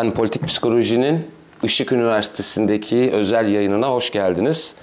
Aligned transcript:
Efendim 0.00 0.16
politik 0.16 0.46
psikolojinin 0.46 1.30
Işık 1.62 1.92
Üniversitesi'ndeki 1.92 3.10
özel 3.12 3.48
yayınına 3.48 3.88
hoş 3.88 4.10
geldiniz. 4.10 4.74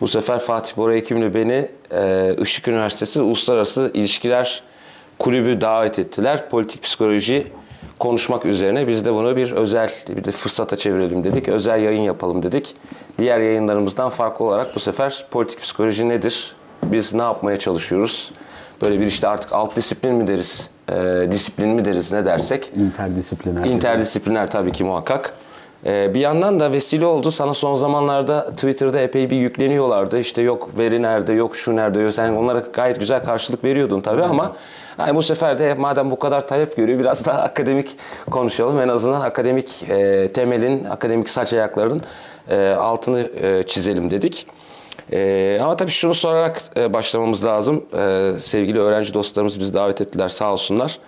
Bu 0.00 0.08
sefer 0.08 0.38
Fatih 0.38 0.76
Bora 0.76 0.92
Hekim'le 0.92 1.34
beni 1.34 1.70
e, 1.92 2.34
Işık 2.42 2.68
Üniversitesi 2.68 3.20
Uluslararası 3.20 3.90
İlişkiler 3.94 4.62
Kulübü 5.18 5.60
davet 5.60 5.98
ettiler. 5.98 6.50
Politik 6.50 6.82
psikoloji 6.82 7.46
konuşmak 7.98 8.46
üzerine 8.46 8.88
biz 8.88 9.04
de 9.04 9.14
bunu 9.14 9.36
bir 9.36 9.52
özel 9.52 9.90
bir 10.08 10.24
de 10.24 10.32
fırsata 10.32 10.76
çevirelim 10.76 11.24
dedik. 11.24 11.48
Özel 11.48 11.82
yayın 11.82 12.02
yapalım 12.02 12.42
dedik. 12.42 12.74
Diğer 13.18 13.40
yayınlarımızdan 13.40 14.10
farklı 14.10 14.44
olarak 14.44 14.74
bu 14.74 14.80
sefer 14.80 15.26
politik 15.30 15.60
psikoloji 15.60 16.08
nedir? 16.08 16.56
Biz 16.82 17.14
ne 17.14 17.22
yapmaya 17.22 17.56
çalışıyoruz? 17.56 18.32
Böyle 18.82 19.00
bir 19.00 19.06
işte 19.06 19.28
artık 19.28 19.52
alt 19.52 19.76
disiplin 19.76 20.14
mi 20.14 20.26
deriz, 20.26 20.70
e, 20.92 21.28
disiplin 21.30 21.68
mi 21.68 21.84
deriz 21.84 22.12
ne 22.12 22.24
dersek. 22.24 22.72
İnterdisipliner. 22.76 23.64
İnterdisipliner 23.64 24.50
tabii 24.50 24.72
ki 24.72 24.84
muhakkak. 24.84 25.34
Ee, 25.86 26.14
bir 26.14 26.20
yandan 26.20 26.60
da 26.60 26.72
vesile 26.72 27.06
oldu. 27.06 27.30
Sana 27.30 27.54
son 27.54 27.74
zamanlarda 27.74 28.50
Twitter'da 28.50 29.00
epey 29.00 29.30
bir 29.30 29.36
yükleniyorlardı. 29.36 30.18
İşte 30.18 30.42
yok 30.42 30.78
veri 30.78 31.02
nerede, 31.02 31.32
yok 31.32 31.56
şu 31.56 31.76
nerede. 31.76 31.98
Yok. 32.00 32.14
Sen 32.14 32.32
onlara 32.32 32.62
gayet 32.72 33.00
güzel 33.00 33.24
karşılık 33.24 33.64
veriyordun 33.64 34.00
tabii 34.00 34.22
ama 34.22 34.56
yani 34.98 35.14
bu 35.16 35.22
sefer 35.22 35.58
de 35.58 35.74
madem 35.74 36.10
bu 36.10 36.18
kadar 36.18 36.48
talep 36.48 36.76
görüyor 36.76 36.98
biraz 36.98 37.26
daha 37.26 37.42
akademik 37.42 37.96
konuşalım. 38.30 38.80
En 38.80 38.88
azından 38.88 39.20
akademik 39.20 39.84
e, 39.90 40.28
temelin, 40.32 40.84
akademik 40.84 41.28
saç 41.28 41.52
ayaklarının 41.52 42.02
e, 42.50 42.68
altını 42.68 43.28
e, 43.42 43.62
çizelim 43.62 44.10
dedik. 44.10 44.46
E, 45.12 45.58
ama 45.62 45.76
tabii 45.76 45.90
şunu 45.90 46.14
sorarak 46.14 46.62
e, 46.76 46.92
başlamamız 46.92 47.44
lazım. 47.44 47.84
E, 47.98 48.32
sevgili 48.38 48.80
öğrenci 48.80 49.14
dostlarımız 49.14 49.60
bizi 49.60 49.74
davet 49.74 50.00
ettiler 50.00 50.28
sağ 50.28 50.52
olsunlar. 50.52 50.98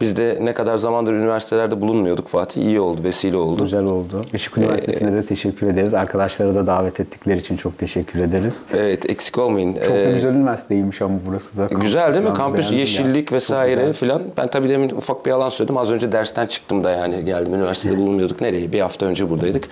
Biz 0.00 0.16
de 0.16 0.38
ne 0.40 0.54
kadar 0.54 0.76
zamandır 0.76 1.12
üniversitelerde 1.12 1.80
bulunmuyorduk 1.80 2.28
Fatih. 2.28 2.62
İyi 2.62 2.80
oldu, 2.80 3.00
vesile 3.04 3.36
oldu. 3.36 3.62
Güzel 3.62 3.84
oldu. 3.84 4.26
Işık 4.34 4.58
Üniversitesi'ne 4.58 5.12
de 5.12 5.26
teşekkür 5.26 5.66
ederiz. 5.66 5.94
Arkadaşları 5.94 6.54
da 6.54 6.66
davet 6.66 7.00
ettikleri 7.00 7.38
için 7.38 7.56
çok 7.56 7.78
teşekkür 7.78 8.20
ederiz. 8.20 8.62
Evet, 8.74 9.10
eksik 9.10 9.38
olmayın. 9.38 9.74
Çok 9.74 9.88
da 9.88 9.98
Ee, 9.98 10.12
güzel 10.12 10.30
üniversiteymiş 10.30 11.02
ama 11.02 11.14
burası 11.26 11.56
da. 11.56 11.66
Güzel 11.66 12.14
değil 12.14 12.24
mi? 12.24 12.32
Kampüs, 12.32 12.72
yeşillik 12.72 13.30
yani. 13.30 13.36
Vesaire 13.36 13.92
filan. 13.92 14.22
Ben 14.36 14.48
tabii 14.48 14.68
demin 14.68 14.88
ufak 14.90 15.26
bir 15.26 15.30
yalan 15.30 15.48
söyledim. 15.48 15.76
Az 15.76 15.90
önce 15.90 16.12
dersten 16.12 16.46
çıktım 16.46 16.84
da 16.84 16.90
yani 16.90 17.24
geldim. 17.24 17.54
Üniversitede 17.54 17.96
bulunmuyorduk. 17.96 18.40
Nereye? 18.40 18.72
Bir 18.72 18.80
hafta 18.80 19.06
önce 19.06 19.30
buradaydık. 19.30 19.64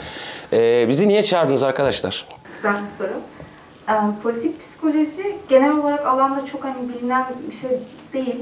Ee, 0.52 0.86
bizi 0.88 1.08
niye 1.08 1.22
çağırdınız 1.22 1.62
arkadaşlar? 1.62 2.26
Güzel 2.56 2.82
bir 2.82 2.88
soru. 2.88 3.08
Ee, 3.88 3.92
politik 4.22 4.60
psikoloji 4.60 5.36
genel 5.48 5.72
olarak 5.78 6.06
alanda 6.06 6.46
çok 6.46 6.64
hani 6.64 6.88
bilinen 6.88 7.24
bir 7.50 7.56
şey 7.56 7.70
değil, 8.12 8.36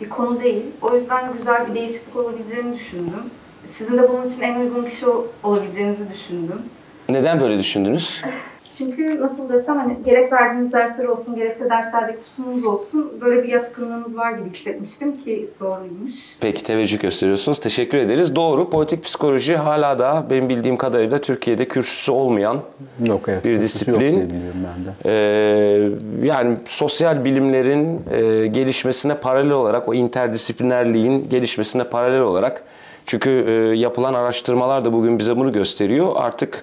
bir 0.00 0.08
konu 0.08 0.40
değil. 0.40 0.62
O 0.82 0.94
yüzden 0.96 1.32
güzel 1.38 1.68
bir 1.70 1.74
değişiklik 1.74 2.16
olabileceğini 2.16 2.74
düşündüm. 2.74 3.22
Sizin 3.68 3.98
de 3.98 4.08
bunun 4.08 4.28
için 4.28 4.42
en 4.42 4.60
uygun 4.60 4.84
kişi 4.84 5.06
ol- 5.06 5.24
olabileceğinizi 5.42 6.12
düşündüm. 6.12 6.62
Neden 7.08 7.40
böyle 7.40 7.58
düşündünüz? 7.58 8.22
Çünkü 8.78 9.20
nasıl 9.20 9.48
desem 9.48 9.76
hani 9.76 9.96
gerek 10.04 10.32
verdiğiniz 10.32 10.72
dersler 10.72 11.04
olsun, 11.04 11.34
gerekse 11.34 11.70
derslerdeki 11.70 12.18
tutumunuz 12.20 12.64
olsun 12.64 13.12
böyle 13.20 13.42
bir 13.42 13.48
yatkınlığınız 13.48 14.16
var 14.16 14.32
gibi 14.32 14.50
hissetmiştim 14.50 15.24
ki 15.24 15.48
doğruymuş. 15.60 16.14
Peki 16.40 16.62
teveccüh 16.62 17.00
gösteriyorsunuz. 17.00 17.58
Teşekkür 17.58 17.98
ederiz. 17.98 18.36
Doğru. 18.36 18.70
Politik 18.70 19.04
psikoloji 19.04 19.56
hala 19.56 19.98
da 19.98 20.26
benim 20.30 20.48
bildiğim 20.48 20.76
kadarıyla 20.76 21.18
Türkiye'de 21.18 21.68
kürsüsü 21.68 22.12
olmayan 22.12 22.60
Yok 23.06 23.20
evet. 23.28 23.44
Bir 23.44 23.52
yok 23.52 23.62
disiplin. 23.62 23.98
diye 24.00 24.12
biliyorum 24.12 24.66
ben 24.66 24.84
de. 24.84 24.90
Ee, 25.04 26.26
yani 26.26 26.56
sosyal 26.64 27.24
bilimlerin 27.24 28.00
e, 28.12 28.46
gelişmesine 28.46 29.14
paralel 29.14 29.52
olarak 29.52 29.88
o 29.88 29.94
interdisiplinerliğin 29.94 31.28
gelişmesine 31.30 31.84
paralel 31.84 32.20
olarak 32.20 32.62
çünkü 33.06 33.30
e, 33.48 33.52
yapılan 33.78 34.14
araştırmalar 34.14 34.84
da 34.84 34.92
bugün 34.92 35.18
bize 35.18 35.36
bunu 35.36 35.52
gösteriyor. 35.52 36.12
Artık 36.16 36.62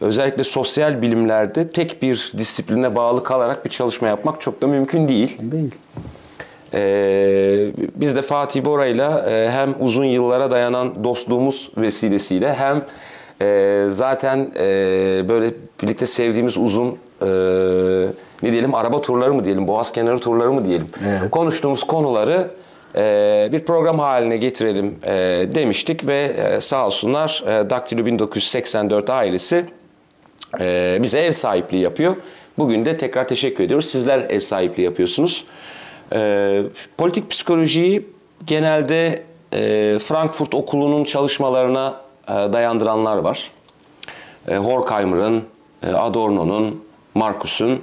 özellikle 0.00 0.44
sosyal 0.44 1.02
bilimlerde 1.02 1.70
tek 1.70 2.02
bir 2.02 2.32
disipline 2.38 2.96
bağlı 2.96 3.24
kalarak 3.24 3.64
bir 3.64 3.70
çalışma 3.70 4.08
yapmak 4.08 4.40
çok 4.40 4.62
da 4.62 4.66
mümkün 4.66 5.08
değil. 5.08 5.38
Değil. 5.40 5.74
Ee, 6.74 7.70
biz 7.94 8.16
de 8.16 8.22
Fatih 8.22 8.64
Bora'yla 8.64 9.30
e, 9.30 9.50
hem 9.50 9.74
uzun 9.80 10.04
yıllara 10.04 10.50
dayanan 10.50 11.04
dostluğumuz 11.04 11.72
vesilesiyle 11.76 12.54
hem 12.54 12.84
e, 13.42 13.86
zaten 13.88 14.50
e, 14.58 14.64
böyle 15.28 15.50
birlikte 15.82 16.06
sevdiğimiz 16.06 16.58
uzun 16.58 16.88
e, 17.22 17.26
ne 18.42 18.52
diyelim 18.52 18.74
araba 18.74 19.00
turları 19.00 19.34
mı 19.34 19.44
diyelim, 19.44 19.68
boğaz 19.68 19.92
kenarı 19.92 20.18
turları 20.18 20.52
mı 20.52 20.64
diyelim. 20.64 20.88
Evet. 21.08 21.30
Konuştuğumuz 21.30 21.84
konuları 21.84 22.50
e, 22.96 23.48
bir 23.52 23.64
program 23.64 23.98
haline 23.98 24.36
getirelim 24.36 24.98
e, 25.06 25.12
demiştik 25.54 26.06
ve 26.06 26.18
e, 26.18 26.60
sağ 26.60 26.86
olsunlar 26.86 27.44
e, 27.46 27.70
Daktilo 27.70 28.06
1984 28.06 29.10
ailesi 29.10 29.64
e, 30.60 30.98
bize 31.02 31.18
ev 31.18 31.32
sahipliği 31.32 31.82
yapıyor. 31.82 32.16
Bugün 32.58 32.84
de 32.84 32.98
tekrar 32.98 33.28
teşekkür 33.28 33.64
ediyoruz. 33.64 33.86
Sizler 33.86 34.18
ev 34.18 34.40
sahipliği 34.40 34.82
yapıyorsunuz. 34.82 35.44
E, 36.12 36.62
politik 36.98 37.30
psikolojiyi 37.30 38.06
genelde 38.46 39.22
e, 39.52 39.98
Frankfurt 39.98 40.54
Okulu'nun 40.54 41.04
çalışmalarına 41.04 42.00
e, 42.28 42.32
dayandıranlar 42.32 43.16
var. 43.16 43.50
E, 44.48 44.56
Horkheimer'ın, 44.56 45.44
e, 45.82 45.92
Adorno'nun, 45.92 46.84
Marcus'un. 47.14 47.82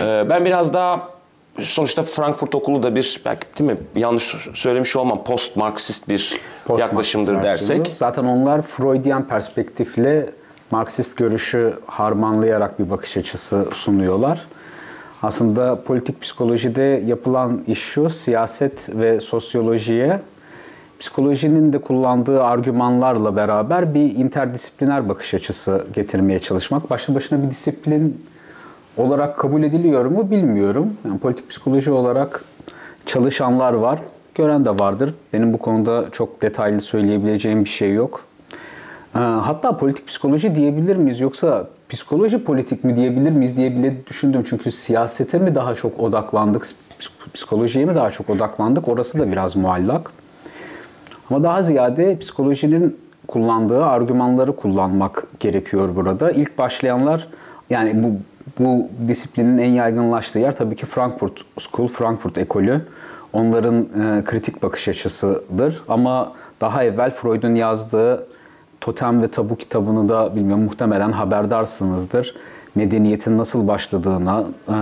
E, 0.00 0.24
ben 0.30 0.44
biraz 0.44 0.74
daha 0.74 1.08
sonuçta 1.62 2.02
Frankfurt 2.02 2.54
Okulu 2.54 2.82
da 2.82 2.94
bir 2.94 3.20
belki 3.24 3.46
değil 3.58 3.70
mi 3.70 3.78
yanlış 3.96 4.36
söylemiş 4.54 4.96
olmam 4.96 5.24
post 5.24 5.56
Marksist 5.56 6.08
bir 6.08 6.40
Post 6.66 6.80
yaklaşımdır 6.80 7.34
Marksist 7.34 7.70
dersek. 7.70 7.96
Zaten 7.96 8.24
onlar 8.24 8.62
Freudian 8.62 9.28
perspektifle 9.28 10.30
Marksist 10.70 11.16
görüşü 11.16 11.74
harmanlayarak 11.86 12.78
bir 12.78 12.90
bakış 12.90 13.16
açısı 13.16 13.68
sunuyorlar. 13.72 14.46
Aslında 15.22 15.82
politik 15.82 16.20
psikolojide 16.20 17.02
yapılan 17.06 17.62
iş 17.66 17.78
şu, 17.78 18.10
siyaset 18.10 18.90
ve 18.98 19.20
sosyolojiye 19.20 20.20
psikolojinin 21.00 21.72
de 21.72 21.78
kullandığı 21.78 22.44
argümanlarla 22.44 23.36
beraber 23.36 23.94
bir 23.94 24.14
interdisipliner 24.14 25.08
bakış 25.08 25.34
açısı 25.34 25.86
getirmeye 25.94 26.38
çalışmak. 26.38 26.90
Başlı 26.90 27.14
başına 27.14 27.42
bir 27.42 27.50
disiplin 27.50 28.24
olarak 28.96 29.38
kabul 29.38 29.62
ediliyor 29.62 30.04
mu 30.04 30.30
bilmiyorum. 30.30 30.96
Yani 31.04 31.18
politik 31.18 31.50
psikoloji 31.50 31.90
olarak 31.90 32.44
çalışanlar 33.06 33.72
var, 33.72 33.98
gören 34.34 34.64
de 34.64 34.78
vardır. 34.78 35.14
Benim 35.32 35.52
bu 35.52 35.58
konuda 35.58 36.04
çok 36.12 36.42
detaylı 36.42 36.80
söyleyebileceğim 36.80 37.64
bir 37.64 37.70
şey 37.70 37.92
yok. 37.92 38.24
Ee, 39.16 39.18
Hatta 39.18 39.76
politik 39.76 40.06
psikoloji 40.06 40.54
diyebilir 40.54 40.96
miyiz 40.96 41.20
yoksa 41.20 41.66
psikoloji 41.88 42.44
politik 42.44 42.84
mi 42.84 42.96
diyebilir 42.96 43.30
miyiz 43.30 43.56
diye 43.56 43.70
bile 43.76 44.06
düşündüm. 44.06 44.44
Çünkü 44.48 44.72
siyasete 44.72 45.38
mi 45.38 45.54
daha 45.54 45.74
çok 45.74 46.00
odaklandık, 46.00 46.64
psik- 47.00 47.30
psikolojiye 47.34 47.84
mi 47.84 47.94
daha 47.94 48.10
çok 48.10 48.30
odaklandık 48.30 48.88
orası 48.88 49.18
da 49.18 49.32
biraz 49.32 49.56
muallak. 49.56 50.10
Ama 51.30 51.42
daha 51.42 51.62
ziyade 51.62 52.18
psikolojinin 52.18 52.96
kullandığı 53.28 53.84
argümanları 53.84 54.56
kullanmak 54.56 55.26
gerekiyor 55.40 55.96
burada. 55.96 56.30
İlk 56.30 56.58
başlayanlar 56.58 57.28
yani 57.70 58.02
bu 58.02 58.12
bu 58.58 58.88
disiplinin 59.08 59.58
en 59.58 59.70
yaygınlaştığı 59.70 60.38
yer 60.38 60.56
tabii 60.56 60.76
ki 60.76 60.86
Frankfurt 60.86 61.40
School, 61.58 61.88
Frankfurt 61.88 62.38
ekolü. 62.38 62.80
Onların 63.32 63.80
e, 63.80 64.24
kritik 64.24 64.62
bakış 64.62 64.88
açısıdır. 64.88 65.82
Ama 65.88 66.32
daha 66.60 66.84
evvel 66.84 67.10
Freud'un 67.10 67.54
yazdığı 67.54 68.26
Totem 68.80 69.22
ve 69.22 69.28
Tabu 69.28 69.56
kitabını 69.56 70.08
da 70.08 70.36
bilmiyorum 70.36 70.64
muhtemelen 70.64 71.12
haberdarsınızdır. 71.12 72.34
Medeniyetin 72.74 73.38
nasıl 73.38 73.68
başladığına, 73.68 74.44
e, 74.68 74.72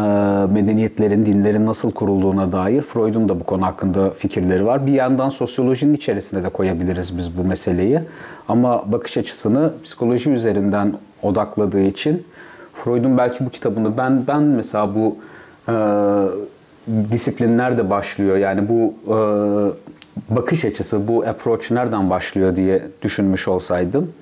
medeniyetlerin, 0.53 1.27
dinlerin 1.27 1.67
nasıl 1.67 1.93
kurulduğuna 1.93 2.53
dair 2.53 2.83
Freud'un 2.83 3.29
da 3.29 3.41
bu 3.41 3.45
konu 3.45 3.67
hakkında 3.67 4.11
fikirleri 4.11 4.67
var. 4.67 4.87
Bir 4.87 4.93
yandan 4.93 5.29
sosyolojinin 5.29 5.95
içerisine 5.95 6.45
de 6.45 6.49
koyabiliriz 6.49 7.19
biz 7.19 7.39
bu 7.39 7.45
meseleyi. 7.45 8.01
Ama 8.49 8.93
bakış 8.93 9.17
açısını 9.17 9.73
psikoloji 9.85 10.31
üzerinden 10.31 10.93
odakladığı 11.23 11.81
için 11.81 12.23
Freud'un 12.75 13.19
belki 13.19 13.47
bu 13.47 13.51
kitabını 13.51 13.97
ben 13.97 14.27
ben 14.27 14.43
mesela 14.43 14.95
bu 14.95 15.17
e, 15.69 15.75
disiplin 17.11 17.59
nerede 17.59 17.91
başlıyor? 17.91 18.37
Yani 18.37 18.69
bu 18.69 18.95
e, 19.15 19.17
bakış 20.29 20.65
açısı, 20.65 21.09
bu 21.09 21.25
approach 21.27 21.71
nereden 21.71 22.11
başlıyor 22.11 22.57
diye 22.57 22.83
düşünmüş 23.03 23.49
olsaydım 23.49 24.13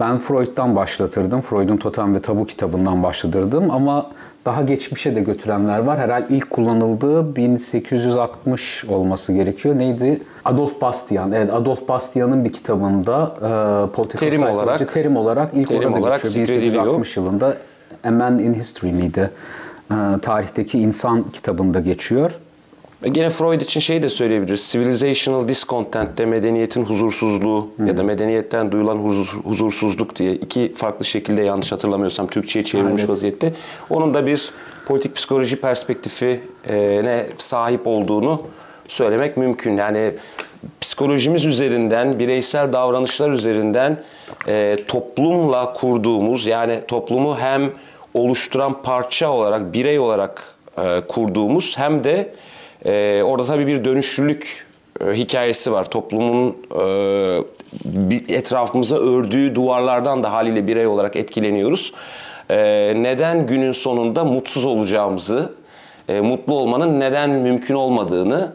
ben 0.00 0.18
Freud'dan 0.18 0.76
başlatırdım. 0.76 1.40
Freud'un 1.40 1.76
Totem 1.76 2.14
ve 2.14 2.18
Tabu 2.18 2.46
kitabından 2.46 3.02
başlatırdım 3.02 3.70
ama 3.70 4.10
daha 4.44 4.62
geçmişe 4.62 5.14
de 5.14 5.20
götürenler 5.20 5.78
var. 5.78 5.98
Herhalde 5.98 6.26
ilk 6.30 6.50
kullanıldığı 6.50 7.36
1860 7.36 8.84
olması 8.84 9.32
gerekiyor. 9.32 9.78
Neydi? 9.78 10.20
Adolf 10.44 10.80
Bastian. 10.80 11.32
Evet, 11.32 11.52
Adolf 11.52 11.88
Bastian'ın 11.88 12.44
bir 12.44 12.52
kitabında 12.52 13.34
e, 13.36 13.92
political 13.96 14.18
Terim 14.30 14.42
olarak- 14.42 14.88
terim 14.94 15.16
olarak 15.16 15.50
ilk 15.54 15.68
terim 15.68 15.92
orada 15.92 16.00
olarak 16.02 16.22
geçiyor. 16.22 16.46
zikrediliyor. 16.46 16.84
1860 16.84 17.16
yılında 17.16 17.56
A 18.04 18.10
Man 18.10 18.38
in 18.38 18.54
History 18.54 18.92
miydi? 18.92 19.30
E, 19.90 19.94
tarihteki 20.22 20.78
insan 20.78 21.24
kitabında 21.32 21.80
geçiyor. 21.80 22.30
Ve 23.04 23.08
gene 23.08 23.30
Freud 23.30 23.60
için 23.60 23.80
şey 23.80 24.02
de 24.02 24.08
söyleyebiliriz. 24.08 24.68
Civilizational 24.72 25.48
discontent 25.48 26.18
de 26.18 26.26
medeniyetin 26.26 26.84
huzursuzluğu 26.84 27.68
ya 27.86 27.96
da 27.96 28.02
medeniyetten 28.02 28.72
duyulan 28.72 28.96
huzur- 28.96 29.42
huzursuzluk 29.44 30.16
diye 30.16 30.32
iki 30.34 30.72
farklı 30.74 31.04
şekilde 31.04 31.42
yanlış 31.42 31.72
hatırlamıyorsam 31.72 32.26
Türkçe'ye 32.26 32.64
çevrilmiş 32.64 33.00
Evet. 33.00 33.10
vaziyette. 33.10 33.52
Onun 33.90 34.14
da 34.14 34.26
bir 34.26 34.50
politik 34.86 35.14
psikoloji 35.16 35.56
perspektifine 35.60 37.26
sahip 37.38 37.86
olduğunu 37.86 38.42
söylemek 38.88 39.36
mümkün. 39.36 39.76
Yani 39.76 40.10
psikolojimiz 40.80 41.44
üzerinden, 41.44 42.18
bireysel 42.18 42.72
davranışlar 42.72 43.30
üzerinden 43.30 44.02
e, 44.48 44.76
toplumla 44.88 45.72
kurduğumuz 45.72 46.46
yani 46.46 46.80
toplumu 46.88 47.38
hem 47.38 47.70
oluşturan 48.14 48.82
parça 48.82 49.30
olarak, 49.30 49.74
birey 49.74 49.98
olarak 49.98 50.42
e, 50.78 51.00
kurduğumuz 51.08 51.78
hem 51.78 52.04
de 52.04 52.34
e, 52.84 53.22
orada 53.22 53.44
tabii 53.44 53.66
bir 53.66 53.84
dönüşlülük 53.84 54.66
e, 55.00 55.12
hikayesi 55.12 55.72
var. 55.72 55.90
Toplumun 55.90 56.56
e, 58.28 58.34
etrafımıza 58.34 58.96
ördüğü 58.96 59.54
duvarlardan 59.54 60.22
da 60.22 60.32
haliyle 60.32 60.66
birey 60.66 60.86
olarak 60.86 61.16
etkileniyoruz. 61.16 61.92
E, 62.50 62.56
neden 62.96 63.46
günün 63.46 63.72
sonunda 63.72 64.24
mutsuz 64.24 64.66
olacağımızı, 64.66 65.52
e, 66.08 66.20
mutlu 66.20 66.54
olmanın 66.54 67.00
neden 67.00 67.30
mümkün 67.30 67.74
olmadığını 67.74 68.52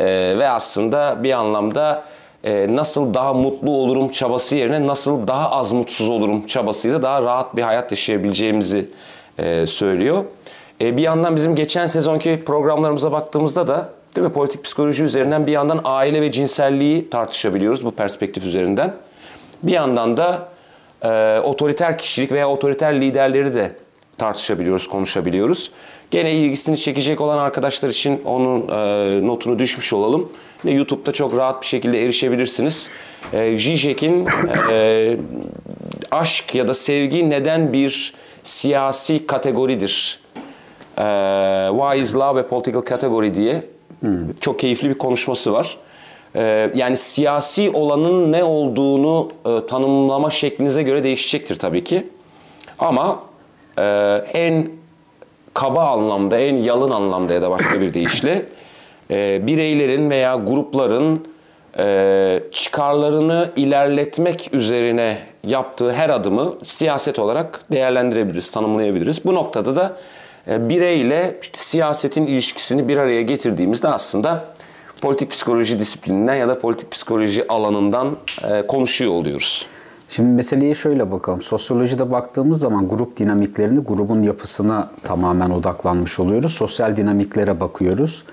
e, 0.00 0.06
ve 0.38 0.48
aslında 0.48 1.22
bir 1.22 1.32
anlamda 1.32 2.04
e, 2.44 2.76
nasıl 2.76 3.14
daha 3.14 3.34
mutlu 3.34 3.70
olurum 3.70 4.08
çabası 4.08 4.56
yerine 4.56 4.86
nasıl 4.86 5.28
daha 5.28 5.50
az 5.50 5.72
mutsuz 5.72 6.08
olurum 6.08 6.46
çabasıyla 6.46 7.02
daha 7.02 7.22
rahat 7.22 7.56
bir 7.56 7.62
hayat 7.62 7.90
yaşayabileceğimizi 7.90 8.90
e, 9.38 9.66
söylüyor. 9.66 10.24
E, 10.82 10.96
bir 10.96 11.02
yandan 11.02 11.36
bizim 11.36 11.54
geçen 11.54 11.86
sezonki 11.86 12.42
programlarımıza 12.46 13.12
baktığımızda 13.12 13.66
da 13.66 13.92
değil 14.16 14.26
mi 14.26 14.32
politik 14.32 14.64
psikoloji 14.64 15.04
üzerinden 15.04 15.46
bir 15.46 15.52
yandan 15.52 15.80
aile 15.84 16.20
ve 16.20 16.30
cinselliği 16.30 17.10
tartışabiliyoruz 17.10 17.84
bu 17.84 17.90
perspektif 17.90 18.46
üzerinden. 18.46 18.94
Bir 19.62 19.72
yandan 19.72 20.16
da 20.16 20.48
e, 21.02 21.38
otoriter 21.40 21.98
kişilik 21.98 22.32
veya 22.32 22.48
otoriter 22.48 23.00
liderleri 23.00 23.54
de 23.54 23.76
tartışabiliyoruz, 24.18 24.88
konuşabiliyoruz. 24.88 25.70
Gene 26.10 26.32
ilgisini 26.32 26.78
çekecek 26.78 27.20
olan 27.20 27.38
arkadaşlar 27.38 27.88
için 27.88 28.22
onun 28.24 28.68
e, 28.68 29.26
notunu 29.26 29.58
düşmüş 29.58 29.92
olalım. 29.92 30.32
Yine 30.64 30.76
YouTube'da 30.76 31.12
çok 31.12 31.36
rahat 31.36 31.62
bir 31.62 31.66
şekilde 31.66 32.04
erişebilirsiniz. 32.04 32.90
E, 33.32 33.56
Zizek'in 33.58 34.28
e, 34.70 35.16
aşk 36.10 36.54
ya 36.54 36.68
da 36.68 36.74
sevgi 36.74 37.30
neden 37.30 37.72
bir 37.72 38.14
siyasi 38.42 39.26
kategoridir? 39.26 40.21
E, 40.98 41.02
Why 41.70 42.00
is 42.02 42.14
love 42.14 42.40
a 42.40 42.46
political 42.46 42.84
category 42.84 43.34
diye 43.34 43.64
çok 44.40 44.58
keyifli 44.58 44.88
bir 44.88 44.98
konuşması 44.98 45.52
var. 45.52 45.76
E, 46.34 46.70
yani 46.74 46.96
siyasi 46.96 47.70
olanın 47.70 48.32
ne 48.32 48.44
olduğunu 48.44 49.28
e, 49.46 49.66
tanımlama 49.66 50.30
şeklinize 50.30 50.82
göre 50.82 51.04
değişecektir 51.04 51.56
tabii 51.56 51.84
ki. 51.84 52.06
Ama 52.78 53.22
e, 53.78 53.82
en 54.34 54.70
kaba 55.54 55.84
anlamda, 55.84 56.38
en 56.38 56.56
yalın 56.56 56.90
anlamda 56.90 57.32
ya 57.32 57.42
da 57.42 57.50
başka 57.50 57.80
bir 57.80 57.94
deyişle 57.94 58.46
e, 59.10 59.46
bireylerin 59.46 60.10
veya 60.10 60.34
grupların 60.34 61.26
e, 61.78 62.42
çıkarlarını 62.50 63.50
ilerletmek 63.56 64.50
üzerine 64.52 65.18
yaptığı 65.46 65.92
her 65.92 66.10
adımı 66.10 66.54
siyaset 66.62 67.18
olarak 67.18 67.60
değerlendirebiliriz, 67.72 68.50
tanımlayabiliriz. 68.50 69.24
Bu 69.24 69.34
noktada 69.34 69.76
da 69.76 69.96
bireyle 70.46 71.38
işte 71.42 71.58
siyasetin 71.58 72.26
ilişkisini 72.26 72.88
bir 72.88 72.96
araya 72.96 73.22
getirdiğimizde 73.22 73.88
aslında 73.88 74.44
politik 75.00 75.30
psikoloji 75.30 75.78
disiplininden 75.78 76.34
ya 76.34 76.48
da 76.48 76.58
politik 76.58 76.90
psikoloji 76.90 77.48
alanından 77.48 78.16
e, 78.50 78.66
konuşuyor 78.66 79.12
oluyoruz. 79.12 79.66
Şimdi 80.08 80.28
meseleye 80.28 80.74
şöyle 80.74 81.10
bakalım. 81.10 81.42
Sosyolojide 81.42 82.10
baktığımız 82.10 82.60
zaman 82.60 82.88
grup 82.88 83.16
dinamiklerini, 83.16 83.80
grubun 83.80 84.22
yapısına 84.22 84.90
tamamen 85.02 85.50
odaklanmış 85.50 86.20
oluyoruz. 86.20 86.52
Sosyal 86.52 86.96
dinamiklere 86.96 87.60
bakıyoruz. 87.60 88.24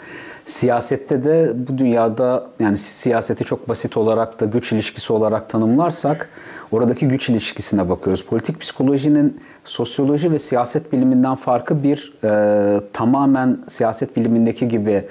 Siyasette 0.49 1.23
de 1.23 1.53
bu 1.55 1.77
dünyada 1.77 2.47
yani 2.59 2.77
siyaseti 2.77 3.43
çok 3.43 3.69
basit 3.69 3.97
olarak 3.97 4.39
da 4.39 4.45
güç 4.45 4.71
ilişkisi 4.71 5.13
olarak 5.13 5.49
tanımlarsak 5.49 6.29
oradaki 6.71 7.07
güç 7.07 7.29
ilişkisine 7.29 7.89
bakıyoruz. 7.89 8.25
Politik 8.25 8.59
psikolojinin 8.59 9.41
sosyoloji 9.65 10.31
ve 10.31 10.39
siyaset 10.39 10.93
biliminden 10.93 11.35
farkı 11.35 11.83
bir 11.83 12.13
e, 12.23 12.81
tamamen 12.93 13.57
siyaset 13.67 14.17
bilimindeki 14.17 14.67
gibi 14.67 15.05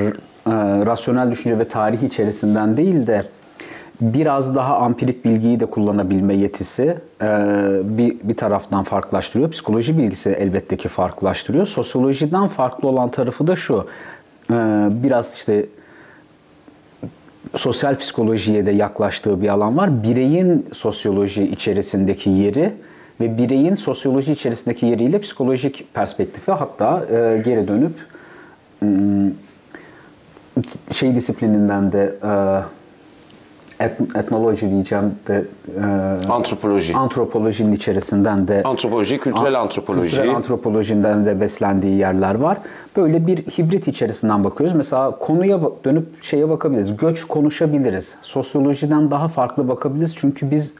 e, 0.00 0.12
rasyonel 0.86 1.30
düşünce 1.30 1.58
ve 1.58 1.68
tarih 1.68 2.02
içerisinden 2.02 2.76
değil 2.76 3.06
de 3.06 3.22
biraz 4.00 4.54
daha 4.54 4.76
ampirik 4.76 5.24
bilgiyi 5.24 5.60
de 5.60 5.66
kullanabilme 5.66 6.34
yetisi 6.34 6.96
e, 7.22 7.26
bir, 7.82 8.16
bir 8.22 8.36
taraftan 8.36 8.82
farklılaştırıyor. 8.82 9.50
Psikoloji 9.50 9.98
bilgisi 9.98 10.30
elbette 10.30 10.76
ki 10.76 10.88
farklılaştırıyor. 10.88 11.66
Sosyolojiden 11.66 12.48
farklı 12.48 12.88
olan 12.88 13.10
tarafı 13.10 13.46
da 13.46 13.56
şu. 13.56 13.86
E, 14.50 14.54
biraz 14.90 15.34
işte 15.34 15.66
sosyal 17.56 17.98
psikolojiye 17.98 18.66
de 18.66 18.70
yaklaştığı 18.70 19.42
bir 19.42 19.48
alan 19.48 19.76
var. 19.76 20.04
Bireyin 20.04 20.66
sosyoloji 20.72 21.44
içerisindeki 21.44 22.30
yeri 22.30 22.72
ve 23.20 23.38
bireyin 23.38 23.74
sosyoloji 23.74 24.32
içerisindeki 24.32 24.86
yeriyle 24.86 25.18
psikolojik 25.18 25.94
perspektifi 25.94 26.52
hatta 26.52 27.06
e, 27.10 27.42
geri 27.44 27.68
dönüp 27.68 27.92
hmm, 28.78 29.30
şey 30.92 31.14
disiplininden 31.14 31.92
de 31.92 32.14
e, 32.24 32.32
et- 33.84 34.16
etnoloji 34.16 34.70
diyeceğim 34.70 35.04
de 35.28 35.44
e, 35.80 35.84
Antropoloji. 36.32 36.94
antropolojinin 36.96 37.72
içerisinden 37.72 38.48
de 38.48 38.62
Antropoloji, 38.64 39.18
kültürel 39.20 39.60
antropoloji. 39.60 40.10
Kültürel 40.10 40.34
antropolojinden 40.34 41.24
de 41.24 41.40
beslendiği 41.40 41.96
yerler 41.98 42.34
var. 42.34 42.58
Böyle 42.96 43.26
bir 43.26 43.36
hibrit 43.38 43.88
içerisinden 43.88 44.44
bakıyoruz. 44.44 44.76
Mesela 44.76 45.10
konuya 45.18 45.60
dönüp 45.84 46.22
şeye 46.24 46.48
bakabiliriz. 46.48 46.96
Göç 46.96 47.24
konuşabiliriz. 47.24 48.16
Sosyolojiden 48.22 49.10
daha 49.10 49.28
farklı 49.28 49.68
bakabiliriz. 49.68 50.16
Çünkü 50.16 50.50
biz 50.50 50.74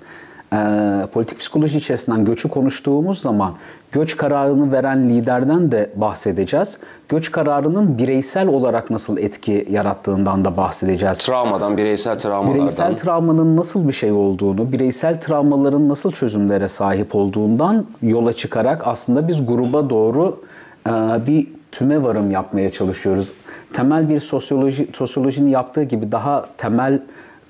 e, 0.54 1.06
politik 1.06 1.38
psikoloji 1.38 1.78
içerisinden 1.78 2.24
göçü 2.24 2.48
konuştuğumuz 2.48 3.20
zaman 3.20 3.52
göç 3.92 4.16
kararını 4.16 4.72
veren 4.72 5.10
liderden 5.10 5.72
de 5.72 5.90
bahsedeceğiz. 5.96 6.78
Göç 7.08 7.32
kararının 7.32 7.98
bireysel 7.98 8.48
olarak 8.48 8.90
nasıl 8.90 9.18
etki 9.18 9.66
yarattığından 9.70 10.44
da 10.44 10.56
bahsedeceğiz. 10.56 11.18
Travmadan, 11.18 11.76
bireysel 11.76 12.18
travmalardan. 12.18 12.54
Bireysel 12.54 12.96
travmanın 12.96 13.56
nasıl 13.56 13.88
bir 13.88 13.92
şey 13.92 14.12
olduğunu, 14.12 14.73
bireysel 14.73 15.20
travmaların 15.20 15.88
nasıl 15.88 16.12
çözümlere 16.12 16.68
sahip 16.68 17.14
olduğundan 17.14 17.87
yola 18.02 18.32
çıkarak 18.32 18.87
aslında 18.87 19.28
biz 19.28 19.46
gruba 19.46 19.90
doğru 19.90 20.40
e, 20.87 20.90
bir 21.26 21.46
tüme 21.73 22.02
varım 22.02 22.30
yapmaya 22.30 22.70
çalışıyoruz. 22.70 23.32
Temel 23.73 24.08
bir 24.08 24.20
sosyoloji 24.20 24.88
sosyolojinin 24.92 25.50
yaptığı 25.50 25.82
gibi 25.82 26.12
daha 26.12 26.46
temel 26.58 27.00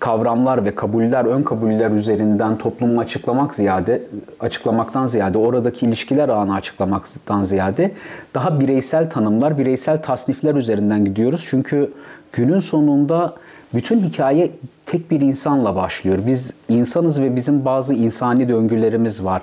kavramlar 0.04 0.64
ve 0.64 0.74
kabuller, 0.74 1.24
ön 1.24 1.42
kabuller 1.42 1.90
üzerinden 1.90 2.58
toplumu 2.58 3.00
açıklamak 3.00 3.54
ziyade 3.54 4.02
açıklamaktan 4.40 5.06
ziyade 5.06 5.38
oradaki 5.38 5.86
ilişkiler 5.86 6.28
ağını 6.28 6.54
açıklamaktan 6.54 7.42
ziyade 7.42 7.92
daha 8.34 8.60
bireysel 8.60 9.10
tanımlar, 9.10 9.58
bireysel 9.58 10.02
tasnifler 10.02 10.54
üzerinden 10.54 11.04
gidiyoruz. 11.04 11.46
Çünkü 11.48 11.90
günün 12.32 12.58
sonunda 12.58 13.34
bütün 13.74 14.00
hikaye 14.00 14.50
tek 14.86 15.10
bir 15.10 15.20
insanla 15.20 15.76
başlıyor. 15.76 16.18
Biz 16.26 16.54
insanız 16.68 17.20
ve 17.20 17.36
bizim 17.36 17.64
bazı 17.64 17.94
insani 17.94 18.48
döngülerimiz 18.48 19.24
var. 19.24 19.42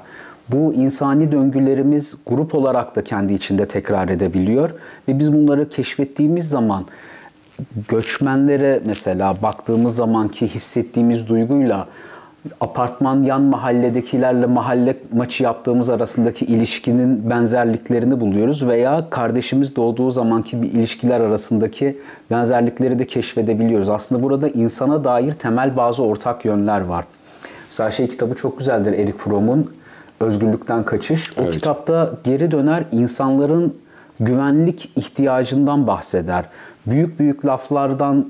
Bu 0.49 0.73
insani 0.73 1.31
döngülerimiz 1.31 2.17
grup 2.27 2.55
olarak 2.55 2.95
da 2.95 3.03
kendi 3.03 3.33
içinde 3.33 3.65
tekrar 3.65 4.09
edebiliyor 4.09 4.69
ve 5.07 5.19
biz 5.19 5.33
bunları 5.33 5.69
keşfettiğimiz 5.69 6.49
zaman 6.49 6.85
göçmenlere 7.89 8.79
mesela 8.85 9.35
baktığımız 9.43 9.95
zamanki 9.95 10.47
hissettiğimiz 10.47 11.27
duyguyla 11.29 11.87
apartman 12.61 13.23
yan 13.23 13.41
mahalledekilerle 13.41 14.45
mahalle 14.45 14.97
maçı 15.13 15.43
yaptığımız 15.43 15.89
arasındaki 15.89 16.45
ilişkinin 16.45 17.29
benzerliklerini 17.29 18.19
buluyoruz 18.19 18.67
veya 18.67 19.09
kardeşimiz 19.09 19.75
doğduğu 19.75 20.09
zamanki 20.09 20.61
bir 20.61 20.71
ilişkiler 20.71 21.21
arasındaki 21.21 21.97
benzerlikleri 22.31 22.99
de 22.99 23.07
keşfedebiliyoruz. 23.07 23.89
Aslında 23.89 24.23
burada 24.23 24.49
insana 24.49 25.03
dair 25.03 25.33
temel 25.33 25.77
bazı 25.77 26.03
ortak 26.03 26.45
yönler 26.45 26.81
var. 26.81 27.05
Mesela 27.69 27.91
şey 27.91 28.07
kitabı 28.07 28.35
çok 28.35 28.57
güzeldir 28.59 28.93
Erik 28.93 29.17
Fromm'un 29.17 29.71
Özgürlükten 30.19 30.83
Kaçış. 30.83 31.37
O 31.37 31.41
Evet. 31.41 31.53
kitapta 31.53 32.11
geri 32.23 32.51
döner 32.51 32.83
insanların 32.91 33.73
güvenlik 34.21 34.91
ihtiyacından 34.95 35.87
bahseder. 35.87 36.45
Büyük 36.85 37.19
büyük 37.19 37.45
laflardan 37.45 38.27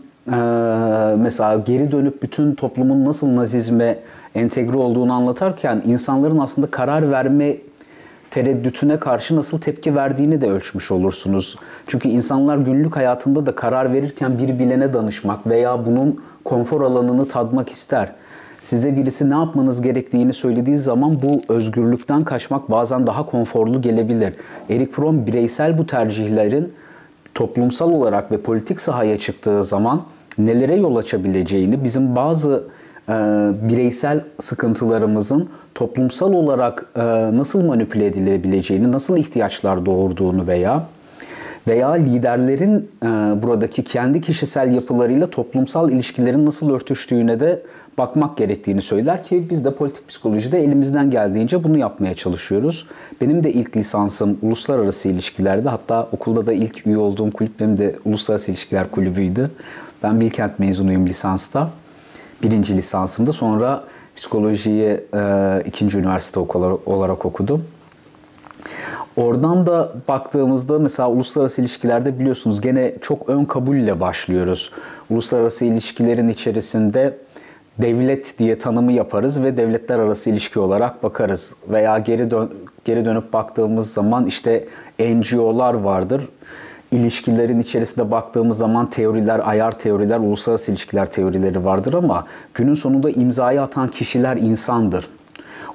mesela 1.18 1.56
geri 1.66 1.92
dönüp 1.92 2.24
bütün 2.24 2.56
toplumun 2.56 3.06
nasıl 3.06 3.36
nazizme 3.36 4.00
entegre 4.36 4.78
olduğunu 4.78 5.14
anlatarken 5.14 5.82
insanların 5.86 6.40
aslında 6.40 6.68
karar 6.68 7.12
verme 7.12 7.58
tereddütüne 8.32 9.00
karşı 9.00 9.36
nasıl 9.36 9.62
tepki 9.62 9.96
verdiğini 9.96 10.42
de 10.42 10.52
ölçmüş 10.52 10.92
olursunuz. 10.92 11.56
Çünkü 11.88 12.10
insanlar 12.10 12.58
günlük 12.58 12.96
hayatında 12.96 13.46
da 13.46 13.56
karar 13.56 13.94
verirken 13.94 14.38
bir 14.38 14.60
bilene 14.60 14.94
danışmak 14.94 15.48
veya 15.48 15.86
bunun 15.86 16.24
konfor 16.46 16.82
alanını 16.82 17.28
tadmak 17.28 17.70
ister. 17.70 18.12
Size 18.62 18.98
birisi 18.98 19.30
ne 19.30 19.34
yapmanız 19.34 19.82
gerektiğini 19.82 20.34
söylediği 20.34 20.78
zaman 20.78 21.18
bu 21.22 21.54
özgürlükten 21.54 22.24
kaçmak 22.24 22.72
bazen 22.72 23.08
daha 23.08 23.26
konforlu 23.26 23.82
gelebilir. 23.82 24.34
Erik 24.70 24.94
Fromm 24.94 25.26
bireysel 25.28 25.78
bu 25.78 25.86
tercihlerin 25.88 26.74
toplumsal 27.36 27.92
olarak 27.92 28.32
ve 28.32 28.38
politik 28.38 28.82
sahaya 28.82 29.18
çıktığı 29.18 29.64
zaman 29.64 30.02
nelere 30.38 30.76
yol 30.76 30.96
açabileceğini, 30.96 31.84
bizim 31.84 32.16
bazı 32.16 32.64
e, 33.10 33.14
bireysel 33.70 34.22
sıkıntılarımızın 34.42 35.50
toplumsal 35.76 36.34
olarak 36.34 36.86
e, 36.96 37.02
nasıl 37.38 37.66
manipüle 37.66 38.06
edilebileceğini, 38.06 38.92
nasıl 38.92 39.18
ihtiyaçlar 39.18 39.86
doğurduğunu 39.86 40.48
veya 40.48 40.86
veya 41.68 41.92
liderlerin 41.92 42.90
e, 43.04 43.08
buradaki 43.44 43.84
kendi 43.84 44.22
kişisel 44.22 44.74
yapılarıyla 44.74 45.30
toplumsal 45.30 45.92
ilişkilerin 45.92 46.46
nasıl 46.46 46.72
örtüştüğüne 46.72 47.40
de 47.40 47.62
bakmak 47.98 48.38
gerektiğini 48.38 48.82
söyler 48.82 49.24
ki 49.24 49.48
biz 49.50 49.66
de 49.66 49.76
politik 49.76 50.08
psikolojide 50.08 50.64
elimizden 50.64 51.12
geldiğince 51.12 51.64
bunu 51.64 51.78
yapmaya 51.78 52.16
çalışıyoruz. 52.16 52.88
Benim 53.22 53.44
de 53.44 53.54
ilk 53.54 53.78
lisansım 53.78 54.38
uluslararası 54.42 55.10
ilişkilerde 55.10 55.70
hatta 55.70 56.10
okulda 56.12 56.46
da 56.46 56.54
ilk 56.54 56.88
üye 56.88 56.98
olduğum 56.98 57.32
kulüp 57.32 57.60
benim 57.60 57.78
de 57.78 57.96
uluslararası 58.06 58.52
ilişkiler 58.52 58.92
kulübüydü. 58.92 59.44
Ben 60.04 60.22
Bilkent 60.22 60.60
mezunuyum 60.60 61.08
lisansta. 61.08 61.70
Birinci 62.44 62.78
lisansımda 62.78 63.34
sonra 63.34 63.84
psikolojiyi 64.16 65.02
e, 65.14 65.64
ikinci 65.66 65.98
üniversite 65.98 66.40
olarak 66.86 67.26
okudum. 67.26 67.66
Oradan 69.16 69.66
da 69.66 69.92
baktığımızda 70.08 70.80
mesela 70.80 71.10
uluslararası 71.10 71.62
ilişkilerde 71.62 72.20
biliyorsunuz 72.20 72.62
gene 72.62 72.94
çok 73.02 73.30
ön 73.30 73.46
kabulle 73.46 74.00
başlıyoruz. 74.00 74.72
Uluslararası 75.10 75.66
ilişkilerin 75.66 76.30
içerisinde 76.30 77.18
devlet 77.78 78.40
diye 78.40 78.60
tanımı 78.60 78.92
yaparız 78.92 79.44
ve 79.44 79.58
devletler 79.58 80.00
arası 80.00 80.30
ilişki 80.30 80.60
olarak 80.60 81.04
bakarız. 81.04 81.56
Veya 81.70 82.00
geri 82.00 82.32
dön 82.32 82.50
geri 82.86 83.06
dönüp 83.06 83.34
baktığımız 83.34 83.94
zaman 83.94 84.26
işte 84.26 84.68
NGO'lar 85.00 85.74
vardır. 85.74 86.28
İlişkilerin 86.92 87.60
içerisinde 87.60 88.12
baktığımız 88.12 88.58
zaman 88.58 88.90
teoriler, 88.90 89.42
ayar 89.50 89.80
teoriler, 89.80 90.20
uluslararası 90.20 90.72
ilişkiler 90.72 91.12
teorileri 91.12 91.66
vardır 91.66 91.94
ama 91.94 92.26
günün 92.54 92.74
sonunda 92.74 93.10
imzayı 93.10 93.62
atan 93.62 93.88
kişiler 93.88 94.38
insandır. 94.38 95.08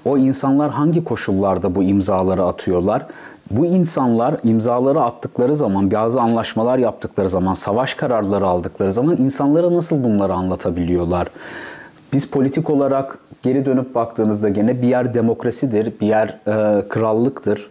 O 0.07 0.19
insanlar 0.19 0.71
hangi 0.71 1.05
koşullarda 1.05 1.75
bu 1.75 1.83
imzaları 1.83 2.45
atıyorlar? 2.45 3.07
Bu 3.51 3.67
insanlar 3.67 4.37
imzaları 4.45 5.01
attıkları 5.01 5.57
zaman, 5.57 5.91
bazı 5.91 6.21
anlaşmalar 6.21 6.79
yaptıkları 6.79 7.29
zaman, 7.29 7.55
savaş 7.55 7.95
kararları 7.95 8.47
aldıkları 8.47 8.93
zaman 8.93 9.17
insanlara 9.17 9.75
nasıl 9.75 10.05
bunları 10.05 10.35
anlatabiliyorlar? 10.35 11.29
Biz 12.13 12.31
politik 12.31 12.71
olarak 12.71 13.19
geri 13.43 13.67
dönüp 13.67 13.95
baktığınızda 13.95 14.49
gene 14.49 14.83
bir 14.83 14.89
yer 14.89 15.15
demokrasidir, 15.15 15.93
bir 16.01 16.07
yer 16.07 16.39
e, 16.47 16.89
krallıktır 16.89 17.71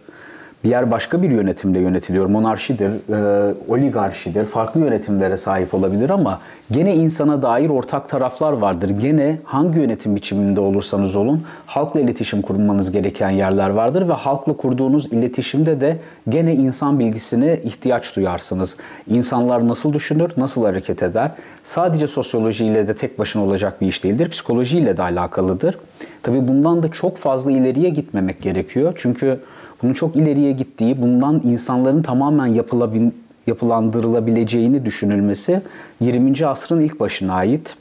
bir 0.66 0.70
yer 0.70 0.90
başka 0.90 1.22
bir 1.22 1.30
yönetimle 1.30 1.78
yönetiliyor. 1.78 2.26
Monarşidir, 2.26 2.90
e, 2.90 3.54
oligarşidir, 3.68 4.44
farklı 4.44 4.80
yönetimlere 4.80 5.36
sahip 5.36 5.74
olabilir 5.74 6.10
ama 6.10 6.40
gene 6.70 6.94
insana 6.94 7.42
dair 7.42 7.70
ortak 7.70 8.08
taraflar 8.08 8.52
vardır. 8.52 8.90
Gene 8.90 9.38
hangi 9.44 9.78
yönetim 9.78 10.16
biçiminde 10.16 10.60
olursanız 10.60 11.16
olun 11.16 11.42
halkla 11.66 12.00
iletişim 12.00 12.42
kurmanız 12.42 12.92
gereken 12.92 13.30
yerler 13.30 13.70
vardır 13.70 14.08
ve 14.08 14.12
halkla 14.12 14.52
kurduğunuz 14.52 15.12
iletişimde 15.12 15.80
de 15.80 15.98
gene 16.28 16.54
insan 16.54 16.98
bilgisine 16.98 17.60
ihtiyaç 17.64 18.16
duyarsınız. 18.16 18.76
İnsanlar 19.08 19.68
nasıl 19.68 19.92
düşünür, 19.92 20.32
nasıl 20.36 20.64
hareket 20.64 21.02
eder? 21.02 21.30
Sadece 21.64 22.06
sosyolojiyle 22.08 22.86
de 22.86 22.94
tek 22.94 23.18
başına 23.18 23.42
olacak 23.42 23.80
bir 23.80 23.86
iş 23.86 24.04
değildir. 24.04 24.30
Psikolojiyle 24.30 24.96
de 24.96 25.02
alakalıdır. 25.02 25.78
Tabii 26.22 26.48
bundan 26.48 26.82
da 26.82 26.88
çok 26.88 27.16
fazla 27.16 27.52
ileriye 27.52 27.88
gitmemek 27.90 28.42
gerekiyor. 28.42 28.92
Çünkü 28.96 29.38
bunun 29.82 29.92
çok 29.92 30.16
ileriye 30.16 30.52
gittiği, 30.52 31.02
bundan 31.02 31.40
insanların 31.44 32.02
tamamen 32.02 32.46
yapılabil, 32.46 33.10
yapılandırılabileceğini 33.46 34.84
düşünülmesi 34.84 35.60
20. 36.00 36.46
asrın 36.46 36.80
ilk 36.80 37.00
başına 37.00 37.34
ait. 37.34 37.76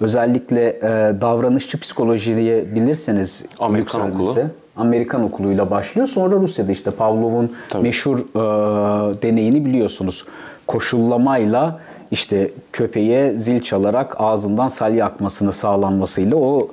Özellikle 0.00 0.68
e, 0.68 1.20
davranışçı 1.20 1.80
psikolojiyi 1.80 2.74
bilirseniz 2.74 3.44
Amerikan 3.58 4.10
okulu. 4.10 4.34
Amerikan 4.76 5.22
okuluyla 5.22 5.70
başlıyor. 5.70 6.06
Sonra 6.06 6.36
Rusya'da 6.36 6.72
işte 6.72 6.90
Pavlov'un 6.90 7.52
meşhur 7.82 8.18
e, 8.18 9.22
deneyini 9.22 9.64
biliyorsunuz. 9.64 10.24
Koşullamayla 10.66 11.80
işte 12.10 12.50
köpeğe 12.72 13.36
zil 13.36 13.60
çalarak 13.62 14.16
ağzından 14.18 14.68
salya 14.68 15.06
akmasını 15.06 15.52
sağlanmasıyla 15.52 16.36
o 16.36 16.68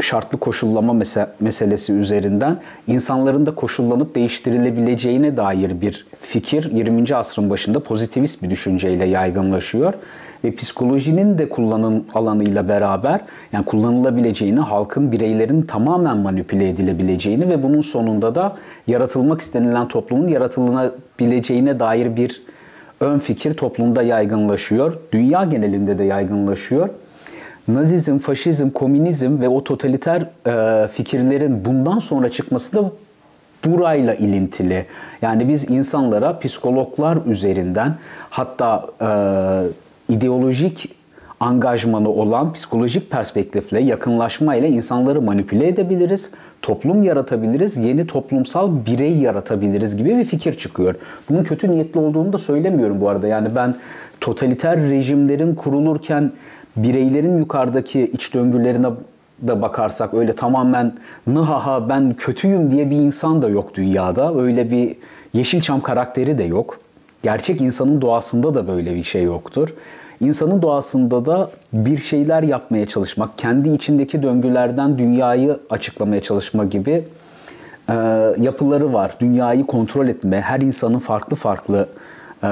şartlı 0.00 0.38
koşullama 0.38 0.92
meselesi 1.40 1.92
üzerinden 1.92 2.58
insanların 2.86 3.46
da 3.46 3.54
koşullanıp 3.54 4.14
değiştirilebileceğine 4.14 5.36
dair 5.36 5.80
bir 5.80 6.06
fikir 6.20 6.72
20. 6.72 7.16
asrın 7.16 7.50
başında 7.50 7.80
pozitivist 7.80 8.42
bir 8.42 8.50
düşünceyle 8.50 9.04
yaygınlaşıyor 9.04 9.94
ve 10.44 10.54
psikolojinin 10.54 11.38
de 11.38 11.48
kullanım 11.48 12.04
alanıyla 12.14 12.68
beraber 12.68 13.20
yani 13.52 13.64
kullanılabileceğini, 13.64 14.60
halkın, 14.60 15.12
bireylerin 15.12 15.62
tamamen 15.62 16.16
manipüle 16.16 16.68
edilebileceğini 16.68 17.48
ve 17.48 17.62
bunun 17.62 17.80
sonunda 17.80 18.34
da 18.34 18.56
yaratılmak 18.86 19.40
istenilen 19.40 19.88
toplumun 19.88 20.28
yaratılabileceğine 20.28 21.80
dair 21.80 22.16
bir 22.16 22.42
ön 23.00 23.18
fikir 23.18 23.54
toplumda 23.54 24.02
yaygınlaşıyor. 24.02 24.96
Dünya 25.12 25.44
genelinde 25.44 25.98
de 25.98 26.04
yaygınlaşıyor. 26.04 26.88
Nazizm, 27.68 28.18
faşizm, 28.18 28.70
komünizm 28.70 29.40
ve 29.40 29.48
o 29.48 29.64
totaliter 29.64 30.26
e, 30.46 30.88
fikirlerin 30.88 31.64
bundan 31.64 31.98
sonra 31.98 32.28
çıkması 32.28 32.76
da 32.76 32.90
burayla 33.64 34.14
ilintili. 34.14 34.86
Yani 35.22 35.48
biz 35.48 35.70
insanlara 35.70 36.38
psikologlar 36.38 37.18
üzerinden 37.26 37.96
hatta 38.30 38.86
e, 39.00 40.14
ideolojik 40.14 40.96
angajmanı 41.40 42.08
olan 42.08 42.52
psikolojik 42.52 43.10
perspektifle, 43.10 43.80
yakınlaşmayla 43.80 44.68
insanları 44.68 45.22
manipüle 45.22 45.68
edebiliriz, 45.68 46.30
toplum 46.62 47.02
yaratabiliriz, 47.02 47.76
yeni 47.76 48.06
toplumsal 48.06 48.70
birey 48.86 49.18
yaratabiliriz 49.18 49.96
gibi 49.96 50.18
bir 50.18 50.24
fikir 50.24 50.58
çıkıyor. 50.58 50.94
Bunun 51.30 51.44
kötü 51.44 51.70
niyetli 51.70 52.00
olduğunu 52.00 52.32
da 52.32 52.38
söylemiyorum 52.38 53.00
bu 53.00 53.08
arada. 53.08 53.26
Yani 53.26 53.48
ben 53.56 53.74
totaliter 54.20 54.80
rejimlerin 54.80 55.54
kurulurken 55.54 56.32
bireylerin 56.76 57.38
yukarıdaki 57.38 58.00
iç 58.04 58.34
döngülerine 58.34 58.86
de 59.42 59.62
bakarsak 59.62 60.14
öyle 60.14 60.32
tamamen 60.32 60.92
nıhaha 61.26 61.88
ben 61.88 62.14
kötüyüm 62.14 62.70
diye 62.70 62.90
bir 62.90 62.96
insan 62.96 63.42
da 63.42 63.48
yok 63.48 63.74
dünyada. 63.74 64.40
Öyle 64.40 64.70
bir 64.70 64.96
Yeşilçam 65.34 65.80
karakteri 65.80 66.38
de 66.38 66.44
yok. 66.44 66.78
Gerçek 67.22 67.60
insanın 67.60 68.00
doğasında 68.00 68.54
da 68.54 68.68
böyle 68.68 68.94
bir 68.94 69.02
şey 69.02 69.22
yoktur. 69.22 69.74
İnsanın 70.20 70.62
doğasında 70.62 71.26
da 71.26 71.50
bir 71.72 71.98
şeyler 71.98 72.42
yapmaya 72.42 72.86
çalışmak, 72.86 73.38
kendi 73.38 73.68
içindeki 73.68 74.22
döngülerden 74.22 74.98
dünyayı 74.98 75.58
açıklamaya 75.70 76.22
çalışma 76.22 76.64
gibi 76.64 77.04
e, 77.88 77.94
yapıları 78.38 78.92
var. 78.92 79.16
Dünyayı 79.20 79.66
kontrol 79.66 80.08
etme, 80.08 80.40
her 80.40 80.60
insanın 80.60 80.98
farklı 80.98 81.36
farklı 81.36 81.88
e, 82.44 82.48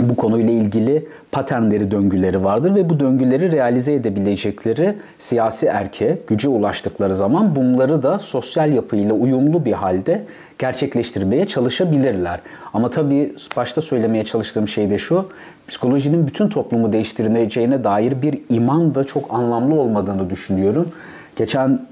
bu 0.00 0.16
konuyla 0.16 0.52
ilgili 0.52 1.08
paternleri, 1.32 1.90
döngüleri 1.90 2.44
vardır 2.44 2.74
ve 2.74 2.90
bu 2.90 3.00
döngüleri 3.00 3.52
realize 3.52 3.94
edebilecekleri 3.94 4.94
siyasi 5.18 5.66
erke, 5.66 6.18
güce 6.26 6.48
ulaştıkları 6.48 7.14
zaman 7.14 7.56
bunları 7.56 8.02
da 8.02 8.18
sosyal 8.18 8.72
yapıyla 8.72 9.14
uyumlu 9.14 9.64
bir 9.64 9.72
halde 9.72 10.24
gerçekleştirmeye 10.58 11.46
çalışabilirler. 11.46 12.40
Ama 12.74 12.90
tabii 12.90 13.34
başta 13.56 13.82
söylemeye 13.82 14.24
çalıştığım 14.24 14.68
şey 14.68 14.90
de 14.90 14.98
şu, 14.98 15.28
psikolojinin 15.68 16.26
bütün 16.26 16.48
toplumu 16.48 16.92
değiştireceğine 16.92 17.84
dair 17.84 18.22
bir 18.22 18.38
iman 18.50 18.94
da 18.94 19.04
çok 19.04 19.34
anlamlı 19.34 19.74
olmadığını 19.74 20.30
düşünüyorum. 20.30 20.88
Geçen 21.36 21.86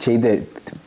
şeyde 0.00 0.40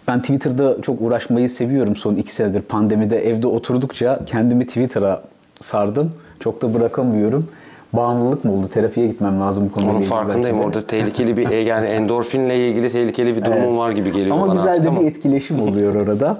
ben 0.08 0.22
Twitter'da 0.22 0.82
çok 0.82 1.02
uğraşmayı 1.02 1.50
seviyorum 1.50 1.96
son 1.96 2.16
iki 2.16 2.36
senedir 2.36 2.62
pandemide 2.62 3.30
evde 3.30 3.48
oturdukça 3.48 4.20
kendimi 4.26 4.68
Twitter'a 4.68 5.24
sardım. 5.62 6.12
Çok 6.40 6.62
da 6.62 6.74
bırakamıyorum. 6.74 7.48
Bağımlılık 7.94 8.46
mı 8.46 8.54
oldu? 8.54 8.68
Terapiye 8.68 9.08
gitmem 9.08 9.42
lazım 9.42 9.66
bu 9.70 9.72
konuda. 9.72 9.92
Onun 9.92 10.02
farkındayım. 10.02 10.60
Orada 10.60 10.82
tehlikeli 10.82 11.38
bir 11.38 11.50
yani 11.50 11.88
endorfinle 11.88 12.68
ilgili 12.68 12.90
tehlikeli 12.90 13.36
bir 13.36 13.46
durumum 13.46 13.70
evet. 13.70 13.78
var 13.78 13.92
gibi 13.92 14.12
geliyor 14.12 14.36
ama 14.36 14.48
bana 14.48 14.56
güzel 14.56 14.84
de 14.84 14.90
ama. 14.90 15.02
bir 15.02 15.06
etkileşim 15.06 15.62
oluyor 15.62 15.96
orada. 15.96 16.38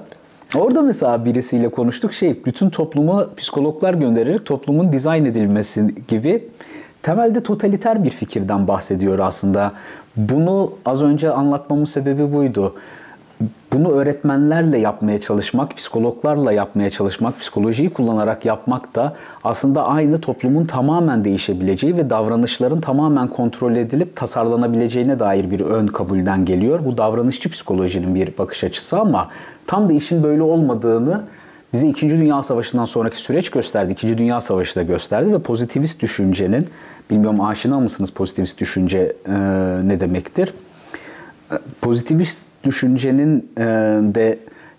Orada 0.56 0.82
mesela 0.82 1.24
birisiyle 1.24 1.68
konuştuk 1.68 2.12
şey 2.12 2.44
bütün 2.44 2.70
topluma 2.70 3.26
psikologlar 3.36 3.94
göndererek 3.94 4.46
toplumun 4.46 4.92
dizayn 4.92 5.24
edilmesi 5.24 5.94
gibi 6.08 6.48
temelde 7.02 7.42
totaliter 7.42 8.04
bir 8.04 8.10
fikirden 8.10 8.68
bahsediyor 8.68 9.18
aslında. 9.18 9.72
Bunu 10.16 10.72
az 10.84 11.02
önce 11.02 11.30
anlatmamın 11.30 11.84
sebebi 11.84 12.32
buydu. 12.32 12.74
Bunu 13.72 13.90
öğretmenlerle 13.90 14.78
yapmaya 14.78 15.20
çalışmak, 15.20 15.76
psikologlarla 15.76 16.52
yapmaya 16.52 16.90
çalışmak, 16.90 17.40
psikolojiyi 17.40 17.90
kullanarak 17.90 18.44
yapmak 18.44 18.94
da 18.94 19.16
aslında 19.44 19.86
aynı 19.86 20.20
toplumun 20.20 20.64
tamamen 20.64 21.24
değişebileceği 21.24 21.96
ve 21.96 22.10
davranışların 22.10 22.80
tamamen 22.80 23.28
kontrol 23.28 23.76
edilip 23.76 24.16
tasarlanabileceğine 24.16 25.18
dair 25.18 25.50
bir 25.50 25.60
ön 25.60 25.86
kabulden 25.86 26.44
geliyor. 26.44 26.84
Bu 26.84 26.98
davranışçı 26.98 27.50
psikolojinin 27.50 28.14
bir 28.14 28.38
bakış 28.38 28.64
açısı 28.64 29.00
ama 29.00 29.28
tam 29.66 29.88
da 29.88 29.92
işin 29.92 30.22
böyle 30.22 30.42
olmadığını 30.42 31.22
bize 31.72 31.88
2. 31.88 32.10
Dünya 32.10 32.42
Savaşı'ndan 32.42 32.84
sonraki 32.84 33.16
süreç 33.16 33.50
gösterdi. 33.50 33.92
2. 33.92 34.18
Dünya 34.18 34.40
Savaşı 34.40 34.76
da 34.76 34.82
gösterdi 34.82 35.32
ve 35.32 35.38
pozitivist 35.38 36.02
düşüncenin, 36.02 36.66
bilmiyorum 37.10 37.40
aşina 37.40 37.80
mısınız 37.80 38.10
pozitivist 38.10 38.60
düşünce 38.60 39.12
e, 39.26 39.32
ne 39.84 40.00
demektir? 40.00 40.52
pozitivist 41.80 42.38
düşüncenin 42.64 43.50
e, 43.58 43.62
de 44.14 44.38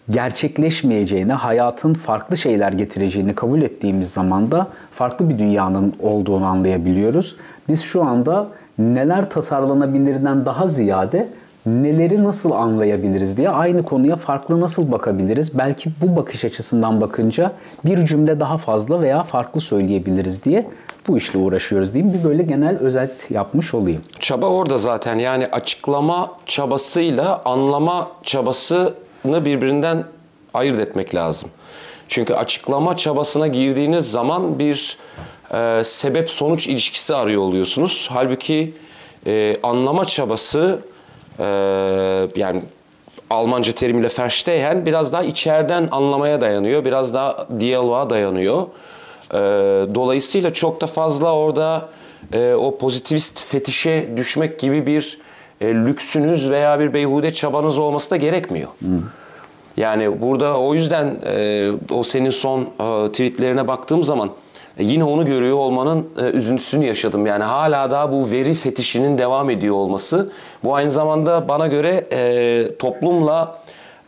gerçekleşmeyeceğini, 0.09 1.33
hayatın 1.33 1.93
farklı 1.93 2.37
şeyler 2.37 2.71
getireceğini 2.71 3.35
kabul 3.35 3.61
ettiğimiz 3.61 4.09
zaman 4.09 4.51
da 4.51 4.67
farklı 4.91 5.29
bir 5.29 5.39
dünyanın 5.39 5.93
olduğunu 5.99 6.45
anlayabiliyoruz. 6.45 7.35
Biz 7.69 7.81
şu 7.81 8.03
anda 8.03 8.47
neler 8.79 9.29
tasarlanabilirden 9.29 10.45
daha 10.45 10.67
ziyade 10.67 11.27
neleri 11.65 12.23
nasıl 12.23 12.51
anlayabiliriz 12.51 13.37
diye 13.37 13.49
aynı 13.49 13.83
konuya 13.83 14.15
farklı 14.15 14.61
nasıl 14.61 14.91
bakabiliriz? 14.91 15.57
Belki 15.57 15.89
bu 16.01 16.15
bakış 16.15 16.45
açısından 16.45 17.01
bakınca 17.01 17.51
bir 17.85 18.05
cümle 18.05 18.39
daha 18.39 18.57
fazla 18.57 19.01
veya 19.01 19.23
farklı 19.23 19.61
söyleyebiliriz 19.61 20.43
diye 20.43 20.69
bu 21.07 21.17
işle 21.17 21.39
uğraşıyoruz 21.39 21.93
diyeyim. 21.93 22.13
Bir 22.13 22.23
böyle 22.23 22.43
genel 22.43 22.77
özet 22.77 23.31
yapmış 23.31 23.73
olayım. 23.73 24.01
Çaba 24.19 24.45
orada 24.47 24.77
zaten 24.77 25.19
yani 25.19 25.47
açıklama 25.47 26.31
çabasıyla 26.45 27.41
anlama 27.45 28.07
çabasını 28.23 29.45
birbirinden 29.45 30.03
ayırt 30.53 30.79
etmek 30.79 31.15
lazım. 31.15 31.49
Çünkü 32.07 32.33
açıklama 32.33 32.95
çabasına 32.95 33.47
girdiğiniz 33.47 34.11
zaman 34.11 34.59
bir 34.59 34.97
e, 35.53 35.83
sebep 35.83 36.29
sonuç 36.29 36.67
ilişkisi 36.67 37.15
arıyor 37.15 37.41
oluyorsunuz. 37.41 38.09
Halbuki 38.11 38.73
e, 39.27 39.55
anlama 39.63 40.05
çabası 40.05 40.79
e, 41.39 41.45
yani 42.35 42.61
Almanca 43.29 43.71
terimiyle 43.71 44.09
verstehen 44.19 44.85
biraz 44.85 45.13
daha 45.13 45.23
içeriden 45.23 45.87
anlamaya 45.91 46.41
dayanıyor. 46.41 46.85
Biraz 46.85 47.13
daha 47.13 47.47
diyaloğa 47.59 48.09
dayanıyor. 48.09 48.61
E, 49.33 49.37
dolayısıyla 49.95 50.53
çok 50.53 50.81
da 50.81 50.85
fazla 50.85 51.33
orada 51.33 51.89
e, 52.33 52.53
o 52.53 52.77
pozitivist 52.77 53.45
fetişe 53.47 54.09
düşmek 54.17 54.59
gibi 54.59 54.85
bir 54.85 55.19
e, 55.61 55.67
lüksünüz 55.67 56.49
veya 56.49 56.79
bir 56.79 56.93
beyhude 56.93 57.31
çabanız 57.31 57.79
olması 57.79 58.11
da 58.11 58.15
gerekmiyor. 58.15 58.69
Yani 59.77 60.21
burada 60.21 60.59
o 60.59 60.73
yüzden 60.73 61.15
e, 61.25 61.69
o 61.91 62.03
senin 62.03 62.29
son 62.29 62.61
e, 62.61 63.11
tweetlerine 63.11 63.67
baktığım 63.67 64.03
zaman 64.03 64.29
yine 64.79 65.03
onu 65.03 65.25
görüyor 65.25 65.57
olmanın 65.57 66.09
e, 66.21 66.23
üzüntüsünü 66.23 66.85
yaşadım. 66.85 67.25
Yani 67.25 67.43
hala 67.43 67.91
daha 67.91 68.11
bu 68.11 68.31
veri 68.31 68.53
fetişinin 68.53 69.17
devam 69.17 69.49
ediyor 69.49 69.75
olması. 69.75 70.31
Bu 70.63 70.75
aynı 70.75 70.91
zamanda 70.91 71.47
bana 71.47 71.67
göre 71.67 72.07
e, 72.11 72.77
toplumla 72.79 73.61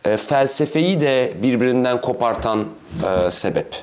e, 0.04 0.16
felsefeyi 0.16 1.00
de 1.00 1.32
birbirinden 1.42 2.00
kopartan 2.00 2.64
e, 3.26 3.30
sebep. 3.30 3.82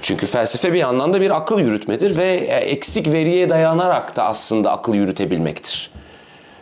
Çünkü 0.00 0.26
felsefe 0.26 0.72
bir 0.72 0.82
anlamda 0.82 1.20
bir 1.20 1.36
akıl 1.36 1.60
yürütmedir 1.60 2.16
ve 2.16 2.34
e, 2.34 2.54
eksik 2.54 3.12
veriye 3.12 3.48
dayanarak 3.48 4.16
da 4.16 4.24
aslında 4.24 4.72
akıl 4.72 4.94
yürütebilmektir. 4.94 5.90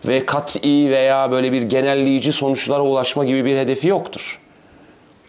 Ve 0.07 0.27
kat'i 0.27 0.91
veya 0.91 1.31
böyle 1.31 1.53
bir 1.53 1.63
genelleyici 1.63 2.33
sonuçlara 2.33 2.83
ulaşma 2.83 3.25
gibi 3.25 3.45
bir 3.45 3.57
hedefi 3.57 3.89
yoktur. 3.89 4.41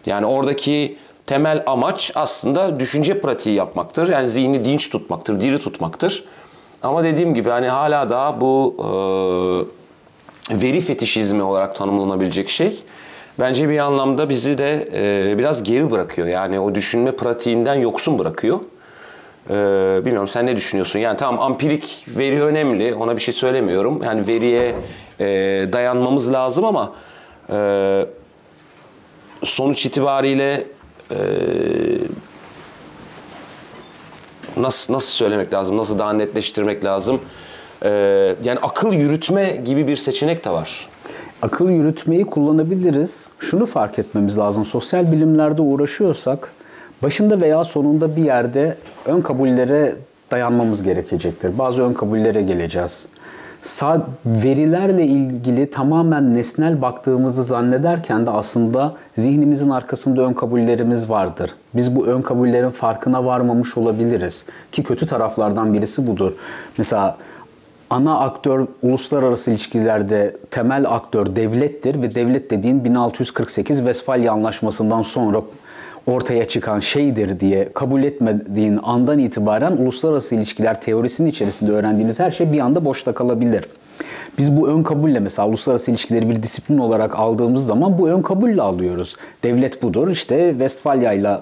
Yani 0.06 0.26
oradaki 0.26 0.96
temel 1.26 1.62
amaç 1.66 2.12
aslında 2.14 2.80
düşünce 2.80 3.20
pratiği 3.20 3.56
yapmaktır. 3.56 4.08
Yani 4.08 4.28
zihni 4.28 4.64
dinç 4.64 4.90
tutmaktır, 4.90 5.40
diri 5.40 5.58
tutmaktır. 5.58 6.24
Ama 6.82 7.04
dediğim 7.04 7.34
gibi 7.34 7.50
hani 7.50 7.68
hala 7.68 8.08
daha 8.08 8.40
bu 8.40 8.76
e, 10.50 10.62
veri 10.62 10.80
fetişizmi 10.80 11.42
olarak 11.42 11.76
tanımlanabilecek 11.76 12.48
şey 12.48 12.78
bence 13.40 13.68
bir 13.68 13.78
anlamda 13.78 14.28
bizi 14.28 14.58
de 14.58 14.88
e, 15.30 15.38
biraz 15.38 15.62
geri 15.62 15.90
bırakıyor. 15.90 16.28
Yani 16.28 16.60
o 16.60 16.74
düşünme 16.74 17.16
pratiğinden 17.16 17.74
yoksun 17.74 18.18
bırakıyor. 18.18 18.60
E, 19.50 19.54
bilmiyorum 20.04 20.28
sen 20.28 20.46
ne 20.46 20.56
düşünüyorsun? 20.56 20.98
Yani 20.98 21.16
tamam 21.16 21.40
ampirik 21.40 22.04
veri 22.08 22.42
önemli. 22.42 22.94
Ona 22.94 23.16
bir 23.16 23.22
şey 23.22 23.34
söylemiyorum. 23.34 24.02
Yani 24.04 24.26
veriye 24.26 24.74
e, 25.20 25.26
dayanmamız 25.72 26.32
lazım 26.32 26.64
ama 26.64 26.92
e, 27.50 28.06
sonuç 29.44 29.86
itibariyle 29.86 30.75
e, 31.10 31.18
nasıl 34.56 34.94
nasıl 34.94 35.08
söylemek 35.08 35.54
lazım? 35.54 35.76
Nasıl 35.76 35.98
daha 35.98 36.12
netleştirmek 36.12 36.84
lazım? 36.84 37.20
E, 37.82 37.90
yani 38.44 38.58
akıl 38.62 38.92
yürütme 38.92 39.50
gibi 39.64 39.88
bir 39.88 39.96
seçenek 39.96 40.44
de 40.44 40.50
var. 40.50 40.88
Akıl 41.42 41.70
yürütmeyi 41.70 42.24
kullanabiliriz. 42.24 43.26
Şunu 43.38 43.66
fark 43.66 43.98
etmemiz 43.98 44.38
lazım. 44.38 44.66
Sosyal 44.66 45.12
bilimlerde 45.12 45.62
uğraşıyorsak 45.62 46.52
başında 47.02 47.40
veya 47.40 47.64
sonunda 47.64 48.16
bir 48.16 48.24
yerde 48.24 48.76
ön 49.06 49.20
kabullere 49.20 49.96
dayanmamız 50.30 50.82
gerekecektir. 50.82 51.58
Bazı 51.58 51.82
ön 51.82 51.92
kabullere 51.92 52.42
geleceğiz. 52.42 53.06
Verilerle 54.26 55.06
ilgili 55.06 55.70
tamamen 55.70 56.34
nesnel 56.34 56.82
baktığımızı 56.82 57.42
zannederken 57.42 58.26
de 58.26 58.30
aslında 58.30 58.94
zihnimizin 59.16 59.70
arkasında 59.70 60.22
ön 60.22 60.32
kabullerimiz 60.32 61.10
vardır. 61.10 61.54
Biz 61.74 61.96
bu 61.96 62.06
ön 62.06 62.22
kabullerin 62.22 62.70
farkına 62.70 63.24
varmamış 63.24 63.76
olabiliriz. 63.76 64.46
Ki 64.72 64.82
kötü 64.82 65.06
taraflardan 65.06 65.74
birisi 65.74 66.06
budur. 66.06 66.32
Mesela 66.78 67.16
ana 67.90 68.18
aktör 68.18 68.66
uluslararası 68.82 69.50
ilişkilerde 69.50 70.36
temel 70.50 70.90
aktör 70.94 71.36
devlettir 71.36 72.02
ve 72.02 72.14
devlet 72.14 72.50
dediğin 72.50 72.84
1648 72.84 73.84
Vesfalya 73.84 74.32
Anlaşması'ndan 74.32 75.02
sonra 75.02 75.42
ortaya 76.06 76.44
çıkan 76.48 76.80
şeydir 76.80 77.40
diye 77.40 77.68
kabul 77.74 78.02
etmediğin 78.02 78.78
andan 78.82 79.18
itibaren 79.18 79.72
uluslararası 79.72 80.34
ilişkiler 80.34 80.80
teorisinin 80.80 81.30
içerisinde 81.30 81.72
öğrendiğiniz 81.72 82.20
her 82.20 82.30
şey 82.30 82.52
bir 82.52 82.58
anda 82.58 82.84
boşta 82.84 83.12
kalabilir. 83.12 83.64
Biz 84.38 84.56
bu 84.56 84.68
ön 84.68 84.82
kabulle 84.82 85.20
mesela 85.20 85.48
uluslararası 85.48 85.90
ilişkileri 85.90 86.30
bir 86.30 86.42
disiplin 86.42 86.78
olarak 86.78 87.20
aldığımız 87.20 87.66
zaman 87.66 87.98
bu 87.98 88.08
ön 88.08 88.22
kabulle 88.22 88.62
alıyoruz. 88.62 89.16
Devlet 89.42 89.82
budur. 89.82 90.08
İşte 90.08 90.50
Westfalia 90.50 91.12
ile 91.12 91.36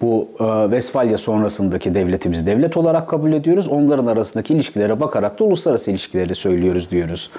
bu 0.00 0.28
e, 0.40 0.70
Vesfalya 0.70 1.18
sonrasındaki 1.18 1.94
devleti 1.94 2.32
biz 2.32 2.46
devlet 2.46 2.76
olarak 2.76 3.08
kabul 3.08 3.32
ediyoruz. 3.32 3.68
Onların 3.68 4.06
arasındaki 4.06 4.54
ilişkilere 4.54 5.00
bakarak 5.00 5.38
da 5.38 5.44
uluslararası 5.44 5.90
ilişkileri 5.90 6.34
söylüyoruz 6.34 6.90
diyoruz. 6.90 7.30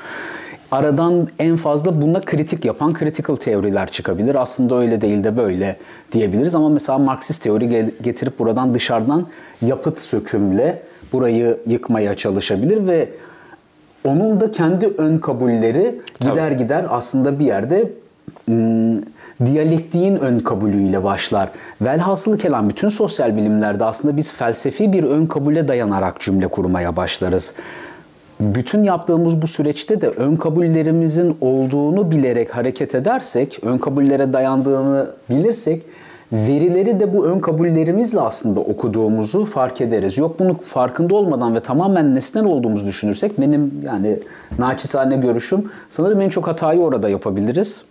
Aradan 0.72 1.28
en 1.40 1.56
fazla 1.56 2.02
buna 2.02 2.22
kritik 2.22 2.66
yapan 2.66 2.94
critical 3.00 3.36
teoriler 3.36 3.88
çıkabilir. 3.88 4.36
Aslında 4.36 4.76
öyle 4.80 5.02
değil 5.02 5.24
de 5.24 5.38
böyle 5.38 5.76
diyebiliriz 6.12 6.56
ama 6.56 6.70
mesela 6.70 6.98
Marksist 6.98 7.44
teori 7.44 7.94
getirip 8.02 8.40
buradan 8.40 8.74
dışarıdan 8.74 9.28
yapıt 9.62 10.00
sökümle 10.00 10.82
burayı 11.14 11.58
yıkmaya 11.68 12.16
çalışabilir 12.16 12.88
ve 12.88 13.10
onun 14.06 14.40
da 14.40 14.52
kendi 14.52 14.88
ön 14.88 15.18
kabulleri 15.18 16.02
gider 16.20 16.50
Tabii. 16.50 16.58
gider 16.58 16.86
aslında 16.90 17.40
bir 17.40 17.46
yerde 17.46 17.92
ım, 18.50 19.04
diyalektiğin 19.46 20.16
ön 20.16 20.40
kabulüyle 20.40 21.04
başlar. 21.04 21.50
Velhasılı 21.82 22.38
kelam 22.38 22.70
bütün 22.70 22.90
sosyal 22.90 23.38
bilimlerde 23.38 23.86
aslında 23.86 24.18
biz 24.18 24.34
felsefi 24.34 24.94
bir 24.94 25.04
ön 25.04 25.26
kabule 25.26 25.68
dayanarak 25.68 26.22
cümle 26.22 26.48
kurmaya 26.48 26.96
başlarız. 26.96 27.54
Bütün 28.40 28.84
yaptığımız 28.84 29.42
bu 29.42 29.48
süreçte 29.48 30.02
de 30.02 30.08
ön 30.08 30.36
kabullerimizin 30.36 31.38
olduğunu 31.42 32.12
bilerek 32.12 32.56
hareket 32.56 32.96
edersek, 32.96 33.60
ön 33.64 33.78
kabullere 33.78 34.34
dayandığını 34.34 35.08
bilirsek 35.30 35.84
verileri 36.32 37.00
de 37.00 37.14
bu 37.14 37.26
ön 37.26 37.40
kabullerimizle 37.40 38.20
aslında 38.20 38.60
okuduğumuzu 38.60 39.46
fark 39.46 39.82
ederiz. 39.82 40.18
Yok 40.18 40.40
bunu 40.40 40.54
farkında 40.54 41.16
olmadan 41.16 41.56
ve 41.56 41.60
tamamen 41.60 42.16
nesnel 42.16 42.46
olduğumuzu 42.46 42.86
düşünürsek 42.86 43.42
benim 43.42 43.82
yani 43.86 44.20
naçizane 44.60 45.18
görüşüm 45.18 45.72
sanırım 45.90 46.22
en 46.22 46.30
çok 46.30 46.48
hatayı 46.48 46.80
orada 46.80 47.10
yapabiliriz. 47.10 47.86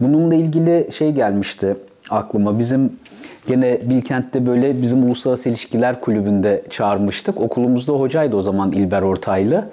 Bununla 0.00 0.34
ilgili 0.34 0.88
şey 0.92 1.12
gelmişti 1.12 1.76
aklıma. 2.10 2.58
Bizim 2.58 2.92
gene 3.46 3.78
Bilkent'te 3.82 4.46
böyle 4.46 4.82
bizim 4.82 5.04
Uluslararası 5.04 5.48
İlişkiler 5.48 6.00
Kulübü'nde 6.00 6.62
çağırmıştık. 6.70 7.40
Okulumuzda 7.40 7.92
hocaydı 7.92 8.36
o 8.36 8.42
zaman 8.42 8.72
İlber 8.72 9.02
Ortaylı. 9.02 9.64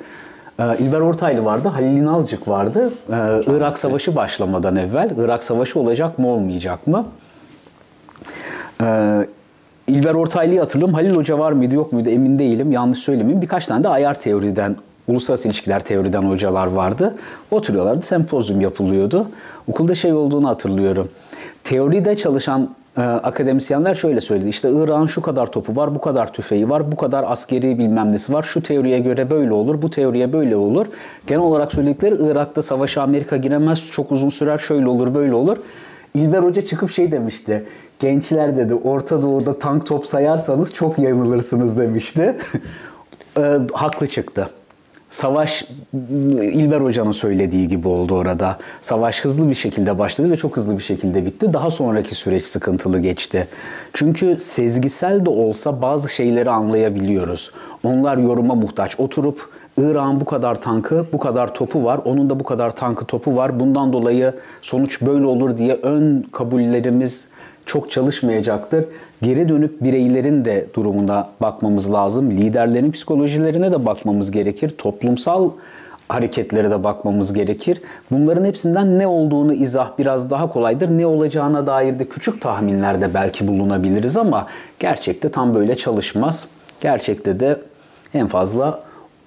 Ee, 0.59 0.77
İlber 0.79 0.99
Ortaylı 0.99 1.45
vardı, 1.45 1.67
Halil 1.67 1.97
İnalcık 1.97 2.47
vardı. 2.47 2.93
Ee, 3.09 3.15
Irak 3.47 3.79
Savaşı 3.79 4.15
başlamadan 4.15 4.75
evvel. 4.75 5.11
Irak 5.17 5.43
Savaşı 5.43 5.79
olacak 5.79 6.19
mı 6.19 6.27
olmayacak 6.27 6.87
mı? 6.87 7.05
Ee, 8.81 9.27
İlber 9.87 10.13
Ortaylı'yı 10.13 10.59
hatırlıyorum. 10.59 10.93
Halil 10.93 11.15
Hoca 11.15 11.39
var 11.39 11.51
mıydı 11.51 11.75
yok 11.75 11.93
muydu 11.93 12.09
emin 12.09 12.39
değilim. 12.39 12.71
Yanlış 12.71 12.99
söylemeyeyim. 12.99 13.41
Birkaç 13.41 13.65
tane 13.65 13.83
de 13.83 13.89
ayar 13.89 14.19
teoriden 14.19 14.75
uluslararası 15.07 15.47
ilişkiler 15.47 15.79
teoriden 15.79 16.21
hocalar 16.21 16.67
vardı. 16.67 17.15
Oturuyorlardı, 17.51 18.01
sempozyum 18.01 18.61
yapılıyordu. 18.61 19.27
Okulda 19.67 19.95
şey 19.95 20.13
olduğunu 20.13 20.47
hatırlıyorum. 20.47 21.09
Teoride 21.63 22.17
çalışan 22.17 22.69
e, 22.99 23.01
akademisyenler 23.01 23.95
şöyle 23.95 24.21
söyledi. 24.21 24.49
İşte 24.49 24.71
İran 24.71 25.05
şu 25.05 25.21
kadar 25.21 25.51
topu 25.51 25.75
var, 25.75 25.95
bu 25.95 26.01
kadar 26.01 26.33
tüfeği 26.33 26.69
var, 26.69 26.91
bu 26.91 26.95
kadar 26.95 27.25
askeri 27.27 27.79
bilmem 27.79 28.11
nesi 28.11 28.33
var. 28.33 28.43
Şu 28.43 28.63
teoriye 28.63 28.99
göre 28.99 29.31
böyle 29.31 29.53
olur, 29.53 29.81
bu 29.81 29.89
teoriye 29.89 30.33
böyle 30.33 30.55
olur. 30.55 30.85
Genel 31.27 31.41
olarak 31.41 31.73
söyledikleri 31.73 32.15
Irak'ta 32.19 32.61
savaşa 32.61 33.01
Amerika 33.01 33.37
giremez, 33.37 33.91
çok 33.91 34.11
uzun 34.11 34.29
sürer, 34.29 34.57
şöyle 34.57 34.87
olur, 34.87 35.15
böyle 35.15 35.33
olur. 35.33 35.57
İlber 36.13 36.39
Hoca 36.39 36.61
çıkıp 36.61 36.91
şey 36.91 37.11
demişti. 37.11 37.65
Gençler 37.99 38.57
dedi 38.57 38.73
Orta 38.73 39.21
Doğu'da 39.21 39.59
tank 39.59 39.85
top 39.85 40.05
sayarsanız 40.05 40.73
çok 40.73 40.99
yanılırsınız 40.99 41.77
demişti. 41.77 42.37
e, 43.37 43.57
haklı 43.73 44.07
çıktı. 44.07 44.49
Savaş 45.09 45.63
İlber 46.39 46.81
Hoca'nın 46.81 47.11
söylediği 47.11 47.67
gibi 47.67 47.87
oldu 47.87 48.15
orada. 48.15 48.57
Savaş 48.81 49.25
hızlı 49.25 49.49
bir 49.49 49.55
şekilde 49.55 49.99
başladı 49.99 50.31
ve 50.31 50.37
çok 50.37 50.57
hızlı 50.57 50.77
bir 50.77 50.83
şekilde 50.83 51.25
bitti. 51.25 51.53
Daha 51.53 51.71
sonraki 51.71 52.15
süreç 52.15 52.43
sıkıntılı 52.43 52.99
geçti. 52.99 53.47
Çünkü 53.93 54.37
sezgisel 54.39 55.25
de 55.25 55.29
olsa 55.29 55.81
bazı 55.81 56.09
şeyleri 56.09 56.49
anlayabiliyoruz. 56.49 57.51
Onlar 57.83 58.17
yoruma 58.17 58.55
muhtaç. 58.55 58.99
Oturup 58.99 59.49
İran 59.77 60.21
bu 60.21 60.25
kadar 60.25 60.61
tankı, 60.61 61.05
bu 61.13 61.17
kadar 61.17 61.53
topu 61.53 61.83
var. 61.83 61.99
Onun 62.05 62.29
da 62.29 62.39
bu 62.39 62.43
kadar 62.43 62.75
tankı, 62.75 63.05
topu 63.05 63.35
var. 63.35 63.59
Bundan 63.59 63.93
dolayı 63.93 64.33
sonuç 64.61 65.01
böyle 65.01 65.25
olur 65.25 65.57
diye 65.57 65.73
ön 65.73 66.21
kabullerimiz 66.31 67.27
çok 67.69 67.91
çalışmayacaktır. 67.91 68.85
Geri 69.21 69.49
dönüp 69.49 69.81
bireylerin 69.81 70.45
de 70.45 70.67
durumuna 70.75 71.29
bakmamız 71.41 71.93
lazım. 71.93 72.31
Liderlerin 72.31 72.91
psikolojilerine 72.91 73.71
de 73.71 73.85
bakmamız 73.85 74.31
gerekir. 74.31 74.69
Toplumsal 74.77 75.49
hareketlere 76.07 76.71
de 76.71 76.83
bakmamız 76.83 77.33
gerekir. 77.33 77.81
Bunların 78.11 78.45
hepsinden 78.45 78.99
ne 78.99 79.07
olduğunu 79.07 79.53
izah 79.53 79.91
biraz 79.97 80.31
daha 80.31 80.49
kolaydır. 80.49 80.89
Ne 80.89 81.05
olacağına 81.05 81.67
dair 81.67 81.99
de 81.99 82.05
küçük 82.05 82.41
tahminlerde 82.41 83.13
belki 83.13 83.47
bulunabiliriz 83.47 84.17
ama 84.17 84.47
gerçekte 84.79 85.31
tam 85.31 85.53
böyle 85.53 85.75
çalışmaz. 85.75 86.47
Gerçekte 86.81 87.39
de 87.39 87.59
en 88.13 88.27
fazla 88.27 88.79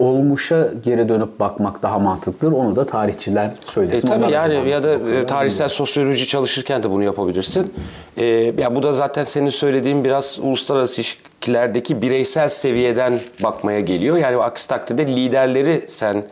olmuşa 0.02 0.68
geri 0.84 1.08
dönüp 1.08 1.40
bakmak 1.40 1.82
daha 1.82 1.98
mantıklıdır. 1.98 2.52
Onu 2.56 2.76
da 2.76 2.86
tarihçiler 2.86 3.44
E, 3.46 3.52
söylesin. 3.66 4.08
tabii 4.08 4.18
Onlar 4.18 4.28
da 4.30 4.34
yani 4.34 4.70
ya 4.70 4.82
da 4.82 4.92
e, 4.92 5.26
tarihsel 5.26 5.68
sosyoloji 5.68 6.26
çalışırken 6.26 6.82
de 6.82 6.90
bunu 6.90 7.02
yapabilirsin. 7.02 7.72
E, 8.16 8.24
ya 8.58 8.74
bu 8.76 8.82
da 8.82 8.92
zaten 8.92 9.24
senin 9.24 9.50
söylediğin 9.50 10.04
biraz 10.04 10.38
uluslararası 10.42 11.00
ilişkilerdeki 11.00 12.02
bireysel 12.02 12.48
seviyeden 12.48 13.18
bakmaya 13.42 13.80
geliyor. 13.80 14.16
Yani 14.16 14.36
aksi 14.36 14.68
takdirde 14.68 15.06
liderleri 15.06 15.84
sen 15.86 16.24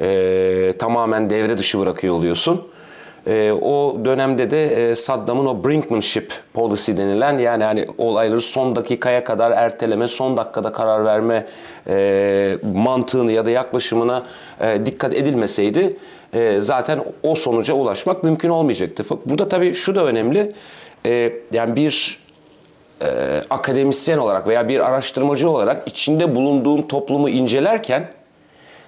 e, 0.00 0.72
tamamen 0.78 1.30
devre 1.30 1.58
dışı 1.58 1.80
bırakıyor 1.80 2.14
oluyorsun. 2.14 2.62
E, 3.26 3.52
o 3.52 3.96
dönemde 4.04 4.50
de 4.50 4.66
e, 4.66 4.94
Saddam'ın 4.94 5.46
o 5.46 5.64
brinkmanship 5.64 6.32
policy 6.54 6.92
denilen 6.92 7.38
yani 7.38 7.64
hani 7.64 7.86
olayları 7.98 8.40
son 8.40 8.76
dakikaya 8.76 9.24
kadar 9.24 9.50
erteleme, 9.50 10.08
son 10.08 10.36
dakikada 10.36 10.72
karar 10.72 11.04
verme 11.04 11.46
e, 11.88 12.58
mantığını 12.74 13.32
ya 13.32 13.46
da 13.46 13.50
yaklaşımına 13.50 14.22
e, 14.60 14.86
dikkat 14.86 15.14
edilmeseydi 15.14 15.96
e, 16.34 16.60
zaten 16.60 17.04
o 17.22 17.34
sonuca 17.34 17.74
ulaşmak 17.74 18.24
mümkün 18.24 18.48
olmayacaktı. 18.48 19.04
Burada 19.26 19.48
tabii 19.48 19.74
şu 19.74 19.94
da 19.94 20.04
önemli. 20.04 20.52
E, 21.06 21.32
yani 21.52 21.76
bir 21.76 22.22
e, 23.02 23.06
akademisyen 23.50 24.18
olarak 24.18 24.48
veya 24.48 24.68
bir 24.68 24.88
araştırmacı 24.88 25.50
olarak 25.50 25.88
içinde 25.88 26.34
bulunduğun 26.34 26.82
toplumu 26.82 27.28
incelerken 27.28 28.08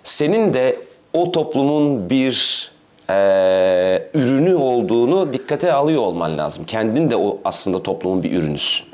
senin 0.03 0.55
de 0.55 0.77
o 1.13 1.33
toplumun 1.33 2.11
bir 2.11 2.71
e, 3.11 4.09
ürünü 4.15 4.55
olduğunu 4.55 5.33
dikkate 5.33 5.73
alıyor 5.73 6.03
olman 6.03 6.39
lazım. 6.39 6.65
Kendin 6.65 7.11
de 7.11 7.17
o 7.17 7.39
aslında 7.45 7.83
toplumun 7.83 8.23
bir 8.23 8.33
ürünüsün. 8.33 8.87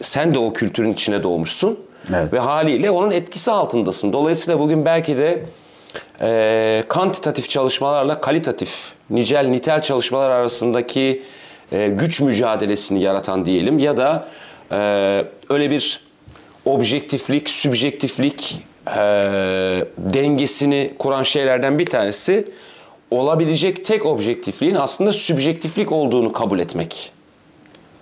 Sen 0.00 0.34
de 0.34 0.38
o 0.38 0.52
kültürün 0.52 0.92
içine 0.92 1.22
doğmuşsun 1.22 1.78
Evet. 2.14 2.32
ve 2.32 2.38
haliyle 2.38 2.90
onun 2.90 3.10
etkisi 3.10 3.50
altındasın. 3.50 4.12
Dolayısıyla 4.12 4.60
bugün 4.60 4.84
belki 4.84 5.18
de 5.18 5.44
e, 6.20 6.84
kantitatif 6.88 7.48
çalışmalarla 7.48 8.20
kalitatif, 8.20 8.92
nicel 9.10 9.46
nitel 9.46 9.82
çalışmalar 9.82 10.30
arasındaki 10.30 11.22
e, 11.72 11.88
güç 11.88 12.20
mücadelesini 12.20 13.02
yaratan 13.02 13.44
diyelim 13.44 13.78
ya 13.78 13.96
da 13.96 14.28
e, 14.72 14.76
öyle 15.48 15.70
bir 15.70 16.00
objektiflik, 16.64 17.50
sübjektiflik 17.50 18.64
e, 18.86 19.00
dengesini 19.98 20.94
kuran 20.98 21.22
şeylerden 21.22 21.78
bir 21.78 21.86
tanesi 21.86 22.44
olabilecek 23.10 23.84
tek 23.84 24.06
objektifliğin 24.06 24.74
aslında 24.74 25.12
sübjektiflik 25.12 25.92
olduğunu 25.92 26.32
kabul 26.32 26.58
etmek 26.58 27.12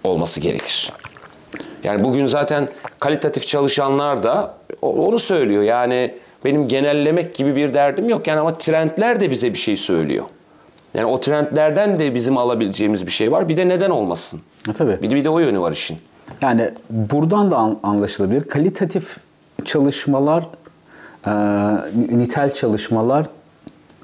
olması 0.05 0.41
gerekir. 0.41 0.93
Yani 1.85 2.05
bugün 2.05 2.27
zaten 2.27 2.69
kalitatif 3.01 3.47
çalışanlar 3.47 4.23
da 4.23 4.55
onu 4.83 5.19
söylüyor. 5.19 5.63
Yani 5.63 6.15
benim 6.45 6.69
genellemek 6.69 7.35
gibi 7.35 7.57
bir 7.57 7.75
derdim 7.75 8.09
yok. 8.09 8.27
Yani 8.27 8.41
ama 8.41 8.59
trendler 8.59 9.21
de 9.21 9.31
bize 9.31 9.53
bir 9.53 9.59
şey 9.59 9.77
söylüyor. 9.77 10.25
Yani 10.95 11.07
o 11.07 11.21
trendlerden 11.21 11.99
de 11.99 12.15
bizim 12.15 12.37
alabileceğimiz 12.39 13.07
bir 13.07 13.11
şey 13.11 13.33
var. 13.33 13.49
Bir 13.49 13.57
de 13.57 13.69
neden 13.69 13.91
olmasın? 13.91 14.41
Ha, 14.67 14.73
tabii. 14.73 15.03
Bir 15.03 15.11
de, 15.11 15.15
bir 15.15 15.25
de 15.25 15.29
o 15.29 15.39
yönü 15.39 15.61
var 15.61 15.73
işin. 15.73 15.99
Yani 16.43 16.71
buradan 16.91 17.51
da 17.51 17.57
an- 17.57 17.79
anlaşılabilir. 17.83 18.49
Kalitatif 18.49 19.17
çalışmalar, 19.65 20.45
e, 21.27 21.31
nitel 21.95 22.55
çalışmalar 22.55 23.27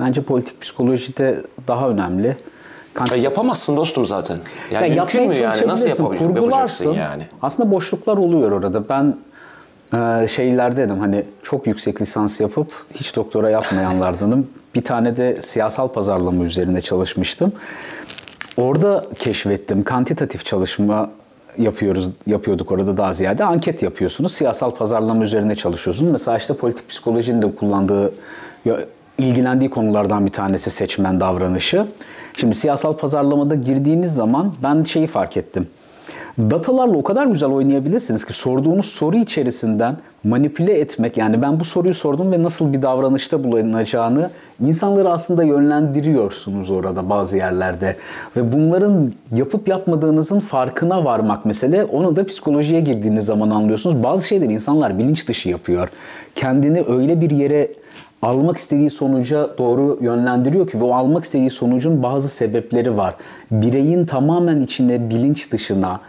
bence 0.00 0.22
politik 0.22 0.61
psikolojide 0.61 1.40
daha 1.68 1.88
önemli. 1.88 2.37
Kant- 2.94 3.11
Ya 3.11 3.16
yapamazsın 3.16 3.76
dostum 3.76 4.04
zaten. 4.07 4.38
Yani 4.70 4.88
Ya 4.90 4.94
mümkün 4.96 5.28
mü 5.28 5.35
yani? 5.35 5.66
Nasıl 5.68 5.88
yapacaksın 5.88 6.26
kurgularsın. 6.35 6.92
yani? 6.92 7.22
Aslında 7.42 7.70
boşluklar 7.70 8.16
oluyor 8.16 8.52
orada. 8.52 8.88
Ben 8.88 9.16
e, 10.22 10.28
şeylerdenim 10.28 10.98
hani 10.98 11.24
çok 11.42 11.66
yüksek 11.66 12.00
lisans 12.02 12.40
yapıp 12.40 12.72
hiç 12.94 13.16
doktora 13.16 13.50
yapmayanlardanım. 13.50 14.46
Bir 14.74 14.83
tane 14.85 15.16
de 15.16 15.42
siyasal 15.42 15.88
pazarlama 15.88 16.44
üzerine 16.44 16.80
çalışmıştım. 16.83 17.52
Orada 18.57 19.04
keşfettim. 19.18 19.85
Kantitatif 19.85 20.44
çalışma 20.44 21.11
yapıyoruz 21.59 22.11
yapıyorduk 22.26 22.72
orada 22.72 22.96
daha 22.96 23.12
ziyade 23.12 23.44
anket 23.44 23.83
yapıyorsunuz. 23.83 24.33
Siyasal 24.35 24.70
pazarlama 24.70 25.24
üzerine 25.24 25.57
çalışıyorsunuz. 25.57 26.11
Mesela 26.12 26.38
işte 26.38 26.54
politik 26.54 26.88
psikolojinin 26.88 27.42
de 27.42 27.54
kullandığı 27.54 28.12
ilgilendiği 29.18 29.70
konulardan 29.70 30.27
bir 30.27 30.31
tanesi 30.31 30.70
seçmen 30.70 31.20
davranışı. 31.20 31.87
Şimdi 32.37 32.55
siyasal 32.55 32.96
pazarlamada 32.96 33.55
girdiğiniz 33.55 34.14
zaman 34.14 34.53
ben 34.62 34.83
şeyi 34.83 35.07
fark 35.07 35.37
ettim. 35.37 35.68
Datalarla 36.38 36.96
o 36.96 37.03
kadar 37.03 37.27
güzel 37.27 37.50
oynayabilirsiniz 37.50 38.24
ki 38.24 38.33
sorduğunuz 38.33 38.87
soru 38.87 39.16
içerisinden 39.16 39.96
manipüle 40.24 40.78
etmek 40.78 41.16
yani 41.16 41.42
ben 41.42 41.60
bu 41.60 41.64
soruyu 41.64 41.94
sordum 41.94 42.32
ve 42.32 42.42
nasıl 42.42 42.72
bir 42.72 42.82
davranışta 42.82 43.44
bulunacağını 43.44 44.30
insanları 44.66 45.10
aslında 45.10 45.44
yönlendiriyorsunuz 45.44 46.70
orada 46.70 47.10
bazı 47.10 47.37
yerlerde 47.37 47.96
ve 48.37 48.52
bunların 48.52 49.12
yapıp 49.34 49.68
yapmadığınızın 49.68 50.40
farkına 50.40 51.04
varmak 51.04 51.44
mesele 51.44 51.84
onu 51.84 52.16
da 52.16 52.26
psikolojiye 52.26 52.80
girdiğiniz 52.80 53.26
zaman 53.26 53.50
anlıyorsunuz. 53.50 54.02
Bazı 54.02 54.26
şeyleri 54.26 54.52
insanlar 54.52 54.98
bilinç 54.98 55.28
dışı 55.28 55.48
yapıyor. 55.48 55.88
Kendini 56.34 56.82
öyle 56.88 57.20
bir 57.20 57.30
yere 57.30 57.68
almak 58.22 58.56
istediği 58.56 58.90
sonuca 58.90 59.58
doğru 59.58 59.98
yönlendiriyor 60.00 60.68
ki 60.68 60.80
ve 60.80 60.84
o 60.84 60.94
almak 60.94 61.24
istediği 61.24 61.50
sonucun 61.50 62.02
bazı 62.02 62.28
sebepleri 62.28 62.96
var. 62.96 63.14
Bireyin 63.50 64.06
tamamen 64.06 64.60
içine, 64.60 65.10
bilinç 65.10 65.52
dışına 65.52 66.00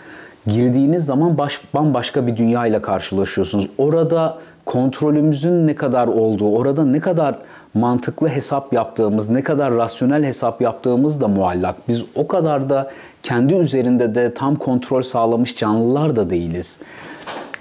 girdiğiniz 0.48 1.06
zaman 1.06 1.38
baş, 1.38 1.62
bambaşka 1.74 2.28
bir 2.28 2.38
dünya 2.38 2.68
ile 2.68 2.82
karşılaşıyorsunuz. 2.82 3.70
Orada 3.78 4.38
kontrolümüzün 4.66 5.68
ne 5.68 5.76
kadar 5.76 6.08
olduğu, 6.08 6.50
orada 6.56 6.86
ne 6.86 7.00
kadar 7.00 7.36
mantıklı 7.74 8.30
hesap 8.30 8.74
yaptığımız, 8.74 9.30
ne 9.30 9.44
kadar 9.44 9.74
rasyonel 9.74 10.24
hesap 10.24 10.62
yaptığımız 10.62 11.22
da 11.22 11.28
muallak. 11.28 11.76
Biz 11.88 12.04
o 12.16 12.28
kadar 12.28 12.70
da 12.70 12.92
kendi 13.24 13.54
üzerinde 13.54 14.16
de 14.16 14.34
tam 14.34 14.56
kontrol 14.56 15.02
sağlamış 15.02 15.56
canlılar 15.56 16.16
da 16.16 16.30
değiliz. 16.30 16.78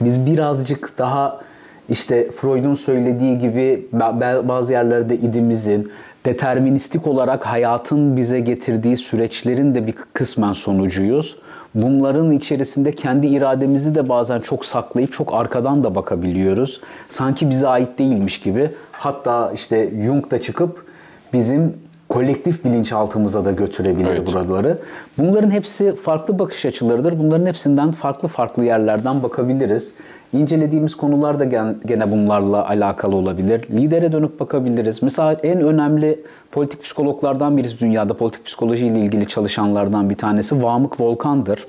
Biz 0.00 0.26
birazcık 0.26 0.98
daha 0.98 1.40
işte 1.88 2.30
Freud'un 2.30 2.74
söylediği 2.74 3.38
gibi 3.38 3.88
ba- 3.94 4.20
ba- 4.20 4.48
bazı 4.48 4.72
yerlerde 4.72 5.16
idimizin, 5.16 5.92
deterministik 6.26 7.06
olarak 7.06 7.46
hayatın 7.46 8.16
bize 8.16 8.40
getirdiği 8.40 8.96
süreçlerin 8.96 9.74
de 9.74 9.86
bir 9.86 9.94
kısmen 10.12 10.52
sonucuyuz. 10.52 11.36
Bunların 11.74 12.30
içerisinde 12.30 12.92
kendi 12.92 13.26
irademizi 13.26 13.94
de 13.94 14.08
bazen 14.08 14.40
çok 14.40 14.64
saklayıp 14.64 15.12
çok 15.12 15.34
arkadan 15.34 15.84
da 15.84 15.94
bakabiliyoruz. 15.94 16.80
Sanki 17.08 17.50
bize 17.50 17.68
ait 17.68 17.98
değilmiş 17.98 18.40
gibi. 18.40 18.70
Hatta 18.92 19.52
işte 19.54 19.90
Jung 20.04 20.30
da 20.30 20.40
çıkıp 20.40 20.86
bizim 21.32 21.74
kolektif 22.08 22.64
bilinçaltımıza 22.64 23.44
da 23.44 23.52
götürebilir 23.52 24.08
Evet. 24.08 24.26
buraları. 24.26 24.78
Bunların 25.18 25.50
hepsi 25.50 25.96
farklı 25.96 26.38
bakış 26.38 26.66
açılarıdır. 26.66 27.18
Bunların 27.18 27.46
hepsinden 27.46 27.92
farklı 27.92 28.28
farklı 28.28 28.64
yerlerden 28.64 29.22
bakabiliriz. 29.22 29.94
İncelediğimiz 30.34 30.94
konular 30.94 31.40
da 31.40 31.44
gene 31.86 32.10
bunlarla 32.10 32.68
alakalı 32.68 33.16
olabilir. 33.16 33.68
Lidere 33.70 34.12
dönüp 34.12 34.40
bakabiliriz. 34.40 35.02
Mesela 35.02 35.32
en 35.32 35.60
önemli 35.60 36.20
politik 36.52 36.82
psikologlardan 36.82 37.56
birisi 37.56 37.78
dünyada 37.78 38.14
politik 38.14 38.46
psikoloji 38.46 38.86
ile 38.86 38.98
ilgili 38.98 39.28
çalışanlardan 39.28 40.10
bir 40.10 40.14
tanesi 40.14 40.62
Vamık 40.62 41.00
Volkan'dır. 41.00 41.66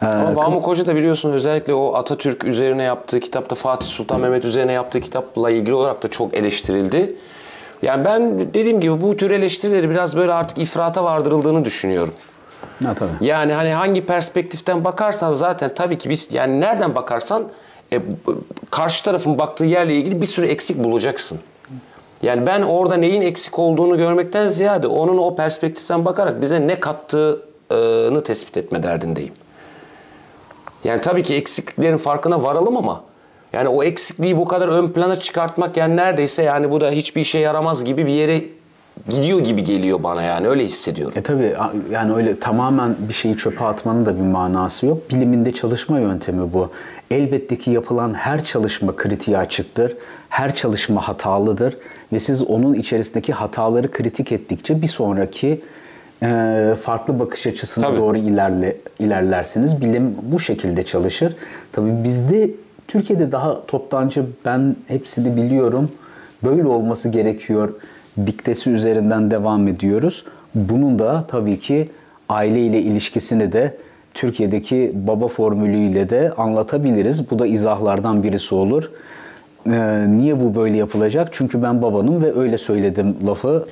Ama 0.00 0.36
Vamuk 0.36 0.66
Hoca 0.66 0.86
da 0.86 0.96
biliyorsun 0.96 1.30
özellikle 1.30 1.74
o 1.74 1.94
Atatürk 1.94 2.44
üzerine 2.44 2.82
yaptığı 2.82 3.20
kitapta 3.20 3.54
Fatih 3.54 3.86
Sultan 3.86 4.20
Mehmet 4.20 4.44
üzerine 4.44 4.72
yaptığı 4.72 5.00
kitapla 5.00 5.50
ilgili 5.50 5.74
olarak 5.74 6.02
da 6.02 6.08
çok 6.08 6.34
eleştirildi. 6.34 7.16
Yani 7.82 8.04
ben 8.04 8.40
dediğim 8.40 8.80
gibi 8.80 9.00
bu 9.00 9.16
tür 9.16 9.30
eleştirileri 9.30 9.90
biraz 9.90 10.16
böyle 10.16 10.32
artık 10.32 10.58
ifrata 10.58 11.04
vardırıldığını 11.04 11.64
düşünüyorum. 11.64 12.14
Ha, 12.84 12.94
tabii. 12.94 13.10
Yani 13.20 13.52
hani 13.52 13.70
hangi 13.70 14.06
perspektiften 14.06 14.84
bakarsan 14.84 15.32
zaten 15.32 15.74
tabii 15.74 15.98
ki 15.98 16.10
biz 16.10 16.28
yani 16.30 16.60
nereden 16.60 16.94
bakarsan 16.94 17.48
e, 17.92 18.00
karşı 18.70 19.04
tarafın 19.04 19.38
baktığı 19.38 19.64
yerle 19.64 19.94
ilgili 19.94 20.20
bir 20.20 20.26
sürü 20.26 20.46
eksik 20.46 20.84
bulacaksın. 20.84 21.40
Yani 22.22 22.46
ben 22.46 22.62
orada 22.62 22.96
neyin 22.96 23.22
eksik 23.22 23.58
olduğunu 23.58 23.96
görmekten 23.96 24.48
ziyade 24.48 24.86
onun 24.86 25.18
o 25.18 25.36
perspektiften 25.36 26.04
bakarak 26.04 26.42
bize 26.42 26.66
ne 26.66 26.80
kattığını 26.80 28.22
tespit 28.22 28.56
etme 28.56 28.82
derdindeyim. 28.82 29.32
Yani 30.84 31.00
tabii 31.00 31.22
ki 31.22 31.34
eksikliklerin 31.34 31.96
farkına 31.96 32.42
varalım 32.42 32.76
ama 32.76 33.02
yani 33.52 33.68
o 33.68 33.82
eksikliği 33.82 34.36
bu 34.36 34.44
kadar 34.44 34.68
ön 34.68 34.88
plana 34.88 35.16
çıkartmak 35.16 35.76
yani 35.76 35.96
neredeyse 35.96 36.42
yani 36.42 36.70
bu 36.70 36.80
da 36.80 36.90
hiçbir 36.90 37.20
işe 37.20 37.38
yaramaz 37.38 37.84
gibi 37.84 38.06
bir 38.06 38.12
yere 38.12 38.42
gidiyor 39.08 39.40
gibi 39.40 39.64
geliyor 39.64 40.02
bana 40.02 40.22
yani 40.22 40.48
öyle 40.48 40.64
hissediyorum. 40.64 41.14
E 41.16 41.22
tabi 41.22 41.54
yani 41.92 42.14
öyle 42.14 42.38
tamamen 42.38 42.96
bir 43.08 43.14
şeyi 43.14 43.36
çöpe 43.36 43.64
atmanın 43.64 44.06
da 44.06 44.16
bir 44.16 44.22
manası 44.22 44.86
yok. 44.86 45.10
Biliminde 45.10 45.52
çalışma 45.52 46.00
yöntemi 46.00 46.52
bu. 46.52 46.70
Elbette 47.10 47.58
ki 47.58 47.70
yapılan 47.70 48.14
her 48.14 48.44
çalışma 48.44 48.96
kritiğe 48.96 49.38
açıktır. 49.38 49.96
Her 50.28 50.54
çalışma 50.54 51.08
hatalıdır 51.08 51.76
ve 52.12 52.18
siz 52.18 52.42
onun 52.42 52.74
içerisindeki 52.74 53.32
hataları 53.32 53.90
kritik 53.90 54.32
ettikçe 54.32 54.82
bir 54.82 54.86
sonraki 54.86 55.60
e, 56.22 56.74
farklı 56.82 57.18
bakış 57.18 57.46
açısına 57.46 57.86
Tabii. 57.86 57.96
doğru 57.96 58.16
ilerle 58.16 58.76
ilerlersiniz. 58.98 59.80
Bilim 59.80 60.16
bu 60.22 60.40
şekilde 60.40 60.82
çalışır. 60.82 61.36
Tabii 61.72 62.04
bizde 62.04 62.50
Türkiye'de 62.88 63.32
daha 63.32 63.66
toptancı 63.66 64.26
ben 64.44 64.76
hepsini 64.88 65.36
biliyorum. 65.36 65.90
Böyle 66.44 66.66
olması 66.68 67.08
gerekiyor. 67.08 67.74
Diktesi 68.26 68.70
üzerinden 68.70 69.30
devam 69.30 69.68
ediyoruz. 69.68 70.24
Bunun 70.54 70.98
da 70.98 71.24
tabii 71.28 71.58
ki 71.58 71.90
aile 72.28 72.60
ile 72.60 72.80
ilişkisini 72.80 73.52
de 73.52 73.76
Türkiye'deki 74.14 74.92
baba 74.94 75.28
formülüyle 75.28 76.10
de 76.10 76.32
anlatabiliriz. 76.36 77.30
Bu 77.30 77.38
da 77.38 77.46
izahlardan 77.46 78.22
birisi 78.22 78.54
olur. 78.54 78.90
Ee, 79.66 80.04
niye 80.08 80.40
bu 80.40 80.54
böyle 80.54 80.76
yapılacak? 80.76 81.28
Çünkü 81.32 81.62
ben 81.62 81.82
babanım 81.82 82.22
ve 82.22 82.38
öyle 82.38 82.58
söyledim 82.58 83.16
lafı 83.26 83.66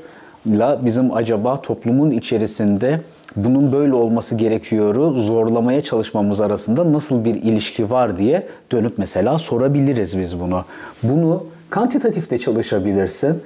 la 0.46 0.80
bizim 0.84 1.14
acaba 1.14 1.60
toplumun 1.60 2.10
içerisinde 2.10 3.00
bunun 3.36 3.72
böyle 3.72 3.94
olması 3.94 4.34
gerekiyoru 4.34 5.14
zorlamaya 5.14 5.82
çalışmamız 5.82 6.40
arasında 6.40 6.92
nasıl 6.92 7.24
bir 7.24 7.34
ilişki 7.34 7.90
var 7.90 8.16
diye 8.16 8.46
dönüp 8.72 8.98
mesela 8.98 9.38
sorabiliriz 9.38 10.18
biz 10.18 10.40
bunu. 10.40 10.64
Bunu 11.02 11.44
kantitatifte 11.70 12.38
çalışabilirsin. 12.38 13.42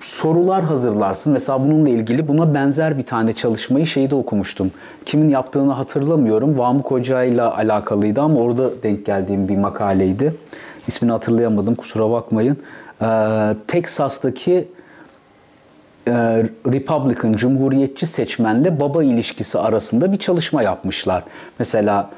Sorular 0.00 0.64
hazırlarsın. 0.64 1.32
Mesela 1.32 1.64
bununla 1.64 1.88
ilgili 1.88 2.28
buna 2.28 2.54
benzer 2.54 2.98
bir 2.98 3.02
tane 3.02 3.32
çalışmayı 3.32 3.86
şeyde 3.86 4.14
okumuştum. 4.14 4.72
Kimin 5.06 5.28
yaptığını 5.28 5.72
hatırlamıyorum. 5.72 6.58
Vamuk 6.58 6.90
Hoca 6.90 7.22
ile 7.22 7.42
alakalıydı 7.42 8.20
ama 8.20 8.40
orada 8.40 8.82
denk 8.82 9.06
geldiğim 9.06 9.48
bir 9.48 9.56
makaleydi. 9.56 10.34
İsmini 10.86 11.12
hatırlayamadım 11.12 11.74
kusura 11.74 12.10
bakmayın. 12.10 12.56
Ee, 13.02 13.06
Texas'taki 13.68 14.68
e, 16.08 16.12
Republican, 16.66 17.32
Cumhuriyetçi 17.32 18.06
seçmenle 18.06 18.80
baba 18.80 19.04
ilişkisi 19.04 19.58
arasında 19.58 20.12
bir 20.12 20.18
çalışma 20.18 20.62
yapmışlar. 20.62 21.24
Mesela 21.58 22.10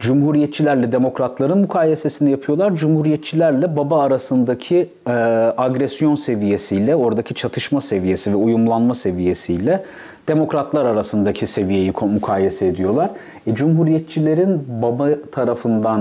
Cumhuriyetçilerle 0.00 0.92
demokratların 0.92 1.58
mukayesesini 1.58 2.30
yapıyorlar. 2.30 2.74
Cumhuriyetçilerle 2.74 3.76
baba 3.76 4.02
arasındaki 4.02 4.88
e, 5.06 5.10
agresyon 5.56 6.14
seviyesiyle, 6.14 6.96
oradaki 6.96 7.34
çatışma 7.34 7.80
seviyesi 7.80 8.32
ve 8.32 8.36
uyumlanma 8.36 8.94
seviyesiyle 8.94 9.84
demokratlar 10.28 10.84
arasındaki 10.84 11.46
seviyeyi 11.46 11.92
mukayese 12.00 12.66
ediyorlar. 12.66 13.10
E, 13.46 13.54
Cumhuriyetçilerin 13.54 14.66
baba 14.82 15.08
tarafından 15.32 16.00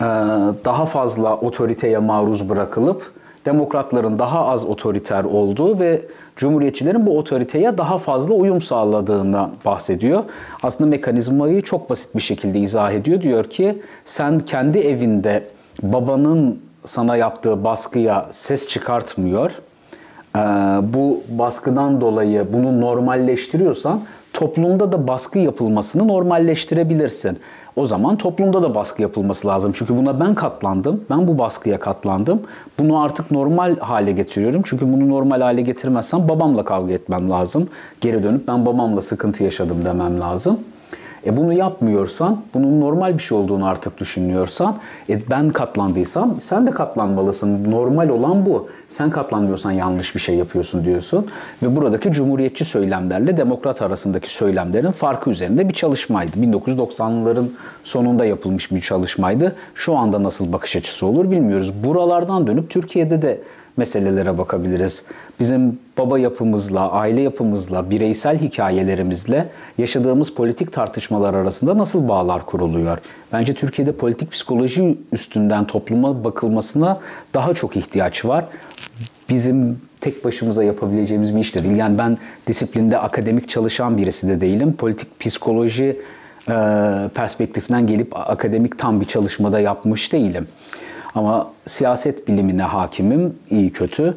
e, 0.00 0.04
daha 0.64 0.86
fazla 0.86 1.36
otoriteye 1.36 1.98
maruz 1.98 2.48
bırakılıp 2.48 3.12
demokratların 3.48 4.18
daha 4.18 4.46
az 4.46 4.64
otoriter 4.64 5.24
olduğu 5.24 5.78
ve 5.78 6.02
cumhuriyetçilerin 6.36 7.06
bu 7.06 7.18
otoriteye 7.18 7.78
daha 7.78 7.98
fazla 7.98 8.34
uyum 8.34 8.62
sağladığından 8.62 9.50
bahsediyor. 9.64 10.24
Aslında 10.62 10.90
mekanizmayı 10.90 11.62
çok 11.62 11.90
basit 11.90 12.16
bir 12.16 12.20
şekilde 12.20 12.58
izah 12.58 12.92
ediyor. 12.92 13.22
Diyor 13.22 13.44
ki 13.44 13.82
sen 14.04 14.38
kendi 14.38 14.78
evinde 14.78 15.44
babanın 15.82 16.60
sana 16.84 17.16
yaptığı 17.16 17.64
baskıya 17.64 18.26
ses 18.30 18.68
çıkartmıyor. 18.68 19.50
Ee, 20.36 20.40
bu 20.94 21.22
baskıdan 21.28 22.00
dolayı 22.00 22.46
bunu 22.52 22.80
normalleştiriyorsan 22.80 24.00
toplumda 24.38 24.92
da 24.92 25.08
baskı 25.08 25.38
yapılmasını 25.38 26.08
normalleştirebilirsin. 26.08 27.38
O 27.76 27.84
zaman 27.84 28.16
toplumda 28.16 28.62
da 28.62 28.74
baskı 28.74 29.02
yapılması 29.02 29.48
lazım. 29.48 29.72
Çünkü 29.74 29.96
buna 29.96 30.20
ben 30.20 30.34
katlandım. 30.34 31.04
Ben 31.10 31.28
bu 31.28 31.38
baskıya 31.38 31.78
katlandım. 31.78 32.42
Bunu 32.78 33.00
artık 33.00 33.30
normal 33.30 33.76
hale 33.78 34.12
getiriyorum. 34.12 34.62
Çünkü 34.64 34.92
bunu 34.92 35.08
normal 35.08 35.40
hale 35.40 35.62
getirmezsem 35.62 36.28
babamla 36.28 36.64
kavga 36.64 36.92
etmem 36.92 37.30
lazım. 37.30 37.68
Geri 38.00 38.22
dönüp 38.22 38.48
ben 38.48 38.66
babamla 38.66 39.02
sıkıntı 39.02 39.44
yaşadım 39.44 39.84
demem 39.84 40.20
lazım. 40.20 40.60
E 41.28 41.36
bunu 41.36 41.52
yapmıyorsan, 41.52 42.40
bunun 42.54 42.80
normal 42.80 43.14
bir 43.14 43.22
şey 43.22 43.38
olduğunu 43.38 43.66
artık 43.66 43.98
düşünüyorsan, 43.98 44.76
e 45.08 45.20
ben 45.30 45.50
katlandıysam 45.50 46.36
sen 46.40 46.66
de 46.66 46.70
katlanmalısın. 46.70 47.70
Normal 47.70 48.08
olan 48.08 48.46
bu. 48.46 48.68
Sen 48.88 49.10
katlanmıyorsan 49.10 49.70
yanlış 49.70 50.14
bir 50.14 50.20
şey 50.20 50.36
yapıyorsun 50.36 50.84
diyorsun. 50.84 51.26
Ve 51.62 51.76
buradaki 51.76 52.12
cumhuriyetçi 52.12 52.64
söylemlerle 52.64 53.36
demokrat 53.36 53.82
arasındaki 53.82 54.34
söylemlerin 54.34 54.90
farkı 54.90 55.30
üzerinde 55.30 55.68
bir 55.68 55.74
çalışmaydı. 55.74 56.36
1990'ların 56.36 57.46
sonunda 57.84 58.24
yapılmış 58.24 58.72
bir 58.72 58.80
çalışmaydı. 58.80 59.56
Şu 59.74 59.96
anda 59.96 60.22
nasıl 60.22 60.52
bakış 60.52 60.76
açısı 60.76 61.06
olur 61.06 61.30
bilmiyoruz. 61.30 61.84
Buralardan 61.84 62.46
dönüp 62.46 62.70
Türkiye'de 62.70 63.22
de 63.22 63.40
meselelere 63.78 64.38
bakabiliriz. 64.38 65.04
Bizim 65.40 65.78
baba 65.98 66.18
yapımızla, 66.18 66.90
aile 66.90 67.20
yapımızla, 67.20 67.90
bireysel 67.90 68.38
hikayelerimizle 68.38 69.48
yaşadığımız 69.78 70.34
politik 70.34 70.72
tartışmalar 70.72 71.34
arasında 71.34 71.78
nasıl 71.78 72.08
bağlar 72.08 72.46
kuruluyor? 72.46 72.98
Bence 73.32 73.54
Türkiye'de 73.54 73.92
politik 73.92 74.32
psikoloji 74.32 74.98
üstünden 75.12 75.64
topluma 75.64 76.24
bakılmasına 76.24 77.00
daha 77.34 77.54
çok 77.54 77.76
ihtiyaç 77.76 78.24
var. 78.24 78.44
Bizim 79.28 79.78
tek 80.00 80.24
başımıza 80.24 80.64
yapabileceğimiz 80.64 81.34
bir 81.34 81.40
iş 81.40 81.54
de 81.54 81.64
değil. 81.64 81.76
Yani 81.76 81.98
ben 81.98 82.18
disiplinde 82.46 82.98
akademik 82.98 83.48
çalışan 83.48 83.96
birisi 83.98 84.28
de 84.28 84.40
değilim. 84.40 84.72
Politik 84.72 85.20
psikoloji 85.20 86.00
perspektifinden 87.14 87.86
gelip 87.86 88.16
akademik 88.16 88.78
tam 88.78 89.00
bir 89.00 89.06
çalışmada 89.06 89.60
yapmış 89.60 90.12
değilim. 90.12 90.48
Ama 91.14 91.50
siyaset 91.66 92.28
bilimine 92.28 92.62
hakimim, 92.62 93.34
iyi 93.50 93.72
kötü. 93.72 94.14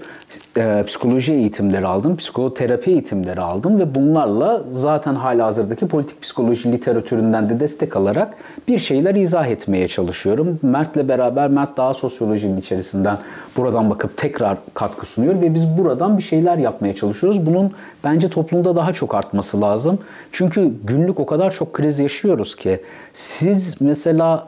E, 0.58 0.84
psikoloji 0.88 1.34
eğitimleri 1.34 1.88
aldım, 1.88 2.18
psikoterapi 2.18 2.92
eğitimleri 2.92 3.42
aldım 3.42 3.80
ve 3.80 3.96
bunlarla 3.96 4.64
zaten 4.70 5.16
hala 5.16 5.46
hazırdaki 5.46 5.88
politik 5.88 6.22
psikoloji 6.22 6.72
literatüründen 6.72 7.50
de 7.50 7.60
destek 7.60 7.96
alarak 7.96 8.34
bir 8.68 8.80
şeyler 8.80 9.16
izah 9.16 9.48
etmeye 9.48 9.88
çalışıyorum. 9.88 10.60
Mert'le 10.62 11.10
beraber 11.10 11.48
Mert 11.50 11.78
daha 11.78 11.94
sosyolojinin 11.94 12.58
içerisinden 12.58 13.18
buradan 13.58 13.90
bakıp 13.90 14.18
tekrar 14.18 14.58
katkı 14.74 15.06
sunuyor 15.06 15.42
ve 15.42 15.54
biz 15.54 15.78
buradan 15.78 16.18
bir 16.18 16.24
şeyler 16.24 16.58
yapmaya 16.58 16.96
çalışıyoruz. 16.96 17.46
Bunun 17.46 17.72
bence 18.04 18.30
toplumda 18.30 18.76
daha 18.76 18.94
çok 18.94 19.16
artması 19.16 19.62
lazım. 19.62 20.00
Çünkü 20.32 20.72
günlük 20.84 21.20
o 21.20 21.26
kadar 21.26 21.52
çok 21.52 21.74
kriz 21.74 22.00
yaşıyoruz 22.00 22.56
ki 22.56 22.82
siz 23.14 23.82
mesela 23.82 24.48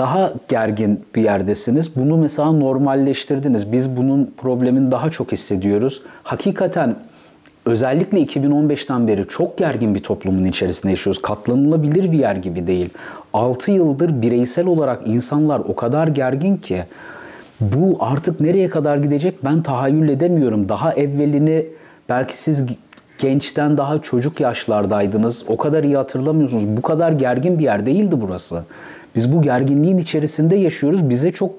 daha 0.00 0.32
gergin 0.48 1.04
bir 1.14 1.22
yerdesiniz. 1.22 1.96
Bunu 1.96 2.16
mesela 2.16 2.52
normalleştirdiniz. 2.52 3.72
Biz 3.72 3.96
bunun 3.96 4.34
problemini 4.36 4.90
daha 4.90 5.10
çok 5.10 5.32
hissediyoruz. 5.32 6.02
Hakikaten 6.22 6.96
özellikle 7.66 8.22
2015'ten 8.22 9.08
beri 9.08 9.28
çok 9.28 9.58
gergin 9.58 9.94
bir 9.94 10.02
toplumun 10.02 10.44
içerisinde 10.44 10.90
yaşıyoruz. 10.90 11.22
Katlanılabilir 11.22 12.12
bir 12.12 12.18
yer 12.18 12.36
gibi 12.36 12.66
değil. 12.66 12.88
6 13.32 13.70
yıldır 13.70 14.22
bireysel 14.22 14.66
olarak 14.66 15.06
insanlar 15.06 15.60
o 15.60 15.76
kadar 15.76 16.08
gergin 16.08 16.56
ki 16.56 16.84
bu 17.60 17.96
artık 18.00 18.40
nereye 18.40 18.70
kadar 18.70 18.96
gidecek 18.96 19.44
ben 19.44 19.62
tahayyül 19.62 20.08
edemiyorum. 20.08 20.68
Daha 20.68 20.92
evvelini 20.92 21.66
belki 22.08 22.38
siz 22.38 22.66
gençten 23.18 23.76
daha 23.76 24.02
çocuk 24.02 24.40
yaşlardaydınız. 24.40 25.44
O 25.48 25.56
kadar 25.56 25.84
iyi 25.84 25.96
hatırlamıyorsunuz. 25.96 26.76
Bu 26.76 26.82
kadar 26.82 27.12
gergin 27.12 27.58
bir 27.58 27.64
yer 27.64 27.86
değildi 27.86 28.16
burası. 28.20 28.64
Biz 29.14 29.36
bu 29.36 29.42
gerginliğin 29.42 29.98
içerisinde 29.98 30.56
yaşıyoruz. 30.56 31.10
Bize 31.10 31.32
çok 31.32 31.50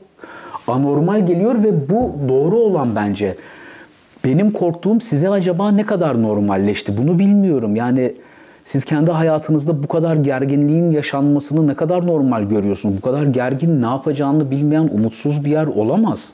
anormal 0.68 1.26
geliyor 1.26 1.64
ve 1.64 1.90
bu 1.90 2.16
doğru 2.30 2.58
olan 2.58 2.96
bence. 2.96 3.36
Benim 4.26 4.52
korktuğum 4.52 5.02
size 5.02 5.30
acaba 5.30 5.72
ne 5.72 5.86
kadar 5.86 6.24
normalleşti? 6.24 6.98
Bunu 6.98 7.20
bilmiyorum. 7.20 7.76
Yani 7.76 8.14
siz 8.64 8.86
kendi 8.86 9.12
hayatınızda 9.12 9.84
bu 9.84 9.88
kadar 9.88 10.16
gerginliğin 10.16 10.92
yaşanmasını 10.92 11.68
ne 11.68 11.76
kadar 11.76 12.08
normal 12.08 12.44
görüyorsunuz? 12.44 12.98
Bu 12.98 13.02
kadar 13.02 13.24
gergin 13.24 13.82
ne 13.82 13.86
yapacağını 13.86 14.52
bilmeyen 14.52 14.90
umutsuz 14.94 15.46
bir 15.46 15.52
yer 15.52 15.68
olamaz. 15.68 16.34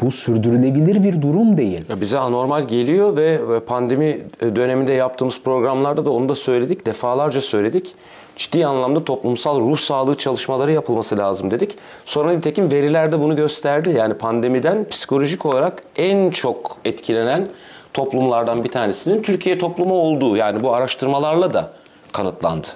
Bu 0.00 0.10
sürdürülebilir 0.10 1.04
bir 1.04 1.22
durum 1.22 1.56
değil. 1.56 1.84
Ya 1.88 2.00
bize 2.00 2.18
anormal 2.18 2.62
geliyor 2.68 3.16
ve 3.16 3.38
pandemi 3.66 4.18
döneminde 4.56 4.92
yaptığımız 4.92 5.42
programlarda 5.42 6.04
da 6.04 6.10
onu 6.10 6.28
da 6.28 6.34
söyledik. 6.34 6.86
Defalarca 6.86 7.40
söyledik. 7.40 7.94
Ciddi 8.36 8.66
anlamda 8.66 9.04
toplumsal 9.04 9.60
ruh 9.60 9.78
sağlığı 9.78 10.16
çalışmaları 10.16 10.72
yapılması 10.72 11.18
lazım 11.18 11.50
dedik. 11.50 11.78
Sonra 12.04 12.32
nitekim 12.32 12.70
veriler 12.70 13.12
de 13.12 13.20
bunu 13.20 13.36
gösterdi. 13.36 13.94
Yani 13.98 14.14
pandemiden 14.14 14.88
psikolojik 14.88 15.46
olarak 15.46 15.82
en 15.96 16.30
çok 16.30 16.76
etkilenen 16.84 17.48
toplumlardan 17.94 18.64
bir 18.64 18.70
tanesinin 18.70 19.22
Türkiye 19.22 19.58
toplumu 19.58 19.94
olduğu 19.94 20.36
yani 20.36 20.62
bu 20.62 20.74
araştırmalarla 20.74 21.52
da 21.52 21.72
kanıtlandı. 22.12 22.66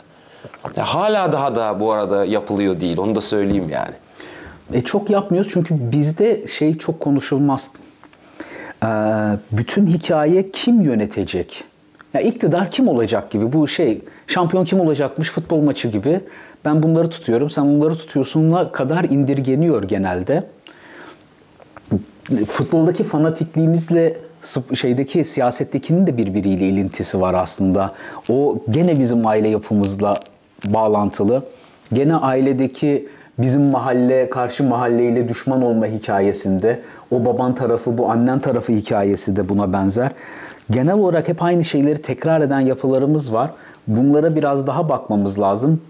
Ya 0.77 0.85
hala 0.85 1.33
daha 1.33 1.55
da 1.55 1.81
bu 1.81 1.93
arada 1.93 2.25
yapılıyor 2.25 2.81
değil. 2.81 2.99
Onu 2.99 3.15
da 3.15 3.21
söyleyeyim 3.21 3.69
yani. 3.69 3.95
E 4.73 4.83
çok 4.83 5.11
yapmıyoruz 5.11 5.51
çünkü 5.55 5.93
bizde 5.93 6.47
şey 6.47 6.79
çok 6.79 7.01
konuşulmaz. 7.01 7.71
Ee, 8.83 8.87
bütün 9.53 9.87
hikaye 9.87 10.51
kim 10.51 10.81
yönetecek? 10.81 11.65
Ya 12.15 12.21
iktidar 12.21 12.71
kim 12.71 12.89
olacak 12.89 13.31
gibi 13.31 13.53
bu 13.53 13.69
şey 13.69 14.01
şampiyon 14.27 14.65
kim 14.65 14.81
olacakmış 14.81 15.31
futbol 15.31 15.61
maçı 15.61 15.89
gibi. 15.89 16.21
Ben 16.65 16.83
bunları 16.83 17.11
tutuyorum 17.11 17.51
sen 17.51 17.67
bunları 17.67 17.95
tutuyorsunla 17.95 18.73
kadar 18.73 19.05
indirgeniyor 19.05 19.83
genelde. 19.83 20.45
Futboldaki 22.49 23.05
fanatikliğimizle 23.05 24.17
şeydeki 24.75 25.25
siyasettekinin 25.25 26.07
de 26.07 26.17
birbiriyle 26.17 26.69
ilintisi 26.69 27.21
var 27.21 27.35
aslında. 27.35 27.95
O 28.29 28.59
gene 28.71 28.99
bizim 28.99 29.27
aile 29.27 29.49
yapımızla 29.49 30.17
bağlantılı. 30.67 31.43
Gene 31.93 32.15
ailedeki 32.15 33.09
bizim 33.39 33.63
mahalle 33.63 34.31
karşı 34.31 34.65
mahalleyle 34.65 35.29
düşman 35.29 35.63
olma 35.63 35.87
hikayesinde 35.87 36.81
o 37.11 37.25
baban 37.25 37.55
tarafı 37.55 37.99
bu 37.99 38.11
annen 38.11 38.41
tarafı 38.41 38.73
hikayesi 38.73 39.37
de 39.37 39.49
buna 39.49 39.73
benzer. 39.73 40.11
Genel 40.71 40.95
olarak 40.95 41.29
hep 41.29 41.43
aynı 41.43 41.65
şeyleri 41.65 42.03
tekrar 42.03 42.41
eden 42.41 42.61
yapılarımız 42.61 43.33
var. 43.33 43.51
Bunlara 43.87 44.37
biraz 44.37 44.67
daha 44.67 44.89
bakmamız 44.89 45.41
lazım. 45.41 45.81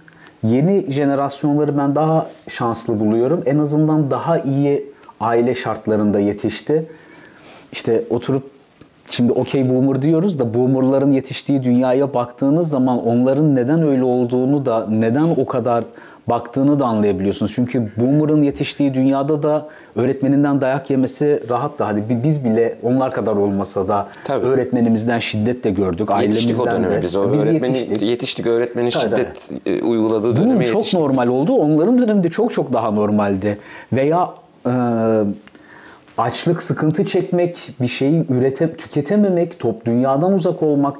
Yeni 0.42 0.92
jenerasyonları 0.92 1.78
ben 1.78 1.94
daha 1.94 2.26
şanslı 2.48 3.00
buluyorum. 3.00 3.42
En 3.46 3.58
azından 3.58 4.10
daha 4.10 4.38
iyi 4.38 4.84
aile 5.20 5.54
şartlarında 5.54 6.20
yetişti. 6.20 6.86
İşte 7.72 8.04
oturup 8.10 8.50
Şimdi 9.10 9.32
okey 9.32 9.70
boomer 9.70 10.02
diyoruz 10.02 10.38
da 10.38 10.54
boomerların 10.54 11.12
yetiştiği 11.12 11.62
dünyaya 11.62 12.14
baktığınız 12.14 12.68
zaman 12.68 13.06
onların 13.06 13.54
neden 13.54 13.82
öyle 13.82 14.04
olduğunu 14.04 14.66
da 14.66 14.86
neden 14.90 15.26
o 15.36 15.46
kadar 15.46 15.84
baktığını 16.28 16.80
da 16.80 16.84
anlayabiliyorsunuz. 16.86 17.52
Çünkü 17.54 17.88
boomer'ın 17.96 18.42
yetiştiği 18.42 18.94
dünyada 18.94 19.42
da 19.42 19.68
öğretmeninden 19.96 20.60
dayak 20.60 20.90
yemesi 20.90 21.42
rahat 21.48 21.78
da 21.78 21.86
hadi 21.86 22.02
biz 22.24 22.44
bile 22.44 22.78
onlar 22.82 23.12
kadar 23.12 23.36
olmasa 23.36 23.88
da 23.88 24.08
Tabii. 24.24 24.46
öğretmenimizden 24.46 25.18
şiddet 25.18 25.64
de 25.64 25.70
gördük. 25.70 26.08
Yetiştik 26.22 26.60
o 26.60 26.62
ailemizden 26.62 26.82
döneme 26.84 26.96
de. 26.98 27.02
biz. 27.02 27.16
O 27.16 27.32
Biz 27.32 27.48
öğretmeni, 27.48 27.78
yetiştik. 27.78 28.02
yetiştik. 28.08 28.46
öğretmenin 28.46 28.90
Tabii, 28.90 29.02
şiddet 29.04 29.50
e, 29.66 29.82
uyguladığı 29.82 30.36
Bunun 30.36 30.50
döneme 30.50 30.66
çok 30.66 30.94
normal 30.94 31.22
biz. 31.22 31.30
oldu. 31.30 31.52
Onların 31.52 31.98
döneminde 31.98 32.28
çok 32.30 32.52
çok 32.52 32.72
daha 32.72 32.90
normaldi. 32.90 33.58
Veya 33.92 34.30
e, 34.66 34.72
açlık, 36.18 36.62
sıkıntı 36.62 37.04
çekmek, 37.04 37.70
bir 37.80 37.86
şeyi 37.88 38.24
ürete, 38.28 38.76
tüketememek, 38.76 39.58
top 39.60 39.86
dünyadan 39.86 40.32
uzak 40.32 40.62
olmak, 40.62 40.96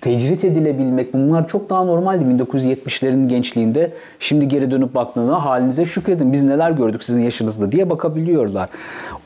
tecrit 0.00 0.44
edilebilmek 0.44 1.14
bunlar 1.14 1.48
çok 1.48 1.70
daha 1.70 1.84
normaldi 1.84 2.24
1970'lerin 2.24 3.28
gençliğinde. 3.28 3.92
Şimdi 4.20 4.48
geri 4.48 4.70
dönüp 4.70 4.94
baktığınızda 4.94 5.44
halinize 5.44 5.86
şükredin. 5.86 6.32
Biz 6.32 6.42
neler 6.42 6.70
gördük 6.70 7.04
sizin 7.04 7.22
yaşınızda 7.22 7.72
diye 7.72 7.90
bakabiliyorlar. 7.90 8.68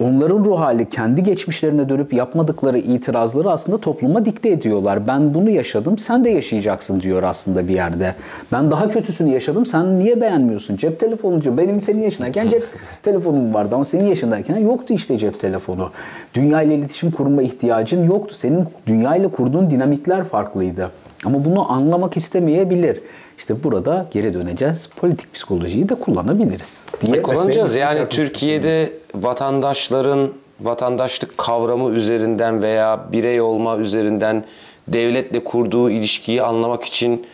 Onların 0.01 0.45
ruh 0.45 0.61
hali 0.61 0.91
kendi 0.91 1.23
geçmişlerine 1.23 1.89
dönüp 1.89 2.13
yapmadıkları 2.13 2.79
itirazları 2.79 3.51
aslında 3.51 3.79
topluma 3.79 4.25
dikte 4.25 4.49
ediyorlar. 4.49 5.07
Ben 5.07 5.35
bunu 5.35 5.51
yaşadım, 5.51 5.99
sen 5.99 6.25
de 6.25 6.31
yaşayacaksın 6.31 7.01
diyor 7.01 7.23
aslında 7.23 7.69
bir 7.69 7.75
yerde. 7.75 8.15
Ben 8.53 8.71
daha 8.71 8.89
kötüsünü 8.89 9.31
yaşadım, 9.33 9.67
sen 9.67 9.99
niye 9.99 10.21
beğenmiyorsun? 10.21 10.77
Cep 10.77 11.01
telefonunca 11.01 11.57
benim 11.57 11.81
senin 11.81 12.03
yaşındayken 12.03 12.49
cep 12.49 12.63
telefonum 13.03 13.55
vardı 13.55 13.75
ama 13.75 13.85
senin 13.85 14.07
yaşındayken 14.07 14.57
yoktu 14.57 14.95
işte 14.95 15.19
cep 15.19 15.41
telefonu. 15.41 15.91
Dünya 16.35 16.63
ile 16.63 16.75
iletişim 16.75 17.11
kurma 17.11 17.43
ihtiyacın 17.43 18.05
yoktu. 18.05 18.35
Senin 18.35 18.67
dünya 18.87 19.17
ile 19.17 19.29
kurduğun 19.29 19.71
dinamikler 19.71 20.25
farklıydı. 20.63 20.91
Ama 21.25 21.45
bunu 21.45 21.73
anlamak 21.73 22.17
istemeyebilir. 22.17 23.01
İşte 23.39 23.63
burada 23.65 24.07
geri 24.11 24.35
döneceğiz. 24.35 24.89
Politik 24.97 25.35
psikolojiyi 25.35 25.89
de 25.89 25.95
kullanabiliriz. 25.95 26.87
Diye 27.07 27.17
E, 27.17 27.23
kullanacağız. 27.23 27.75
Yani 27.75 28.09
Türkiye'de 28.09 28.93
vatandaşların 29.15 30.31
vatandaşlık 30.61 31.39
kavramı 31.39 31.91
üzerinden 31.91 32.63
veya 32.63 33.01
birey 33.13 33.41
olma 33.41 33.77
üzerinden 33.77 34.45
devletle 34.89 35.45
kurduğu 35.45 35.91
ilişkiyi 35.91 36.43
anlamak 36.43 36.85
için 36.85 37.27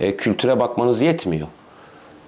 e, 0.00 0.16
kültüre 0.16 0.60
bakmanız 0.60 1.02
yetmiyor. 1.02 1.46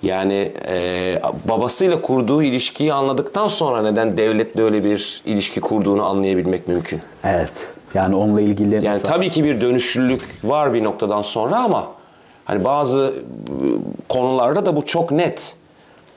Yani 0.02 0.52
e, 0.68 1.20
babasıyla 1.48 2.02
kurduğu 2.02 2.42
ilişkiyi 2.42 2.92
anladıktan 2.92 3.48
sonra 3.48 3.82
neden 3.82 4.16
devletle 4.16 4.62
öyle 4.62 4.84
bir 4.84 5.22
ilişki 5.26 5.60
kurduğunu 5.60 6.04
anlayabilmek 6.04 6.68
mümkün. 6.68 7.00
Evet. 7.24 7.52
Yani 7.94 8.16
onunla 8.16 8.40
ilgili 8.40 8.74
Yani 8.74 8.88
mesela- 8.88 9.14
tabii 9.14 9.30
ki 9.30 9.44
bir 9.44 9.60
dönüşlülük 9.60 10.22
var 10.44 10.74
bir 10.74 10.84
noktadan 10.84 11.22
sonra 11.22 11.56
ama 11.56 11.88
hani 12.44 12.64
bazı 12.64 13.14
e, 13.48 13.56
konularda 14.08 14.66
da 14.66 14.76
bu 14.76 14.84
çok 14.84 15.10
net. 15.10 15.54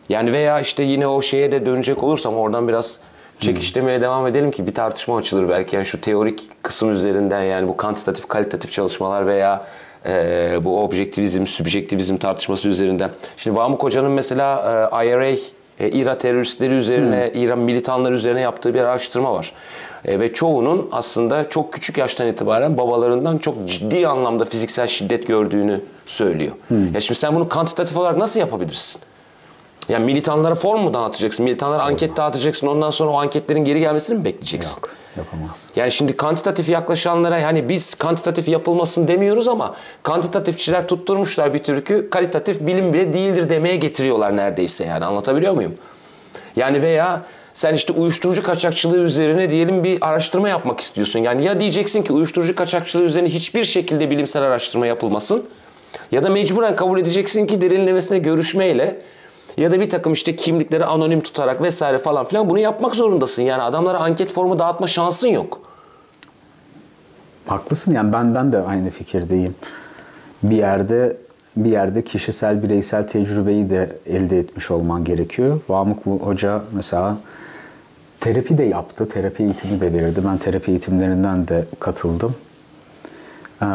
Yani 0.10 0.34
veya 0.34 0.60
işte 0.60 0.84
yine 0.84 1.08
o 1.08 1.22
şeye 1.22 1.52
de 1.52 1.66
dönecek 1.66 2.04
olursam 2.04 2.36
oradan 2.38 2.68
biraz 2.68 3.00
çekişlemeye 3.40 4.02
devam 4.02 4.28
edelim 4.28 4.52
ki 4.52 4.68
bir 4.68 4.74
tartışma 4.74 5.18
açılır 5.18 5.50
belki. 5.50 5.76
Yani 5.76 5.86
şu 5.86 6.02
teorik 6.02 6.64
kısım 6.64 6.92
üzerinden 6.92 7.42
yani 7.42 7.68
bu 7.68 7.78
kantitatif 7.78 8.28
kalitatif 8.28 8.72
çalışmalar 8.72 9.28
veya 9.28 9.66
e, 10.06 10.60
bu 10.64 10.84
objektivizm, 10.84 11.46
sübjektivizm 11.48 12.18
tartışması 12.18 12.70
üzerinden. 12.70 13.10
Şimdi 13.38 13.58
Vamuk 13.58 13.84
Hoca'nın 13.84 14.12
mesela 14.12 14.56
e, 14.94 15.06
IRA, 15.08 15.38
e, 15.82 15.90
İRA 15.90 16.18
teröristleri 16.18 16.74
üzerine, 16.74 17.32
İran 17.36 17.60
militanları 17.60 18.14
üzerine 18.14 18.42
yaptığı 18.42 18.74
bir 18.74 18.80
araştırma 18.80 19.34
var. 19.34 19.54
E, 20.06 20.20
ve 20.20 20.34
çoğunun 20.34 20.90
aslında 20.92 21.50
çok 21.50 21.74
küçük 21.74 21.98
yaştan 21.98 22.28
itibaren 22.28 22.78
babalarından 22.78 23.38
çok 23.38 23.68
ciddi 23.68 24.08
anlamda 24.08 24.46
fiziksel 24.46 24.88
şiddet 24.88 25.28
gördüğünü 25.28 25.82
söylüyor. 26.06 26.54
Ya 26.94 27.00
şimdi 27.00 27.20
sen 27.20 27.36
bunu 27.36 27.50
kantitatif 27.50 27.98
olarak 27.98 28.18
nasıl 28.18 28.40
yapabilirsin? 28.40 29.02
Yani 29.92 30.06
militanlara 30.06 30.56
form 30.56 30.82
mu 30.82 30.94
dağıtacaksın? 30.94 31.44
Militanlara 31.44 31.84
anket 31.84 32.18
dağıtacaksın. 32.18 32.68
Ondan 32.68 32.90
sonra 32.90 33.12
o 33.12 33.18
anketlerin 33.18 33.66
geri 33.66 33.80
gelmesini 33.80 34.18
mi 34.18 34.26
bekleyeceksin? 34.26 34.82
Yok, 34.82 34.90
yapamaz. 35.18 35.70
Yani 35.76 35.92
şimdi 35.92 36.18
kantitatif 36.18 36.70
yaklaşanlara 36.70 37.46
hani 37.46 37.70
biz 37.70 37.94
kantitatif 37.94 38.48
yapılmasın 38.48 39.08
demiyoruz 39.08 39.48
ama 39.48 39.76
kantitatifçiler 40.04 40.88
tutturmuşlar 40.88 41.54
bir 41.54 41.60
türkü 41.60 42.10
kalitatif 42.10 42.60
bilim 42.68 42.94
bile 42.94 43.14
değildir 43.14 43.50
demeye 43.50 43.76
getiriyorlar 43.76 44.38
neredeyse 44.38 44.86
yani 44.86 45.06
anlatabiliyor 45.06 45.54
muyum? 45.54 45.74
Yani 46.56 46.82
veya 46.82 47.26
sen 47.54 47.74
işte 47.74 47.94
uyuşturucu 47.94 48.44
kaçakçılığı 48.44 49.00
üzerine 49.00 49.50
diyelim 49.50 49.84
bir 49.84 49.98
araştırma 50.02 50.50
yapmak 50.50 50.80
istiyorsun. 50.80 51.20
Yani 51.20 51.46
ya 51.46 51.60
diyeceksin 51.60 52.04
ki 52.04 52.14
uyuşturucu 52.14 52.56
kaçakçılığı 52.56 53.04
üzerine 53.04 53.30
hiçbir 53.30 53.64
şekilde 53.64 54.10
bilimsel 54.10 54.44
araştırma 54.44 54.88
yapılmasın 54.88 55.46
ya 56.12 56.24
da 56.24 56.30
mecburen 56.30 56.76
kabul 56.76 57.00
edeceksin 57.00 57.48
ki 57.48 57.62
derinlemesine 57.62 58.18
görüşmeyle 58.18 59.02
ya 59.58 59.72
da 59.72 59.80
bir 59.80 59.90
takım 59.90 60.14
işte 60.14 60.36
kimlikleri 60.36 60.86
anonim 60.86 61.22
tutarak 61.22 61.62
vesaire 61.62 61.98
falan 61.98 62.26
filan 62.26 62.50
bunu 62.50 62.60
yapmak 62.60 62.96
zorundasın. 62.96 63.44
Yani 63.44 63.64
adamlara 63.64 64.00
anket 64.00 64.32
formu 64.32 64.60
dağıtma 64.60 64.88
şansın 64.88 65.28
yok. 65.28 65.60
Haklısın 67.48 67.94
yani 67.94 68.14
ben 68.14 68.36
ben 68.36 68.54
de 68.54 68.58
aynı 68.58 68.90
fikirdeyim. 68.90 69.56
Bir 70.44 70.56
yerde 70.56 71.18
bir 71.56 71.72
yerde 71.72 72.02
kişisel 72.02 72.64
bireysel 72.64 73.08
tecrübeyi 73.08 73.70
de 73.70 73.98
elde 74.06 74.40
etmiş 74.40 74.72
olman 74.72 75.04
gerekiyor. 75.04 75.60
Vamık 75.70 76.06
bu 76.06 76.20
hoca 76.20 76.62
mesela 76.74 77.18
terapi 78.20 78.58
de 78.58 78.64
yaptı. 78.64 79.10
Terapi 79.10 79.44
eğitimi 79.44 79.82
de 79.82 79.94
verirdi. 79.94 80.22
Ben 80.28 80.38
terapi 80.38 80.72
eğitimlerinden 80.72 81.48
de 81.48 81.66
katıldım. 81.80 82.36
Ee, 83.62 83.66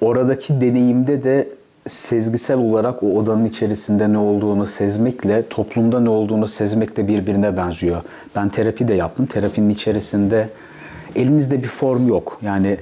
oradaki 0.00 0.60
deneyimde 0.60 1.24
de 1.24 1.48
sezgisel 1.86 2.58
olarak 2.58 3.02
o 3.02 3.06
odanın 3.06 3.44
içerisinde 3.44 4.12
ne 4.12 4.18
olduğunu 4.18 4.66
sezmekle 4.66 5.48
toplumda 5.48 6.00
ne 6.00 6.08
olduğunu 6.10 6.48
sezmek 6.48 6.96
de 6.96 7.08
birbirine 7.08 7.56
benziyor. 7.56 8.02
Ben 8.36 8.48
terapi 8.48 8.88
de 8.88 8.94
yaptım. 8.94 9.26
Terapinin 9.26 9.68
içerisinde 9.68 10.48
elinizde 11.16 11.62
bir 11.62 11.68
form 11.68 12.08
yok. 12.08 12.38
Yani 12.42 12.78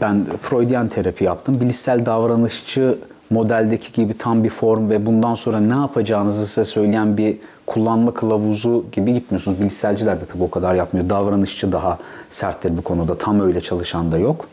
ben 0.00 0.24
Freudian 0.40 0.88
terapi 0.88 1.24
yaptım. 1.24 1.60
Bilişsel 1.60 2.06
davranışçı 2.06 2.98
modeldeki 3.30 3.92
gibi 3.92 4.18
tam 4.18 4.44
bir 4.44 4.50
form 4.50 4.90
ve 4.90 5.06
bundan 5.06 5.34
sonra 5.34 5.60
ne 5.60 5.74
yapacağınızı 5.74 6.46
size 6.46 6.64
söyleyen 6.64 7.16
bir 7.16 7.36
kullanma 7.66 8.14
kılavuzu 8.14 8.84
gibi 8.92 9.14
gitmiyorsunuz. 9.14 9.60
Bilgisayarcılar 9.60 10.20
da 10.20 10.24
tabii 10.24 10.42
o 10.42 10.50
kadar 10.50 10.74
yapmıyor. 10.74 11.10
Davranışçı 11.10 11.72
daha 11.72 11.98
serttir 12.30 12.76
bu 12.76 12.82
konuda. 12.82 13.18
Tam 13.18 13.40
öyle 13.40 13.60
çalışan 13.60 14.12
da 14.12 14.18
yok. 14.18 14.46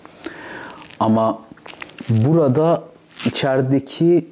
Ama 0.99 1.39
burada 2.09 2.83
içerideki 3.25 4.27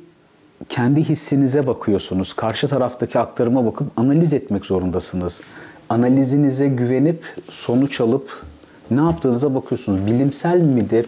kendi 0.70 1.04
hissinize 1.04 1.68
bakıyorsunuz. 1.68 2.34
Karşı 2.34 2.68
taraftaki 2.68 3.20
aktarıma 3.20 3.66
bakıp 3.66 3.88
analiz 3.98 4.34
etmek 4.34 4.66
zorundasınız. 4.66 5.42
Analizinize 5.90 6.68
güvenip 6.68 7.24
sonuç 7.50 8.02
alıp 8.02 8.44
ne 8.92 9.02
yaptığınıza 9.02 9.56
bakıyorsunuz. 9.56 10.06
Bilimsel 10.06 10.62
midir? 10.62 11.06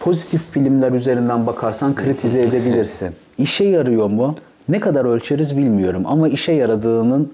Pozitif 0.00 0.54
bilimler 0.54 0.92
üzerinden 0.92 1.46
bakarsan 1.46 1.94
kritize 1.94 2.40
edebilirsin. 2.40 3.10
İşe 3.38 3.64
yarıyor 3.64 4.06
mu? 4.06 4.36
Ne 4.68 4.80
kadar 4.80 5.04
ölçeriz 5.04 5.58
bilmiyorum 5.58 6.02
ama 6.06 6.28
işe 6.28 6.52
yaradığının 6.52 7.32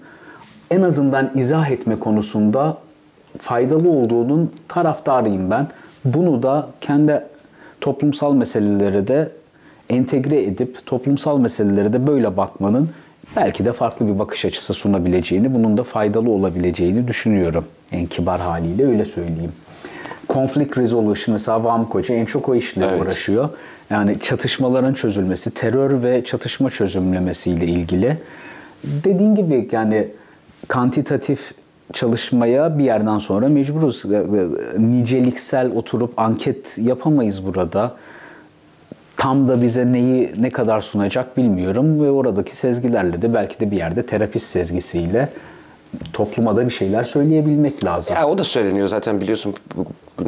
en 0.70 0.82
azından 0.82 1.30
izah 1.34 1.70
etme 1.70 1.98
konusunda 1.98 2.78
faydalı 3.38 3.88
olduğunun 3.88 4.52
taraftarıyım 4.68 5.50
ben. 5.50 5.68
Bunu 6.04 6.42
da 6.42 6.68
kendi 6.80 7.22
toplumsal 7.80 8.34
meseleleri 8.34 9.08
de 9.08 9.32
entegre 9.88 10.42
edip 10.42 10.86
toplumsal 10.86 11.38
meselelere 11.38 11.92
de 11.92 12.06
böyle 12.06 12.36
bakmanın 12.36 12.90
belki 13.36 13.64
de 13.64 13.72
farklı 13.72 14.08
bir 14.08 14.18
bakış 14.18 14.44
açısı 14.44 14.74
sunabileceğini, 14.74 15.54
bunun 15.54 15.76
da 15.76 15.82
faydalı 15.82 16.30
olabileceğini 16.30 17.08
düşünüyorum. 17.08 17.64
En 17.92 18.06
kibar 18.06 18.40
haliyle 18.40 18.86
öyle 18.86 19.04
söyleyeyim. 19.04 19.52
Conflict 20.28 20.78
resolution 20.78 21.32
mesela 21.32 21.64
Vahmi 21.64 21.88
Koca 21.88 22.14
en 22.14 22.24
çok 22.24 22.48
o 22.48 22.54
işle 22.54 22.84
Evet. 22.86 23.00
uğraşıyor. 23.00 23.48
Yani 23.90 24.20
çatışmaların 24.20 24.92
çözülmesi, 24.94 25.50
terör 25.50 26.02
ve 26.02 26.24
çatışma 26.24 26.70
çözümlemesiyle 26.70 27.66
ilgili. 27.66 28.18
Dediğin 28.84 29.34
gibi 29.34 29.68
yani 29.72 30.08
kantitatif 30.68 31.52
çalışmaya 31.92 32.78
bir 32.78 32.84
yerden 32.84 33.18
sonra 33.18 33.48
mecburuz. 33.48 34.04
Niceliksel 34.78 35.70
oturup 35.70 36.18
anket 36.18 36.78
yapamayız 36.78 37.46
burada. 37.46 37.94
Tam 39.16 39.48
da 39.48 39.62
bize 39.62 39.92
neyi 39.92 40.32
ne 40.38 40.50
kadar 40.50 40.80
sunacak 40.80 41.36
bilmiyorum 41.36 42.04
ve 42.04 42.10
oradaki 42.10 42.56
sezgilerle 42.56 43.22
de 43.22 43.34
belki 43.34 43.60
de 43.60 43.70
bir 43.70 43.76
yerde 43.76 44.06
terapist 44.06 44.46
sezgisiyle 44.46 45.28
topluma 46.12 46.56
da 46.56 46.66
bir 46.66 46.70
şeyler 46.70 47.04
söyleyebilmek 47.04 47.84
lazım. 47.84 48.16
Ya 48.16 48.28
o 48.28 48.38
da 48.38 48.44
söyleniyor 48.44 48.88
zaten 48.88 49.20
biliyorsun 49.20 49.54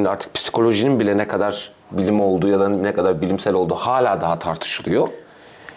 artık 0.07 0.35
psikolojinin 0.35 1.01
bile 1.01 1.17
ne 1.17 1.29
kadar 1.29 1.73
bilim 1.91 2.21
olduğu 2.21 2.49
ya 2.49 2.61
da 2.61 2.69
ne 2.69 2.95
kadar 2.95 3.21
bilimsel 3.21 3.55
olduğu 3.55 3.75
hala 3.75 4.21
daha 4.21 4.39
tartışılıyor. 4.39 5.09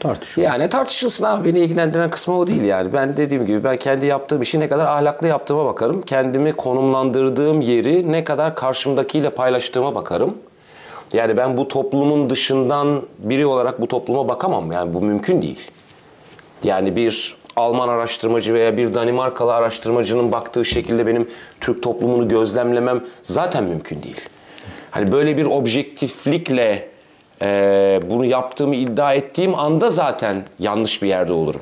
Tartışıyor. 0.01 0.47
Yani 0.47 0.69
tartışılsın 0.69 1.23
abi 1.25 1.49
beni 1.49 1.59
ilgilendiren 1.59 2.09
kısmı 2.09 2.37
o 2.37 2.47
değil 2.47 2.61
yani. 2.61 2.93
Ben 2.93 3.17
dediğim 3.17 3.45
gibi 3.45 3.63
ben 3.63 3.77
kendi 3.77 4.05
yaptığım 4.05 4.41
işi 4.41 4.59
ne 4.59 4.67
kadar 4.67 4.85
ahlaklı 4.85 5.27
yaptığıma 5.27 5.65
bakarım. 5.65 6.01
Kendimi 6.01 6.53
konumlandırdığım 6.53 7.61
yeri 7.61 8.11
ne 8.11 8.23
kadar 8.23 8.55
karşımdakiyle 8.55 9.29
paylaştığıma 9.29 9.95
bakarım. 9.95 10.37
Yani 11.13 11.37
ben 11.37 11.57
bu 11.57 11.67
toplumun 11.67 12.29
dışından 12.29 13.01
biri 13.19 13.45
olarak 13.45 13.81
bu 13.81 13.87
topluma 13.87 14.27
bakamam. 14.27 14.71
Yani 14.71 14.93
bu 14.93 15.01
mümkün 15.01 15.41
değil. 15.41 15.71
Yani 16.63 16.95
bir 16.95 17.35
Alman 17.55 17.89
araştırmacı 17.89 18.53
veya 18.53 18.77
bir 18.77 18.93
Danimarkalı 18.93 19.53
araştırmacının 19.53 20.31
baktığı 20.31 20.65
şekilde 20.65 21.07
benim 21.07 21.29
Türk 21.61 21.83
toplumunu 21.83 22.27
gözlemlemem 22.27 23.03
zaten 23.21 23.63
mümkün 23.63 24.03
değil. 24.03 24.21
Hani 24.91 25.11
böyle 25.11 25.37
bir 25.37 25.45
objektiflikle 25.45 26.89
e, 27.41 27.99
bunu 28.09 28.25
yaptığımı 28.25 28.75
iddia 28.75 29.13
ettiğim 29.13 29.55
anda 29.59 29.89
zaten 29.89 30.43
yanlış 30.59 31.03
bir 31.03 31.07
yerde 31.07 31.33
olurum. 31.33 31.61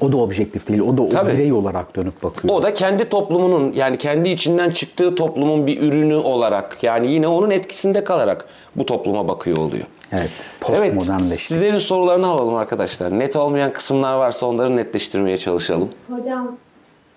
O 0.00 0.12
da 0.12 0.16
objektif 0.16 0.68
değil. 0.68 0.80
O 0.80 0.96
da 0.96 1.02
o 1.02 1.08
Tabii. 1.08 1.32
birey 1.32 1.52
olarak 1.52 1.96
dönüp 1.96 2.22
bakıyor. 2.22 2.54
O 2.54 2.62
da 2.62 2.72
kendi 2.72 3.08
toplumunun 3.08 3.72
yani 3.72 3.98
kendi 3.98 4.28
içinden 4.28 4.70
çıktığı 4.70 5.14
toplumun 5.14 5.66
bir 5.66 5.82
ürünü 5.82 6.14
olarak 6.14 6.82
yani 6.82 7.10
yine 7.12 7.28
onun 7.28 7.50
etkisinde 7.50 8.04
kalarak 8.04 8.44
bu 8.76 8.86
topluma 8.86 9.28
bakıyor 9.28 9.56
oluyor. 9.56 9.84
Evet. 10.12 10.30
Evet, 10.68 10.94
Postmodernleşti. 10.94 11.44
sizlerin 11.44 11.78
sorularını 11.78 12.26
alalım 12.26 12.54
arkadaşlar. 12.54 13.18
Net 13.18 13.36
olmayan 13.36 13.72
kısımlar 13.72 14.14
varsa 14.14 14.46
onları 14.46 14.76
netleştirmeye 14.76 15.38
çalışalım. 15.38 15.88
Hocam 16.10 16.56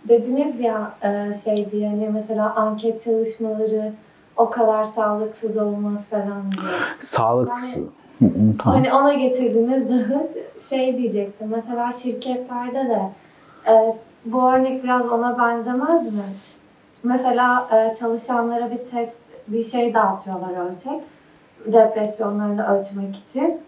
dediniz 0.10 0.60
ya 0.60 0.94
e, 1.04 1.34
şey 1.44 1.72
diye 1.72 1.90
hani 1.90 2.10
mesela 2.14 2.56
anket 2.56 3.04
çalışmaları 3.04 3.94
o 4.38 4.50
kadar 4.50 4.86
sağlıksız 4.86 5.58
olmaz 5.58 6.08
falan 6.10 6.52
diye. 6.52 6.72
Sağlıksız. 7.00 7.78
Yani- 7.78 7.88
Hı, 8.20 8.26
hı, 8.26 8.58
tamam. 8.64 8.78
Hani 8.80 8.94
ona 8.94 9.14
getirdiniz 9.14 9.90
de 9.90 10.30
şey 10.70 10.98
diyecektim. 10.98 11.48
Mesela 11.56 11.92
şirketlerde 11.92 12.90
de 12.90 13.02
e, 13.72 13.96
bu 14.26 14.52
örnek 14.52 14.84
biraz 14.84 15.10
ona 15.12 15.38
benzemez 15.40 16.14
mi? 16.14 16.24
Mesela 17.04 17.68
e, 17.72 17.96
çalışanlara 17.96 18.72
bir 18.72 18.78
test, 18.92 19.18
bir 19.48 19.64
şey 19.64 19.94
dağıtıyorlar 19.94 20.66
ölçek. 20.72 21.02
Depresyonlarını 21.66 22.68
ölçmek 22.68 23.16
için. 23.16 23.62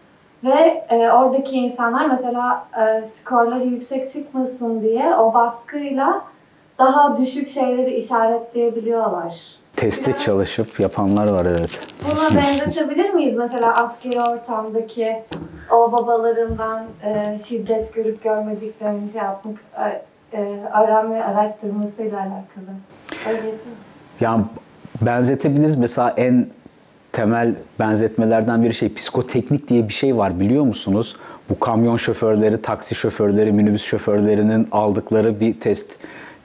Ve 0.43 0.85
e, 0.89 1.11
oradaki 1.11 1.55
insanlar 1.57 2.05
mesela 2.05 2.67
e, 2.79 3.05
skorları 3.05 3.63
yüksek 3.63 4.09
çıkmasın 4.11 4.81
diye 4.81 5.15
o 5.15 5.33
baskıyla 5.33 6.21
daha 6.79 7.17
düşük 7.17 7.49
şeyleri 7.49 7.93
işaretleyebiliyorlar. 7.95 9.55
Teste 9.75 10.11
Biraz- 10.11 10.23
çalışıp 10.23 10.79
yapanlar 10.79 11.27
var 11.27 11.45
evet. 11.45 11.79
Buna 12.05 12.41
benzetebilir 12.41 13.09
miyiz? 13.09 13.35
Mesela 13.35 13.75
askeri 13.75 14.21
ortamdaki 14.21 15.15
o 15.71 15.91
babalarından 15.91 16.83
e, 17.03 17.37
şiddet 17.37 17.93
görüp 17.93 18.23
görmediklerini 18.23 19.09
şey 19.09 19.21
yapmak, 19.21 19.55
e, 19.77 20.01
e, 20.37 20.59
öğrenme 20.83 21.21
araştırmasıyla 21.21 22.17
alakalı. 22.17 22.75
Öyle? 23.29 23.51
Yani 24.19 24.43
benzetebiliriz. 25.01 25.75
Mesela 25.75 26.13
en 26.17 26.47
temel 27.11 27.53
benzetmelerden 27.79 28.63
bir 28.63 28.73
şey 28.73 28.93
psikoteknik 28.93 29.67
diye 29.67 29.87
bir 29.87 29.93
şey 29.93 30.17
var 30.17 30.39
biliyor 30.39 30.63
musunuz? 30.63 31.15
Bu 31.49 31.59
kamyon 31.59 31.97
şoförleri, 31.97 32.61
taksi 32.61 32.95
şoförleri, 32.95 33.51
minibüs 33.51 33.83
şoförlerinin 33.83 34.67
aldıkları 34.71 35.39
bir 35.39 35.59
test. 35.59 35.97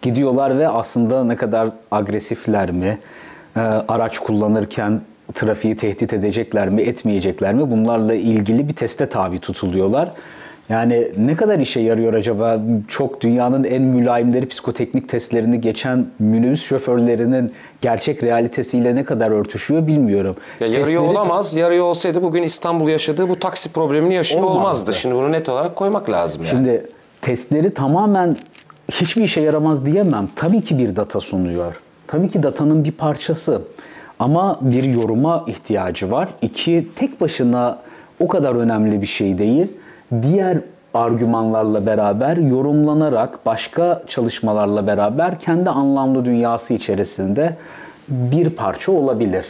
Gidiyorlar 0.02 0.58
ve 0.58 0.68
aslında 0.68 1.24
ne 1.24 1.36
kadar 1.36 1.68
agresifler 1.90 2.70
mi? 2.70 2.98
Ee, 3.56 3.60
araç 3.60 4.18
kullanırken 4.18 5.00
trafiği 5.34 5.76
tehdit 5.76 6.12
edecekler 6.12 6.68
mi, 6.68 6.82
etmeyecekler 6.82 7.54
mi? 7.54 7.70
Bunlarla 7.70 8.14
ilgili 8.14 8.68
bir 8.68 8.74
teste 8.74 9.06
tabi 9.06 9.38
tutuluyorlar. 9.38 10.12
Yani 10.68 11.08
ne 11.16 11.36
kadar 11.36 11.58
işe 11.58 11.80
yarıyor 11.80 12.14
acaba? 12.14 12.60
Çok 12.88 13.20
dünyanın 13.20 13.64
en 13.64 13.82
mülayimleri 13.82 14.48
psikoteknik 14.48 15.08
testlerini 15.08 15.60
geçen 15.60 16.06
minibüs 16.18 16.64
şoförlerinin 16.64 17.52
gerçek 17.80 18.22
realitesiyle 18.22 18.94
ne 18.94 19.04
kadar 19.04 19.30
örtüşüyor 19.30 19.86
bilmiyorum. 19.86 20.36
Ya 20.60 20.66
yarıyor 20.66 20.86
Testleri- 20.86 20.98
olamaz. 20.98 21.54
Yarıyor 21.56 21.84
olsaydı 21.84 22.22
bugün 22.22 22.42
İstanbul 22.42 22.88
yaşadığı 22.88 23.28
bu 23.28 23.38
taksi 23.38 23.72
problemini 23.72 24.14
yaşıyor 24.14 24.42
Olmazdı. 24.42 24.58
olmazdı. 24.60 24.92
Şimdi 24.92 25.14
bunu 25.14 25.32
net 25.32 25.48
olarak 25.48 25.76
koymak 25.76 26.10
lazım 26.10 26.42
yani. 26.42 26.50
Şimdi 26.50 26.86
testleri 27.20 27.74
tamamen 27.74 28.36
hiçbir 28.90 29.22
işe 29.22 29.40
yaramaz 29.40 29.86
diyemem. 29.86 30.28
Tabii 30.36 30.60
ki 30.60 30.78
bir 30.78 30.96
data 30.96 31.20
sunuyor. 31.20 31.80
Tabii 32.06 32.28
ki 32.28 32.42
datanın 32.42 32.84
bir 32.84 32.92
parçası. 32.92 33.62
Ama 34.18 34.58
bir 34.60 34.82
yoruma 34.82 35.44
ihtiyacı 35.46 36.10
var. 36.10 36.28
İki, 36.42 36.88
tek 36.96 37.20
başına 37.20 37.78
o 38.20 38.28
kadar 38.28 38.54
önemli 38.54 39.02
bir 39.02 39.06
şey 39.06 39.38
değil. 39.38 39.68
Diğer 40.22 40.58
argümanlarla 40.94 41.86
beraber 41.86 42.36
yorumlanarak 42.36 43.46
başka 43.46 44.02
çalışmalarla 44.06 44.86
beraber 44.86 45.40
kendi 45.40 45.70
anlamlı 45.70 46.24
dünyası 46.24 46.74
içerisinde 46.74 47.56
bir 48.08 48.50
parça 48.50 48.92
olabilir. 48.92 49.44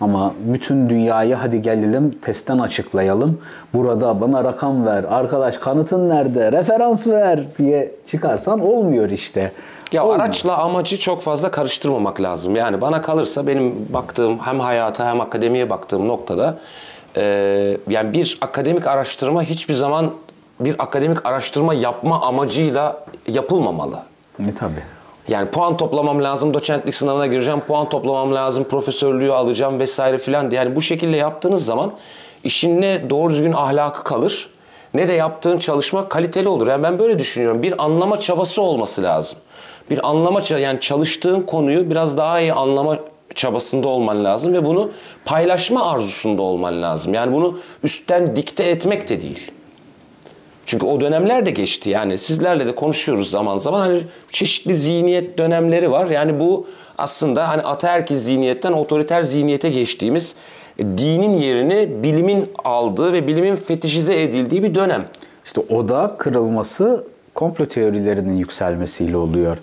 Ama 0.00 0.34
bütün 0.44 0.90
dünyayı 0.90 1.34
hadi 1.34 1.62
gelelim 1.62 2.10
testten 2.22 2.58
açıklayalım. 2.58 3.38
Burada 3.74 4.20
bana 4.20 4.44
rakam 4.44 4.86
ver, 4.86 5.04
arkadaş 5.04 5.58
kanıtın 5.58 6.08
nerede, 6.08 6.52
referans 6.52 7.06
ver 7.06 7.40
diye 7.58 7.92
çıkarsan 8.10 8.60
olmuyor 8.60 9.10
işte. 9.10 9.52
Ya 9.92 10.04
Olmuyor. 10.04 10.20
araçla 10.20 10.58
amacı 10.58 10.98
çok 10.98 11.20
fazla 11.20 11.50
karıştırmamak 11.50 12.20
lazım. 12.20 12.56
Yani 12.56 12.80
bana 12.80 13.02
kalırsa 13.02 13.46
benim 13.46 13.74
baktığım 13.92 14.38
hem 14.38 14.60
hayata 14.60 15.06
hem 15.10 15.20
akademiye 15.20 15.70
baktığım 15.70 16.08
noktada 16.08 16.58
e, 17.16 17.22
yani 17.88 18.12
bir 18.12 18.38
akademik 18.40 18.86
araştırma 18.86 19.42
hiçbir 19.42 19.74
zaman 19.74 20.10
bir 20.60 20.74
akademik 20.78 21.26
araştırma 21.26 21.74
yapma 21.74 22.20
amacıyla 22.22 23.04
yapılmamalı. 23.28 23.98
E 24.40 24.54
tabii. 24.58 24.82
Yani 25.28 25.50
puan 25.50 25.76
toplamam 25.76 26.22
lazım, 26.22 26.54
doçentlik 26.54 26.94
sınavına 26.94 27.26
gireceğim, 27.26 27.60
puan 27.60 27.88
toplamam 27.88 28.34
lazım, 28.34 28.64
profesörlüğü 28.64 29.32
alacağım 29.32 29.80
vesaire 29.80 30.18
filan 30.18 30.50
diye. 30.50 30.60
Yani 30.60 30.76
bu 30.76 30.82
şekilde 30.82 31.16
yaptığınız 31.16 31.64
zaman 31.64 31.92
işin 32.44 32.80
ne 32.80 33.10
doğru 33.10 33.30
düzgün 33.32 33.52
ahlakı 33.52 34.04
kalır 34.04 34.50
ne 34.94 35.08
de 35.08 35.12
yaptığın 35.12 35.58
çalışma 35.58 36.08
kaliteli 36.08 36.48
olur. 36.48 36.66
Yani 36.66 36.82
ben 36.82 36.98
böyle 36.98 37.18
düşünüyorum. 37.18 37.62
Bir 37.62 37.84
anlama 37.84 38.20
çabası 38.20 38.62
olması 38.62 39.02
lazım. 39.02 39.38
Bir 39.90 40.08
anlama 40.08 40.40
yani 40.58 40.80
çalıştığın 40.80 41.40
konuyu 41.40 41.90
biraz 41.90 42.18
daha 42.18 42.40
iyi 42.40 42.52
anlama 42.52 42.98
çabasında 43.34 43.88
olman 43.88 44.24
lazım 44.24 44.54
ve 44.54 44.64
bunu 44.64 44.90
paylaşma 45.24 45.90
arzusunda 45.90 46.42
olman 46.42 46.82
lazım. 46.82 47.14
Yani 47.14 47.32
bunu 47.32 47.58
üstten 47.82 48.36
dikte 48.36 48.64
etmek 48.64 49.08
de 49.08 49.20
değil. 49.20 49.50
Çünkü 50.64 50.86
o 50.86 51.00
dönemler 51.00 51.46
de 51.46 51.50
geçti. 51.50 51.90
Yani 51.90 52.18
sizlerle 52.18 52.66
de 52.66 52.74
konuşuyoruz 52.74 53.30
zaman 53.30 53.56
zaman. 53.56 53.80
Hani 53.80 54.00
çeşitli 54.28 54.74
zihniyet 54.74 55.38
dönemleri 55.38 55.90
var. 55.90 56.06
Yani 56.06 56.40
bu 56.40 56.66
aslında 56.98 57.48
hani 57.48 57.62
ataerkil 57.62 58.16
zihniyetten 58.16 58.72
otoriter 58.72 59.22
zihniyete 59.22 59.70
geçtiğimiz 59.70 60.34
e, 60.78 60.86
dinin 60.86 61.34
yerini 61.34 62.02
bilimin 62.02 62.50
aldığı 62.64 63.12
ve 63.12 63.26
bilimin 63.26 63.56
fetişize 63.56 64.22
edildiği 64.22 64.62
bir 64.62 64.74
dönem. 64.74 65.04
İşte 65.44 65.60
o 65.60 65.88
da 65.88 66.16
kırılması 66.18 67.04
komplo 67.34 67.66
teorilerinin 67.66 68.36
yükselmesiyle 68.36 69.16
oluyor. 69.16 69.56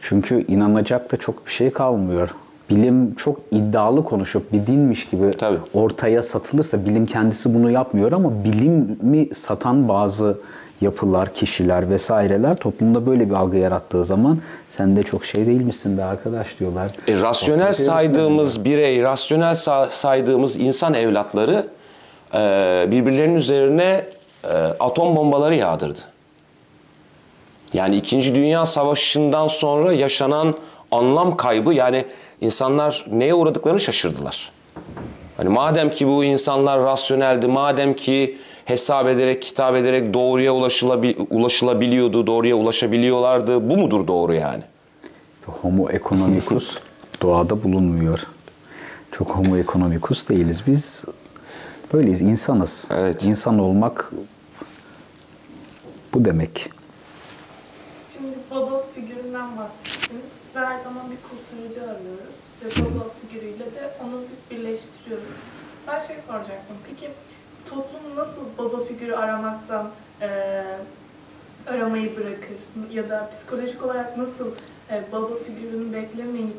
Çünkü 0.00 0.46
inanacak 0.46 1.12
da 1.12 1.16
çok 1.16 1.46
bir 1.46 1.52
şey 1.52 1.70
kalmıyor. 1.70 2.28
Bilim 2.70 3.14
çok 3.14 3.40
iddialı 3.50 4.04
konuşup 4.04 4.52
bir 4.52 4.66
dinmiş 4.66 5.06
gibi 5.06 5.30
Tabii. 5.30 5.58
ortaya 5.74 6.22
satılırsa 6.22 6.84
bilim 6.84 7.06
kendisi 7.06 7.54
bunu 7.54 7.70
yapmıyor 7.70 8.12
ama 8.12 8.44
bilimi 8.44 9.34
satan 9.34 9.88
bazı 9.88 10.38
yapılar, 10.80 11.34
kişiler 11.34 11.90
vesaireler 11.90 12.56
toplumda 12.56 13.06
böyle 13.06 13.30
bir 13.30 13.34
algı 13.34 13.56
yarattığı 13.56 14.04
zaman 14.04 14.38
sen 14.70 14.96
de 14.96 15.02
çok 15.02 15.24
şey 15.24 15.46
değil 15.46 15.60
misin 15.62 15.98
be 15.98 16.04
arkadaş 16.04 16.58
diyorlar. 16.60 16.90
E, 17.08 17.20
rasyonel 17.20 17.62
teorisine 17.62 17.86
saydığımız 17.86 18.64
birey, 18.64 19.02
rasyonel 19.02 19.52
sa- 19.54 19.90
saydığımız 19.90 20.56
insan 20.56 20.94
evlatları 20.94 21.66
e, 22.34 22.38
birbirlerinin 22.90 23.34
üzerine 23.34 24.06
e, 24.44 24.48
atom 24.80 25.16
bombaları 25.16 25.54
yağdırdı. 25.54 25.98
Yani 27.74 27.96
İkinci 27.96 28.34
Dünya 28.34 28.66
Savaşı'ndan 28.66 29.46
sonra 29.46 29.92
yaşanan 29.92 30.54
anlam 30.90 31.36
kaybı 31.36 31.74
yani 31.74 32.04
insanlar 32.40 33.06
neye 33.12 33.34
uğradıklarını 33.34 33.80
şaşırdılar. 33.80 34.52
Hani 35.36 35.48
madem 35.48 35.90
ki 35.90 36.06
bu 36.08 36.24
insanlar 36.24 36.82
rasyoneldi, 36.82 37.46
madem 37.46 37.94
ki 37.94 38.38
hesap 38.64 39.08
ederek, 39.08 39.42
kitap 39.42 39.76
ederek 39.76 40.14
doğruya 40.14 40.52
ulaşılabi- 40.52 41.26
ulaşılabiliyordu, 41.30 42.26
doğruya 42.26 42.56
ulaşabiliyorlardı. 42.56 43.70
Bu 43.70 43.76
mudur 43.76 44.06
doğru 44.06 44.34
yani? 44.34 44.62
Homo 45.46 45.90
economicus 45.90 46.78
doğada 47.22 47.62
bulunmuyor. 47.62 48.18
Çok 49.12 49.30
homo 49.30 49.56
economicus 49.56 50.28
değiliz. 50.28 50.62
Biz 50.66 51.04
böyleyiz, 51.92 52.22
insanız. 52.22 52.88
Evet. 52.96 53.24
İnsan 53.24 53.58
olmak 53.58 54.12
bu 56.14 56.24
demek. 56.24 56.70
Şimdi 58.16 58.34
baba 58.50 58.84
figüründen 58.94 59.56
bahsettiniz 59.56 60.22
ve 60.56 60.60
her 60.60 60.78
zaman 60.78 61.02
bir 61.10 61.16
kurtarıcı 61.28 61.90
baba 62.68 63.04
figürüyle 63.20 63.58
de 63.64 63.90
onu 64.04 64.20
birleştiriyoruz. 64.50 65.24
Ben 65.88 65.98
şey 66.00 66.16
soracaktım, 66.26 66.76
peki 66.88 67.10
toplum 67.70 68.16
nasıl 68.16 68.40
baba 68.58 68.80
figürü 68.84 69.12
aramaktan 69.14 69.90
eee, 70.20 70.64
aramayı 71.66 72.16
bırakır 72.16 72.56
ya 72.92 73.08
da 73.08 73.28
psikolojik 73.30 73.84
olarak 73.84 74.16
nasıl 74.18 74.46
eee, 74.90 75.02
baba 75.12 75.28
figürünü 75.46 75.92
beklemeyip 75.92 76.56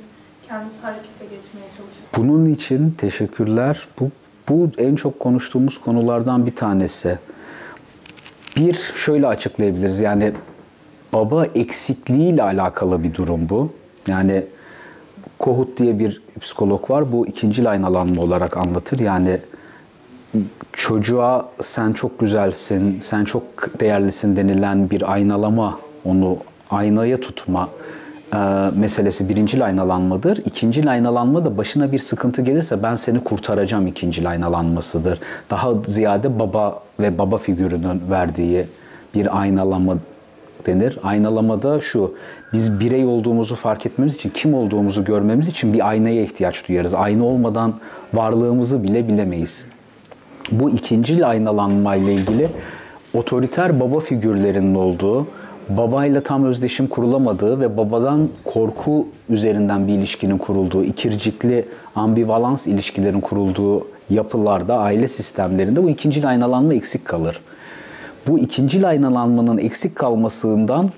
kendisi 0.48 0.82
harekete 0.82 1.24
geçmeye 1.24 1.68
çalışır? 1.78 2.04
Bunun 2.18 2.46
için 2.54 2.92
teşekkürler. 2.92 3.88
Bu, 4.00 4.10
bu 4.50 4.70
en 4.78 4.96
çok 4.96 5.20
konuştuğumuz 5.20 5.78
konulardan 5.82 6.46
bir 6.46 6.56
tanesi. 6.56 7.20
Bir 8.58 8.74
şöyle 8.96 9.28
açıklayabiliriz. 9.28 10.00
Yani 10.00 10.34
baba 11.14 11.46
eksikliğiyle 11.46 12.44
alakalı 12.44 13.04
bir 13.04 13.14
durum 13.14 13.50
bu. 13.50 13.74
Yani 14.08 14.46
Kohut 15.40 15.78
diye 15.78 16.00
bir 16.00 16.22
psikolog 16.42 16.90
var. 16.90 17.12
Bu 17.12 17.28
ikinci 17.28 17.70
aynalanma 17.70 18.22
olarak 18.22 18.58
anlatır. 18.58 19.00
Yani 19.00 19.40
çocuğa 20.74 21.50
sen 21.62 21.94
çok 21.94 22.20
güzelsin, 22.20 23.00
sen 23.00 23.26
çok 23.26 23.44
değerlisin 23.80 24.36
denilen 24.36 24.90
bir 24.90 25.14
aynalama, 25.14 25.80
onu 26.06 26.38
aynaya 26.70 27.18
tutma 27.18 27.70
e, 28.34 28.38
meselesi 28.76 29.30
birincil 29.30 29.66
aynalanmadır. 29.66 30.38
İkincil 30.38 30.92
aynalanma 30.92 31.46
da 31.46 31.58
başına 31.58 31.92
bir 31.92 32.00
sıkıntı 32.00 32.42
gelirse 32.42 32.84
ben 32.84 32.96
seni 32.96 33.24
kurtaracağım 33.24 33.88
ikincil 33.88 34.30
aynalanmasıdır. 34.30 35.20
Daha 35.50 35.74
ziyade 35.86 36.40
baba 36.40 36.80
ve 37.00 37.18
baba 37.18 37.38
figürünün 37.38 38.02
verdiği 38.10 38.66
bir 39.16 39.40
aynalama 39.40 39.98
denir. 40.66 41.00
Aynalamada 41.04 41.82
şu, 41.82 42.14
biz 42.54 42.80
birey 42.80 43.06
olduğumuzu 43.06 43.56
fark 43.56 43.86
etmemiz 43.86 44.16
için, 44.16 44.30
kim 44.30 44.54
olduğumuzu 44.54 45.06
görmemiz 45.06 45.48
için 45.48 45.74
bir 45.74 45.90
aynaya 45.90 46.24
ihtiyaç 46.24 46.68
duyarız. 46.68 46.94
Ayna 46.94 47.26
olmadan 47.26 47.74
varlığımızı 48.14 48.84
bile 48.84 49.08
bilemeyiz. 49.08 49.66
Bu 50.52 50.70
ikinci 50.70 51.26
aynalanma 51.26 51.96
ile 51.96 52.14
ilgili 52.14 52.50
otoriter 53.14 53.80
baba 53.80 54.00
figürlerinin 54.00 54.76
olduğu, 54.76 55.28
babayla 55.70 56.22
tam 56.22 56.46
özdeşim 56.46 56.88
kurulamadığı 56.88 57.60
ve 57.60 57.78
babadan 57.78 58.30
korku 58.44 59.08
üzerinden 59.30 59.88
bir 59.88 59.94
ilişkinin 59.94 60.38
kurulduğu, 60.38 60.84
ikircikli 60.84 61.66
ambivalans 61.96 62.68
ilişkilerin 62.68 63.22
kurulduğu 63.22 63.88
yapılarda, 64.10 64.78
aile 64.78 65.08
sistemlerinde 65.08 65.84
bu 65.84 65.90
ikinci 65.90 66.28
aynalanma 66.28 66.74
eksik 66.74 67.06
kalır. 67.06 67.42
Bu 68.28 68.40
ikinci 68.40 68.88
aynalanmanın 68.88 69.58
eksik 69.58 69.96
kalmasından 69.96 70.92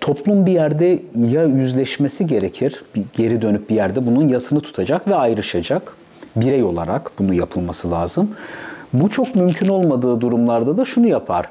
toplum 0.00 0.46
bir 0.46 0.52
yerde 0.52 1.02
ya 1.16 1.44
yüzleşmesi 1.44 2.26
gerekir, 2.26 2.84
bir 2.94 3.04
geri 3.16 3.42
dönüp 3.42 3.70
bir 3.70 3.74
yerde 3.74 4.06
bunun 4.06 4.28
yasını 4.28 4.60
tutacak 4.60 5.08
ve 5.08 5.14
ayrışacak. 5.14 5.96
Birey 6.36 6.62
olarak 6.62 7.12
bunu 7.18 7.34
yapılması 7.34 7.90
lazım. 7.90 8.30
Bu 8.92 9.10
çok 9.10 9.34
mümkün 9.34 9.68
olmadığı 9.68 10.20
durumlarda 10.20 10.76
da 10.76 10.84
şunu 10.84 11.06
yapar. 11.06 11.48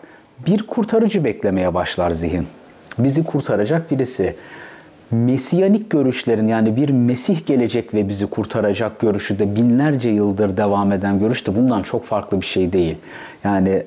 Bir 0.48 0.68
kurtarıcı 0.68 1.24
beklemeye 1.24 1.74
başlar 1.74 2.12
zihin. 2.12 2.48
Bizi 3.00 3.24
kurtaracak 3.24 3.92
birisi. 3.92 4.36
Mesiyanik 5.12 5.90
görüşlerin 5.90 6.48
yani 6.48 6.76
bir 6.76 6.90
Mesih 6.90 7.46
gelecek 7.46 7.94
ve 7.94 8.08
bizi 8.08 8.28
kurtaracak 8.28 9.00
görüşü 9.00 9.40
de 9.40 9.56
binlerce 9.56 10.10
yıldır 10.10 10.58
devam 10.58 10.92
eden 10.92 11.20
görüş 11.20 11.48
de 11.48 11.56
bundan 11.56 11.84
çok 11.84 12.06
farklı 12.06 12.42
bir 12.42 12.46
şey 12.46 12.74
değil. 12.74 12.96
Yani 13.44 13.84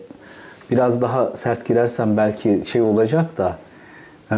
biraz 0.70 1.02
daha 1.02 1.36
sert 1.36 1.66
girersem 1.66 2.16
belki 2.16 2.62
şey 2.66 2.82
olacak 2.82 3.38
da 3.38 3.56
e, 4.32 4.36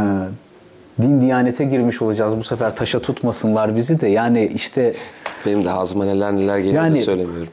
din 1.02 1.20
diyanete 1.20 1.64
girmiş 1.64 2.02
olacağız. 2.02 2.36
Bu 2.38 2.44
sefer 2.44 2.76
taşa 2.76 2.98
tutmasınlar 2.98 3.76
bizi 3.76 4.00
de. 4.00 4.08
Yani 4.08 4.50
işte 4.54 4.92
Benim 5.46 5.64
de 5.64 5.70
ağzıma 5.72 6.04
neler 6.04 6.32
neler 6.32 6.58
geliyor 6.58 6.84
Yani- 6.84 7.02
söylemiyorum. 7.02 7.48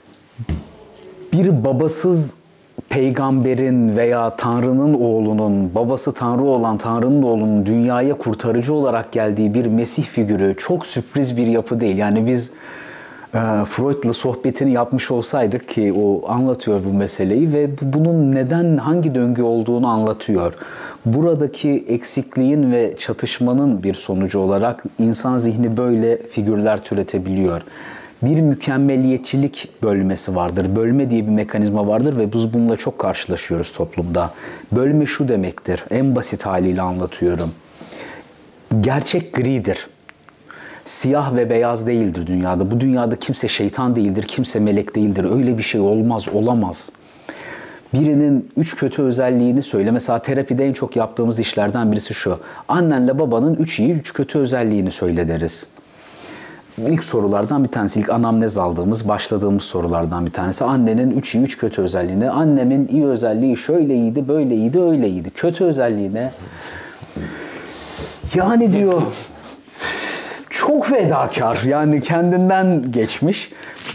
bir 1.34 1.64
babasız 1.64 2.42
peygamberin 2.90 3.98
veya 3.98 4.36
Tanrı'nın 4.36 4.94
oğlunun, 4.94 5.76
babası 5.76 6.14
Tanrı 6.14 6.44
olan 6.44 6.78
Tanrı'nın 6.78 7.24
oğlunun 7.24 7.66
dünyaya 7.66 8.18
kurtarıcı 8.18 8.74
olarak 8.74 9.12
geldiği 9.12 9.54
bir 9.54 9.66
Mesih 9.66 10.04
figürü 10.04 10.56
çok 10.58 10.88
sürpriz 10.88 11.38
bir 11.38 11.48
yapı 11.48 11.82
değil. 11.82 11.98
Yani 11.98 12.28
biz 12.28 12.52
Freud'la 13.66 14.14
sohbetini 14.14 14.72
yapmış 14.72 15.12
olsaydık 15.12 15.70
ki 15.70 15.94
o 16.04 16.30
anlatıyor 16.32 16.82
bu 16.86 16.94
meseleyi 16.94 17.54
ve 17.54 17.70
bu- 17.72 17.94
bunun 18.00 18.32
neden 18.32 18.78
hangi 18.78 19.16
döngü 19.16 19.42
olduğunu 19.42 19.88
anlatıyor. 19.88 20.54
Buradaki 21.06 21.86
eksikliğin 21.88 22.72
ve 22.72 22.96
çatışmanın 22.98 23.84
bir 23.84 23.94
sonucu 23.94 24.40
olarak 24.40 24.84
insan 25.00 25.38
zihni 25.38 25.78
böyle 25.78 26.18
figürler 26.18 26.84
türetebiliyor 26.84 27.62
bir 28.24 28.42
mükemmeliyetçilik 28.42 29.70
bölmesi 29.84 30.36
vardır. 30.36 30.76
Bölme 30.76 31.10
diye 31.10 31.26
bir 31.26 31.32
mekanizma 31.32 31.88
vardır 31.88 32.18
ve 32.18 32.34
biz 32.34 32.54
bununla 32.54 32.76
çok 32.76 33.00
karşılaşıyoruz 33.00 33.72
toplumda. 33.74 34.32
Bölme 34.72 35.06
şu 35.06 35.28
demektir. 35.28 35.86
En 35.92 36.16
basit 36.16 36.46
haliyle 36.46 36.82
anlatıyorum. 36.82 37.52
Gerçek 38.82 39.34
gridir. 39.34 39.88
Siyah 40.86 41.36
ve 41.36 41.50
beyaz 41.50 41.88
değildir 41.88 42.28
dünyada. 42.28 42.72
Bu 42.72 42.80
dünyada 42.80 43.16
kimse 43.16 43.48
şeytan 43.48 43.96
değildir, 43.96 44.24
kimse 44.24 44.60
melek 44.60 44.96
değildir. 44.96 45.26
Öyle 45.32 45.58
bir 45.58 45.64
şey 45.64 45.82
olmaz, 45.82 46.30
olamaz. 46.34 46.92
Birinin 47.94 48.50
üç 48.58 48.76
kötü 48.76 49.02
özelliğini 49.02 49.64
söyle. 49.64 49.92
Mesela 49.92 50.20
terapide 50.20 50.66
en 50.66 50.74
çok 50.74 50.96
yaptığımız 50.96 51.40
işlerden 51.40 51.92
birisi 51.92 52.14
şu. 52.14 52.40
Annenle 52.68 53.20
babanın 53.20 53.56
üç 53.56 53.80
iyi, 53.80 53.92
üç 53.92 54.14
kötü 54.14 54.40
özelliğini 54.40 54.92
söyle 54.92 55.28
deriz. 55.28 55.68
İlk 56.78 57.04
sorulardan 57.04 57.64
bir 57.64 57.70
tanesi, 57.70 58.00
ilk 58.00 58.10
anamnez 58.10 58.58
aldığımız, 58.58 59.08
başladığımız 59.08 59.64
sorulardan 59.64 60.26
bir 60.26 60.32
tanesi. 60.32 60.64
Annenin 60.64 61.12
üç 61.12 61.36
iyi, 61.36 61.44
üç 61.44 61.58
kötü 61.58 61.82
özelliğini. 61.82 62.30
Annemin 62.30 62.88
iyi 62.88 63.06
özelliği 63.06 63.58
şöyleydi, 63.58 64.28
böyleydi, 64.28 64.80
öyleydi. 64.80 65.30
Kötü 65.30 65.66
özelliği 65.66 66.14
ne? 66.14 66.32
Yani 68.36 68.74
diyor 68.74 69.02
çok 70.68 70.86
fedakar 70.86 71.62
yani 71.68 72.02
kendinden 72.02 72.92
geçmiş. 72.92 73.52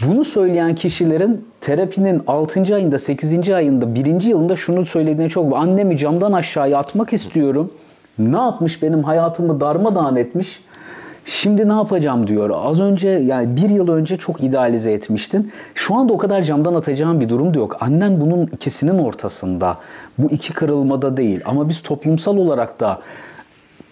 Bunu 0.07 0.25
söyleyen 0.25 0.75
kişilerin 0.75 1.45
terapinin 1.61 2.21
6. 2.27 2.75
ayında, 2.75 2.99
8. 2.99 3.49
ayında, 3.49 3.95
1. 3.95 4.21
yılında 4.21 4.55
şunu 4.55 4.85
söylediğine 4.85 5.29
çok 5.29 5.57
annemi 5.57 5.97
camdan 5.97 6.31
aşağıya 6.31 6.77
atmak 6.77 7.13
istiyorum. 7.13 7.71
Ne 8.19 8.37
yapmış 8.37 8.83
benim 8.83 9.03
hayatımı 9.03 9.61
darmadağın 9.61 10.15
etmiş. 10.15 10.59
Şimdi 11.25 11.69
ne 11.69 11.73
yapacağım 11.73 12.27
diyor. 12.27 12.49
Az 12.53 12.81
önce 12.81 13.09
yani 13.09 13.55
bir 13.55 13.69
yıl 13.69 13.87
önce 13.87 14.17
çok 14.17 14.43
idealize 14.43 14.91
etmiştin. 14.91 15.51
Şu 15.75 15.95
anda 15.95 16.13
o 16.13 16.17
kadar 16.17 16.41
camdan 16.41 16.73
atacağım 16.73 17.21
bir 17.21 17.29
durum 17.29 17.53
da 17.53 17.59
yok. 17.59 17.77
Annen 17.79 18.21
bunun 18.21 18.43
ikisinin 18.45 18.99
ortasında. 18.99 19.77
Bu 20.17 20.31
iki 20.31 20.53
kırılmada 20.53 21.17
değil. 21.17 21.41
Ama 21.45 21.69
biz 21.69 21.81
toplumsal 21.81 22.37
olarak 22.37 22.79
da 22.79 22.99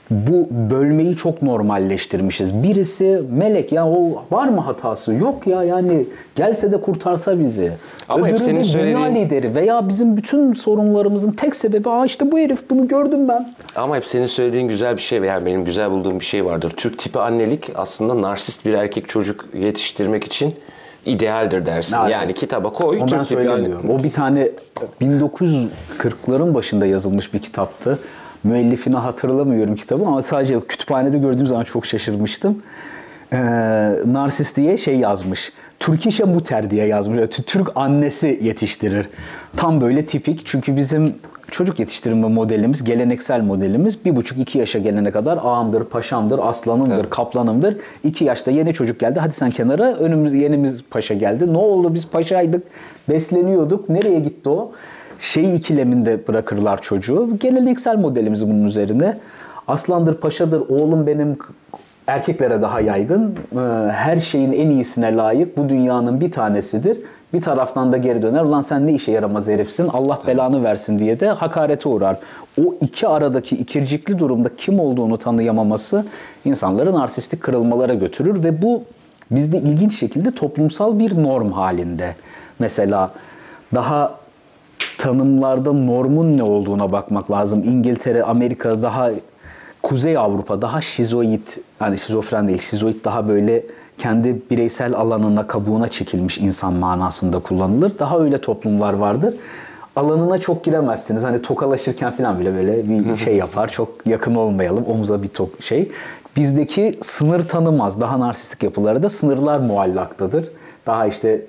bu 0.09 0.47
bölmeyi 0.71 1.15
çok 1.15 1.41
normalleştirmişiz. 1.41 2.63
Birisi 2.63 3.21
melek 3.31 3.71
ya 3.71 3.87
o 3.87 4.23
var 4.31 4.47
mı 4.47 4.61
hatası? 4.61 5.13
Yok 5.13 5.47
ya 5.47 5.63
yani 5.63 6.05
gelse 6.35 6.71
de 6.71 6.81
kurtarsa 6.81 7.39
bizi. 7.39 7.71
Ama 8.09 8.27
hep 8.27 8.33
Öbürü 8.33 8.43
senin 8.43 8.59
bir 8.63 8.73
dünya 8.73 8.99
söylediğin- 8.99 9.15
lideri 9.15 9.55
veya 9.55 9.87
bizim 9.87 10.17
bütün 10.17 10.53
sorunlarımızın 10.53 11.31
tek 11.31 11.55
sebebi 11.55 11.89
aa 11.89 12.05
işte 12.05 12.31
bu 12.31 12.39
herif 12.39 12.69
bunu 12.69 12.87
gördüm 12.87 13.27
ben. 13.27 13.55
Ama 13.75 13.95
hep 13.95 14.05
senin 14.05 14.25
söylediğin 14.25 14.67
güzel 14.67 14.97
bir 14.97 15.01
şey 15.01 15.21
ve 15.21 15.27
yani 15.27 15.45
benim 15.45 15.65
güzel 15.65 15.91
bulduğum 15.91 16.19
bir 16.19 16.25
şey 16.25 16.45
vardır. 16.45 16.73
Türk 16.77 16.99
tipi 16.99 17.19
annelik 17.19 17.71
aslında 17.75 18.21
narsist 18.21 18.65
bir 18.65 18.73
erkek 18.73 19.07
çocuk 19.07 19.45
yetiştirmek 19.53 20.23
için 20.23 20.53
idealdir 21.05 21.65
dersin. 21.65 21.97
Ne 22.05 22.11
yani 22.11 22.33
kitaba 22.33 22.69
koy. 22.69 23.01
Anne- 23.01 23.25
söylemiyorum. 23.25 23.89
O 23.89 24.03
bir 24.03 24.11
tane 24.11 24.49
1940'ların 25.01 26.53
başında 26.53 26.85
yazılmış 26.85 27.33
bir 27.33 27.39
kitaptı. 27.39 27.99
Müellifini 28.45 28.95
hatırlamıyorum 28.95 29.75
kitabı 29.75 30.05
ama 30.05 30.21
sadece 30.21 30.59
kütüphanede 30.59 31.17
gördüğüm 31.17 31.47
zaman 31.47 31.63
çok 31.63 31.85
şaşırmıştım. 31.85 32.61
Ee, 33.33 33.37
Narsist 34.05 34.57
diye 34.57 34.77
şey 34.77 34.95
yazmış. 34.95 35.53
Türkişe 35.79 36.23
muter 36.23 36.71
diye 36.71 36.85
yazmış. 36.85 37.17
Yani 37.17 37.27
Türk 37.27 37.71
annesi 37.75 38.39
yetiştirir. 38.41 39.09
Tam 39.57 39.81
böyle 39.81 40.05
tipik. 40.05 40.45
Çünkü 40.45 40.77
bizim 40.77 41.13
çocuk 41.51 41.79
yetiştirme 41.79 42.27
modelimiz, 42.27 42.83
geleneksel 42.83 43.41
modelimiz 43.41 44.05
bir 44.05 44.15
buçuk 44.15 44.37
iki 44.37 44.59
yaşa 44.59 44.79
gelene 44.79 45.11
kadar 45.11 45.37
ağamdır, 45.37 45.83
paşamdır, 45.83 46.39
aslanımdır, 46.43 47.09
kaplanımdır. 47.09 47.77
İki 48.03 48.25
yaşta 48.25 48.51
yeni 48.51 48.73
çocuk 48.73 48.99
geldi. 48.99 49.19
Hadi 49.19 49.33
sen 49.33 49.49
kenara. 49.49 49.93
Önümüz 49.93 50.33
yenimiz 50.33 50.83
paşa 50.89 51.13
geldi. 51.13 51.53
Ne 51.53 51.57
oldu? 51.57 51.93
Biz 51.93 52.09
paşaydık. 52.09 52.63
Besleniyorduk. 53.09 53.89
Nereye 53.89 54.19
gitti 54.19 54.49
o? 54.49 54.71
Şey 55.19 55.55
ikileminde 55.55 56.27
bırakırlar 56.27 56.81
çocuğu. 56.81 57.37
Geleneksel 57.39 57.97
modelimiz 57.97 58.49
bunun 58.49 58.65
üzerine. 58.65 59.17
Aslandır, 59.67 60.13
paşadır, 60.13 60.59
oğlum 60.69 61.07
benim 61.07 61.37
erkeklere 62.07 62.61
daha 62.61 62.81
yaygın. 62.81 63.35
Ee, 63.55 63.91
Her 63.91 64.17
şeyin 64.19 64.51
en 64.51 64.69
iyisine 64.69 65.15
layık. 65.15 65.57
Bu 65.57 65.69
dünyanın 65.69 66.21
bir 66.21 66.31
tanesidir. 66.31 66.97
Bir 67.33 67.41
taraftan 67.41 67.91
da 67.91 67.97
geri 67.97 68.21
döner. 68.21 68.41
Ulan 68.41 68.61
sen 68.61 68.87
ne 68.87 68.93
işe 68.93 69.11
yaramaz 69.11 69.47
herifsin. 69.47 69.87
Allah 69.87 70.19
belanı 70.27 70.63
versin 70.63 70.99
diye 70.99 71.19
de 71.19 71.27
hakarete 71.29 71.89
uğrar. 71.89 72.17
O 72.61 72.75
iki 72.81 73.07
aradaki 73.07 73.55
ikircikli 73.55 74.19
durumda 74.19 74.49
kim 74.57 74.79
olduğunu 74.79 75.17
tanıyamaması 75.17 76.05
insanları 76.45 76.93
narsistik 76.93 77.41
kırılmalara 77.41 77.93
götürür 77.93 78.43
ve 78.43 78.61
bu 78.61 78.83
bizde 79.31 79.57
ilginç 79.57 79.99
şekilde 79.99 80.31
toplumsal 80.31 80.99
bir 80.99 81.23
norm 81.23 81.51
halinde. 81.51 82.15
Mesela 82.59 83.11
daha 83.75 84.15
tanımlarda 85.05 85.73
normun 85.73 86.37
ne 86.37 86.43
olduğuna 86.43 86.91
bakmak 86.91 87.31
lazım. 87.31 87.63
İngiltere, 87.63 88.23
Amerika 88.23 88.81
daha 88.81 89.09
Kuzey 89.83 90.17
Avrupa 90.17 90.61
daha 90.61 90.81
şizoid, 90.81 91.47
yani 91.81 91.97
şizofren 91.97 92.47
değil, 92.47 92.61
şizoid 92.61 93.05
daha 93.05 93.27
böyle 93.27 93.63
kendi 93.97 94.41
bireysel 94.51 94.93
alanına, 94.93 95.47
kabuğuna 95.47 95.87
çekilmiş 95.87 96.37
insan 96.37 96.73
manasında 96.73 97.39
kullanılır. 97.39 97.99
Daha 97.99 98.19
öyle 98.19 98.37
toplumlar 98.37 98.93
vardır. 98.93 99.33
Alanına 99.95 100.37
çok 100.37 100.63
giremezsiniz. 100.63 101.23
Hani 101.23 101.41
tokalaşırken 101.41 102.11
falan 102.11 102.39
bile 102.39 102.55
böyle 102.55 102.89
bir 102.89 103.15
şey 103.15 103.35
yapar. 103.35 103.71
Çok 103.71 104.07
yakın 104.07 104.35
olmayalım. 104.35 104.85
Omuza 104.85 105.23
bir 105.23 105.27
tok 105.27 105.49
şey. 105.59 105.91
Bizdeki 106.35 106.93
sınır 107.01 107.47
tanımaz. 107.47 108.01
Daha 108.01 108.19
narsistik 108.19 108.63
yapıları 108.63 109.03
da 109.03 109.09
sınırlar 109.09 109.59
muallaktadır. 109.59 110.45
Daha 110.85 111.05
işte 111.05 111.41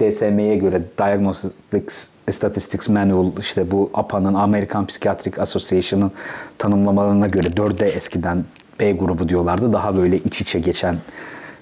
DSM'ye 0.00 0.56
göre 0.56 0.82
Diagnostic 0.98 1.84
Statistics 2.30 2.88
Manual 2.88 3.26
işte 3.38 3.70
bu 3.70 3.90
APA'nın 3.94 4.34
American 4.34 4.86
Psychiatric 4.86 5.42
Association'ın 5.42 6.12
tanımlamalarına 6.58 7.26
göre 7.26 7.46
4D 7.46 7.84
eskiden 7.84 8.44
B 8.80 8.92
grubu 8.92 9.28
diyorlardı. 9.28 9.72
Daha 9.72 9.96
böyle 9.96 10.16
iç 10.16 10.40
içe 10.40 10.60
geçen 10.60 10.96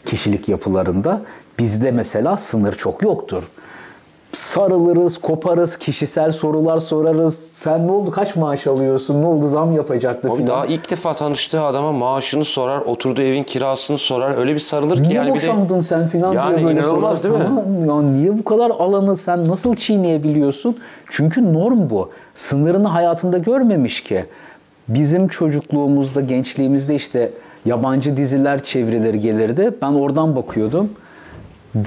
kişilik 0.06 0.48
yapılarında 0.48 1.22
bizde 1.58 1.90
mesela 1.90 2.36
sınır 2.36 2.74
çok 2.74 3.02
yoktur. 3.02 3.42
Sarılırız, 4.32 5.18
koparız, 5.18 5.76
kişisel 5.78 6.32
sorular 6.32 6.78
sorarız. 6.78 7.50
Sen 7.54 7.86
ne 7.86 7.92
oldu? 7.92 8.10
Kaç 8.10 8.36
maaş 8.36 8.66
alıyorsun? 8.66 9.22
Ne 9.22 9.26
oldu? 9.26 9.48
Zam 9.48 9.72
yapacaktı 9.72 10.28
Abi 10.30 10.36
filan. 10.36 10.50
daha 10.50 10.66
ilk 10.66 10.90
defa 10.90 11.14
tanıştığı 11.14 11.62
adama 11.62 11.92
maaşını 11.92 12.44
sorar, 12.44 12.80
oturduğu 12.80 13.22
evin 13.22 13.42
kirasını 13.42 13.98
sorar. 13.98 14.38
Öyle 14.38 14.54
bir 14.54 14.58
sarılır 14.58 14.96
ki 14.96 15.02
Niye 15.02 15.14
yani 15.14 15.26
bir 15.26 15.32
de 15.32 15.34
boşandın 15.48 15.80
sen 15.80 16.06
filan 16.08 16.32
Yani 16.34 16.56
diye 16.56 16.66
böyle 16.66 16.80
inanılmaz 16.80 17.22
sorar 17.22 17.40
değil 17.40 17.50
mi? 17.54 17.62
sana. 17.86 17.94
Ya 17.94 18.02
niye 18.02 18.38
bu 18.38 18.44
kadar 18.44 18.70
alanı 18.70 19.16
sen 19.16 19.48
nasıl 19.48 19.76
çiğneyebiliyorsun? 19.76 20.76
Çünkü 21.10 21.52
norm 21.52 21.90
bu. 21.90 22.10
Sınırını 22.34 22.88
hayatında 22.88 23.38
görmemiş 23.38 24.02
ki. 24.02 24.24
Bizim 24.88 25.28
çocukluğumuzda, 25.28 26.20
gençliğimizde 26.20 26.94
işte 26.94 27.30
yabancı 27.64 28.16
diziler 28.16 28.62
çevirileri 28.62 29.20
gelirdi. 29.20 29.74
Ben 29.82 29.92
oradan 29.92 30.36
bakıyordum. 30.36 30.90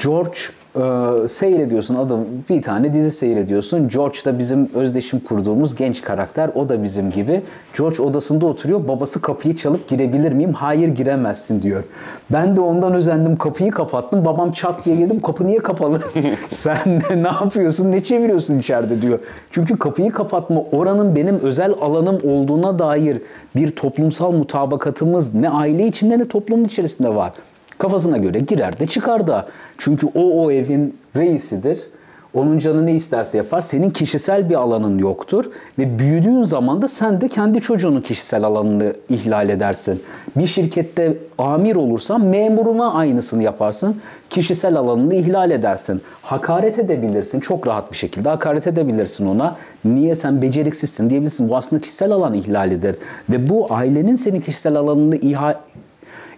George 0.03 0.37
e, 0.75 1.27
seyrediyorsun 1.27 1.95
adam 1.95 2.19
bir 2.49 2.61
tane 2.61 2.93
dizi 2.93 3.11
seyrediyorsun. 3.11 3.89
George 3.89 4.17
da 4.25 4.39
bizim 4.39 4.69
özdeşim 4.73 5.19
kurduğumuz 5.19 5.75
genç 5.75 6.01
karakter. 6.01 6.49
O 6.55 6.69
da 6.69 6.83
bizim 6.83 7.11
gibi. 7.11 7.41
George 7.77 8.03
odasında 8.03 8.45
oturuyor. 8.45 8.87
Babası 8.87 9.21
kapıyı 9.21 9.55
çalıp 9.55 9.87
girebilir 9.87 10.31
miyim? 10.31 10.53
Hayır 10.53 10.87
giremezsin 10.87 11.61
diyor. 11.61 11.83
Ben 12.29 12.55
de 12.55 12.61
ondan 12.61 12.93
özendim. 12.93 13.37
Kapıyı 13.37 13.71
kapattım. 13.71 14.25
Babam 14.25 14.51
çat 14.51 14.85
diye 14.85 14.95
girdim. 14.95 15.21
Kapı 15.21 15.47
niye 15.47 15.59
kapalı? 15.59 16.01
Sen 16.49 16.77
ne, 16.85 17.23
ne 17.23 17.27
yapıyorsun? 17.27 17.91
Ne 17.91 18.03
çeviriyorsun 18.03 18.59
içeride 18.59 19.01
diyor. 19.01 19.19
Çünkü 19.51 19.79
kapıyı 19.79 20.11
kapatma 20.11 20.61
oranın 20.71 21.15
benim 21.15 21.39
özel 21.39 21.73
alanım 21.81 22.19
olduğuna 22.23 22.79
dair 22.79 23.21
bir 23.55 23.75
toplumsal 23.75 24.31
mutabakatımız 24.31 25.33
ne 25.35 25.49
aile 25.49 25.87
içinde 25.87 26.19
ne 26.19 26.27
toplumun 26.27 26.65
içerisinde 26.65 27.15
var. 27.15 27.31
Kafasına 27.79 28.17
göre 28.17 28.39
girer 28.39 28.79
de 28.79 28.87
çıkar 28.87 29.27
da. 29.27 29.47
Çünkü 29.77 30.07
o 30.15 30.43
o 30.43 30.51
evin 30.51 30.97
reisidir. 31.15 31.79
Onun 32.33 32.57
canı 32.57 32.85
ne 32.85 32.93
isterse 32.93 33.37
yapar. 33.37 33.61
Senin 33.61 33.89
kişisel 33.89 34.49
bir 34.49 34.55
alanın 34.55 34.97
yoktur. 34.97 35.45
Ve 35.79 35.99
büyüdüğün 35.99 36.43
zaman 36.43 36.81
da 36.81 36.87
sen 36.87 37.21
de 37.21 37.27
kendi 37.27 37.61
çocuğunun 37.61 38.01
kişisel 38.01 38.43
alanını 38.43 38.93
ihlal 39.09 39.49
edersin. 39.49 40.01
Bir 40.35 40.47
şirkette 40.47 41.17
amir 41.37 41.75
olursan 41.75 42.21
memuruna 42.21 42.93
aynısını 42.93 43.43
yaparsın. 43.43 43.95
Kişisel 44.29 44.75
alanını 44.75 45.15
ihlal 45.15 45.51
edersin. 45.51 46.01
Hakaret 46.21 46.79
edebilirsin. 46.79 47.39
Çok 47.39 47.67
rahat 47.67 47.91
bir 47.91 47.97
şekilde 47.97 48.29
hakaret 48.29 48.67
edebilirsin 48.67 49.27
ona. 49.27 49.55
Niye 49.85 50.15
sen 50.15 50.41
beceriksizsin 50.41 51.09
diyebilirsin. 51.09 51.49
Bu 51.49 51.57
aslında 51.57 51.81
kişisel 51.81 52.11
alan 52.11 52.33
ihlalidir. 52.33 52.95
Ve 53.29 53.49
bu 53.49 53.67
ailenin 53.69 54.15
senin 54.15 54.39
kişisel 54.39 54.75
alanını 54.75 55.15
ihal 55.15 55.55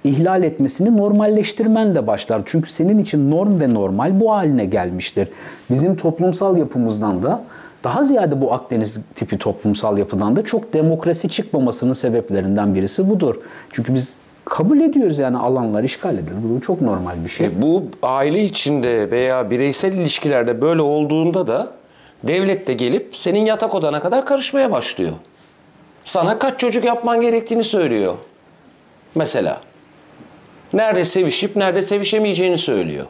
ihlal 0.03 0.43
etmesini 0.43 0.97
normalleştirmenle 0.97 2.07
başlar. 2.07 2.41
Çünkü 2.45 2.71
senin 2.71 2.99
için 2.99 3.31
norm 3.31 3.59
ve 3.59 3.73
normal 3.73 4.19
bu 4.19 4.31
haline 4.31 4.65
gelmiştir. 4.65 5.27
Bizim 5.69 5.95
toplumsal 5.95 6.57
yapımızdan 6.57 7.23
da 7.23 7.43
daha 7.83 8.03
ziyade 8.03 8.41
bu 8.41 8.53
Akdeniz 8.53 8.99
tipi 9.15 9.37
toplumsal 9.37 9.97
yapıdan 9.97 10.35
da 10.35 10.43
çok 10.43 10.73
demokrasi 10.73 11.29
çıkmamasının 11.29 11.93
sebeplerinden 11.93 12.75
birisi 12.75 13.09
budur. 13.09 13.35
Çünkü 13.71 13.93
biz 13.93 14.17
kabul 14.45 14.79
ediyoruz 14.79 15.19
yani 15.19 15.37
alanlar 15.37 15.83
işgal 15.83 16.13
edilir. 16.13 16.35
Bu 16.55 16.61
çok 16.61 16.81
normal 16.81 17.23
bir 17.23 17.29
şey. 17.29 17.47
E, 17.47 17.61
bu 17.61 17.83
aile 18.03 18.43
içinde 18.43 19.11
veya 19.11 19.51
bireysel 19.51 19.93
ilişkilerde 19.93 20.61
böyle 20.61 20.81
olduğunda 20.81 21.47
da 21.47 21.71
devlet 22.23 22.67
de 22.67 22.73
gelip 22.73 23.15
senin 23.15 23.45
yatak 23.45 23.75
odana 23.75 23.99
kadar 23.99 24.25
karışmaya 24.25 24.71
başlıyor. 24.71 25.11
Sana 26.03 26.39
kaç 26.39 26.59
çocuk 26.59 26.85
yapman 26.85 27.21
gerektiğini 27.21 27.63
söylüyor. 27.63 28.13
Mesela. 29.15 29.61
Nerede 30.73 31.05
sevişip 31.05 31.55
nerede 31.55 31.81
sevişemeyeceğini 31.81 32.57
söylüyor. 32.57 33.05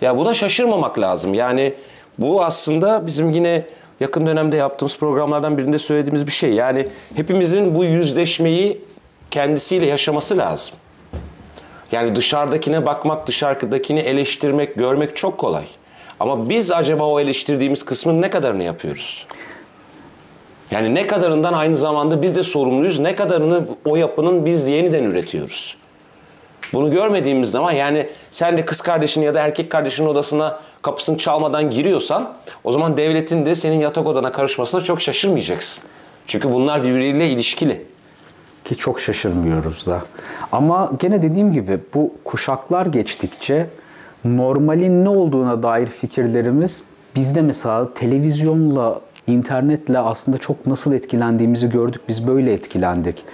Ya 0.00 0.16
buna 0.16 0.34
şaşırmamak 0.34 0.98
lazım. 0.98 1.34
Yani 1.34 1.74
bu 2.18 2.44
aslında 2.44 3.06
bizim 3.06 3.30
yine 3.30 3.66
yakın 4.00 4.26
dönemde 4.26 4.56
yaptığımız 4.56 4.98
programlardan 4.98 5.58
birinde 5.58 5.78
söylediğimiz 5.78 6.26
bir 6.26 6.32
şey. 6.32 6.52
Yani 6.52 6.88
hepimizin 7.16 7.74
bu 7.74 7.84
yüzleşmeyi 7.84 8.80
kendisiyle 9.30 9.86
yaşaması 9.86 10.36
lazım. 10.36 10.74
Yani 11.92 12.16
dışarıdakine 12.16 12.86
bakmak, 12.86 13.26
dışarıdakini 13.26 14.00
eleştirmek, 14.00 14.74
görmek 14.74 15.16
çok 15.16 15.38
kolay. 15.38 15.64
Ama 16.20 16.48
biz 16.48 16.72
acaba 16.72 17.04
o 17.04 17.20
eleştirdiğimiz 17.20 17.84
kısmın 17.84 18.22
ne 18.22 18.30
kadarını 18.30 18.62
yapıyoruz? 18.62 19.26
Yani 20.70 20.94
ne 20.94 21.06
kadarından 21.06 21.52
aynı 21.52 21.76
zamanda 21.76 22.22
biz 22.22 22.36
de 22.36 22.42
sorumluyuz, 22.42 22.98
ne 22.98 23.16
kadarını 23.16 23.68
o 23.84 23.96
yapının 23.96 24.46
biz 24.46 24.68
yeniden 24.68 25.04
üretiyoruz. 25.04 25.76
Bunu 26.72 26.90
görmediğimiz 26.90 27.50
zaman 27.50 27.72
yani 27.72 28.08
sen 28.30 28.56
de 28.56 28.64
kız 28.64 28.80
kardeşin 28.80 29.22
ya 29.22 29.34
da 29.34 29.40
erkek 29.40 29.70
kardeşinin 29.70 30.08
odasına 30.08 30.60
kapısını 30.82 31.18
çalmadan 31.18 31.70
giriyorsan 31.70 32.32
o 32.64 32.72
zaman 32.72 32.96
devletin 32.96 33.46
de 33.46 33.54
senin 33.54 33.80
yatak 33.80 34.06
odana 34.06 34.32
karışmasına 34.32 34.80
çok 34.80 35.00
şaşırmayacaksın. 35.00 35.84
Çünkü 36.26 36.52
bunlar 36.52 36.82
birbiriyle 36.82 37.28
ilişkili. 37.28 37.82
ki 38.64 38.76
çok 38.76 39.00
şaşırmıyoruz 39.00 39.86
da. 39.86 40.02
Ama 40.52 40.92
gene 40.98 41.22
dediğim 41.22 41.52
gibi 41.52 41.80
bu 41.94 42.12
kuşaklar 42.24 42.86
geçtikçe 42.86 43.66
normalin 44.24 45.04
ne 45.04 45.08
olduğuna 45.08 45.62
dair 45.62 45.86
fikirlerimiz 45.86 46.84
bizde 47.16 47.42
mesela 47.42 47.94
televizyonla, 47.94 49.00
internetle 49.26 49.98
aslında 49.98 50.38
çok 50.38 50.66
nasıl 50.66 50.92
etkilendiğimizi 50.92 51.70
gördük. 51.70 52.00
Biz 52.08 52.26
böyle 52.26 52.52
etkilendik. 52.52 53.24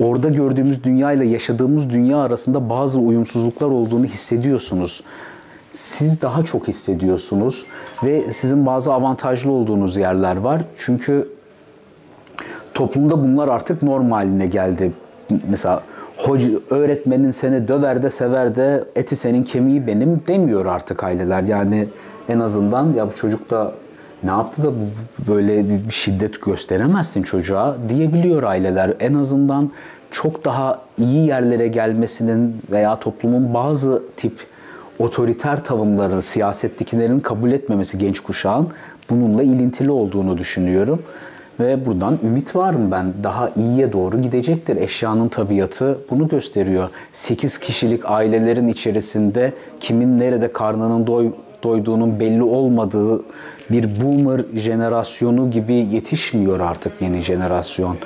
Orada 0.00 0.28
gördüğümüz 0.28 0.84
dünya 0.84 1.12
ile 1.12 1.26
yaşadığımız 1.26 1.90
dünya 1.90 2.18
arasında 2.18 2.70
bazı 2.70 2.98
uyumsuzluklar 2.98 3.66
olduğunu 3.66 4.04
hissediyorsunuz. 4.04 5.02
Siz 5.70 6.22
daha 6.22 6.44
çok 6.44 6.68
hissediyorsunuz 6.68 7.64
ve 8.04 8.32
sizin 8.32 8.66
bazı 8.66 8.92
avantajlı 8.92 9.52
olduğunuz 9.52 9.96
yerler 9.96 10.36
var. 10.36 10.62
Çünkü 10.78 11.28
toplumda 12.74 13.24
bunlar 13.24 13.48
artık 13.48 13.82
normal 13.82 14.16
haline 14.16 14.46
geldi. 14.46 14.92
Mesela 15.48 15.82
hoca, 16.16 16.48
öğretmenin 16.70 17.30
seni 17.30 17.68
döver 17.68 18.02
de 18.02 18.10
sever 18.10 18.56
de 18.56 18.84
eti 18.96 19.16
senin 19.16 19.42
kemiği 19.42 19.86
benim 19.86 20.20
demiyor 20.26 20.66
artık 20.66 21.04
aileler. 21.04 21.42
Yani 21.42 21.88
en 22.28 22.40
azından 22.40 22.92
ya 22.92 23.08
bu 23.08 23.16
çocuk 23.16 23.50
da 23.50 23.72
ne 24.24 24.30
yaptı 24.30 24.62
da 24.62 24.70
böyle 25.28 25.64
şiddet 25.90 26.42
gösteremezsin 26.42 27.22
çocuğa 27.22 27.76
diyebiliyor 27.88 28.42
aileler. 28.42 28.94
En 29.00 29.14
azından 29.14 29.70
çok 30.10 30.44
daha 30.44 30.80
iyi 30.98 31.26
yerlere 31.26 31.68
gelmesinin 31.68 32.56
veya 32.70 33.00
toplumun 33.00 33.54
bazı 33.54 34.02
tip 34.16 34.46
otoriter 34.98 35.64
tavımların, 35.64 36.20
siyasettekilerin 36.20 37.20
kabul 37.20 37.52
etmemesi 37.52 37.98
genç 37.98 38.20
kuşağın 38.20 38.68
bununla 39.10 39.42
ilintili 39.42 39.90
olduğunu 39.90 40.38
düşünüyorum. 40.38 41.02
Ve 41.60 41.86
buradan 41.86 42.18
ümit 42.24 42.56
var 42.56 42.74
mı 42.74 42.90
ben? 42.90 43.12
Daha 43.22 43.50
iyiye 43.56 43.92
doğru 43.92 44.22
gidecektir. 44.22 44.76
Eşyanın 44.76 45.28
tabiatı 45.28 45.98
bunu 46.10 46.28
gösteriyor. 46.28 46.88
8 47.12 47.58
kişilik 47.58 48.10
ailelerin 48.10 48.68
içerisinde 48.68 49.52
kimin 49.80 50.18
nerede 50.18 50.52
karnının 50.52 51.06
doy, 51.06 51.30
doyduğunun 51.62 52.20
belli 52.20 52.42
olmadığı 52.42 53.22
bir 53.70 54.00
boomer 54.00 54.40
jenerasyonu 54.54 55.50
gibi 55.50 55.74
yetişmiyor 55.74 56.60
artık 56.60 57.02
yeni 57.02 57.20
jenerasyon. 57.20 57.96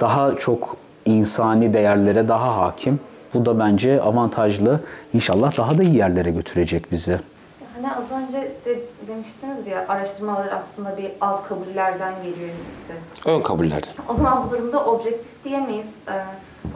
Daha 0.00 0.36
çok 0.36 0.76
insani 1.06 1.74
değerlere 1.74 2.28
daha 2.28 2.56
hakim. 2.56 3.00
Bu 3.34 3.46
da 3.46 3.58
bence 3.58 4.02
avantajlı. 4.02 4.80
İnşallah 5.14 5.58
daha 5.58 5.78
da 5.78 5.82
iyi 5.82 5.96
yerlere 5.96 6.30
götürecek 6.30 6.92
bizi. 6.92 7.18
Hani 7.76 7.92
az 7.92 8.22
önce 8.22 8.38
de 8.64 8.78
demiştiniz 9.08 9.66
ya 9.66 9.84
araştırmalar 9.88 10.48
aslında 10.48 10.96
bir 10.96 11.10
alt 11.20 11.48
kabullerden 11.48 12.14
geliyor 12.16 12.50
hisse. 12.66 12.94
Ön 13.30 13.42
kabullerden. 13.42 13.92
O 14.08 14.14
zaman 14.14 14.46
bu 14.46 14.50
durumda 14.50 14.84
objektif 14.84 15.44
diyemeyiz. 15.44 15.86
Ee, 16.08 16.12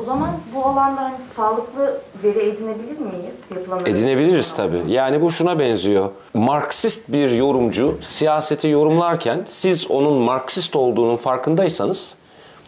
o 0.01 0.05
zaman 0.05 0.30
bu 0.55 0.64
alanda 0.64 1.03
hani 1.03 1.20
sağlıklı 1.34 2.01
veri 2.24 2.39
edinebilir 2.39 2.99
miyiz? 2.99 3.34
Yapılan 3.55 3.86
Edinebiliriz 3.86 4.55
tabii. 4.55 4.82
Yani 4.89 5.22
bu 5.22 5.30
şuna 5.30 5.59
benziyor. 5.59 6.11
Marksist 6.34 7.12
bir 7.12 7.30
yorumcu 7.30 7.99
siyaseti 8.01 8.68
yorumlarken 8.68 9.45
siz 9.49 9.91
onun 9.91 10.22
Marksist 10.22 10.76
olduğunun 10.76 11.16
farkındaysanız 11.16 12.16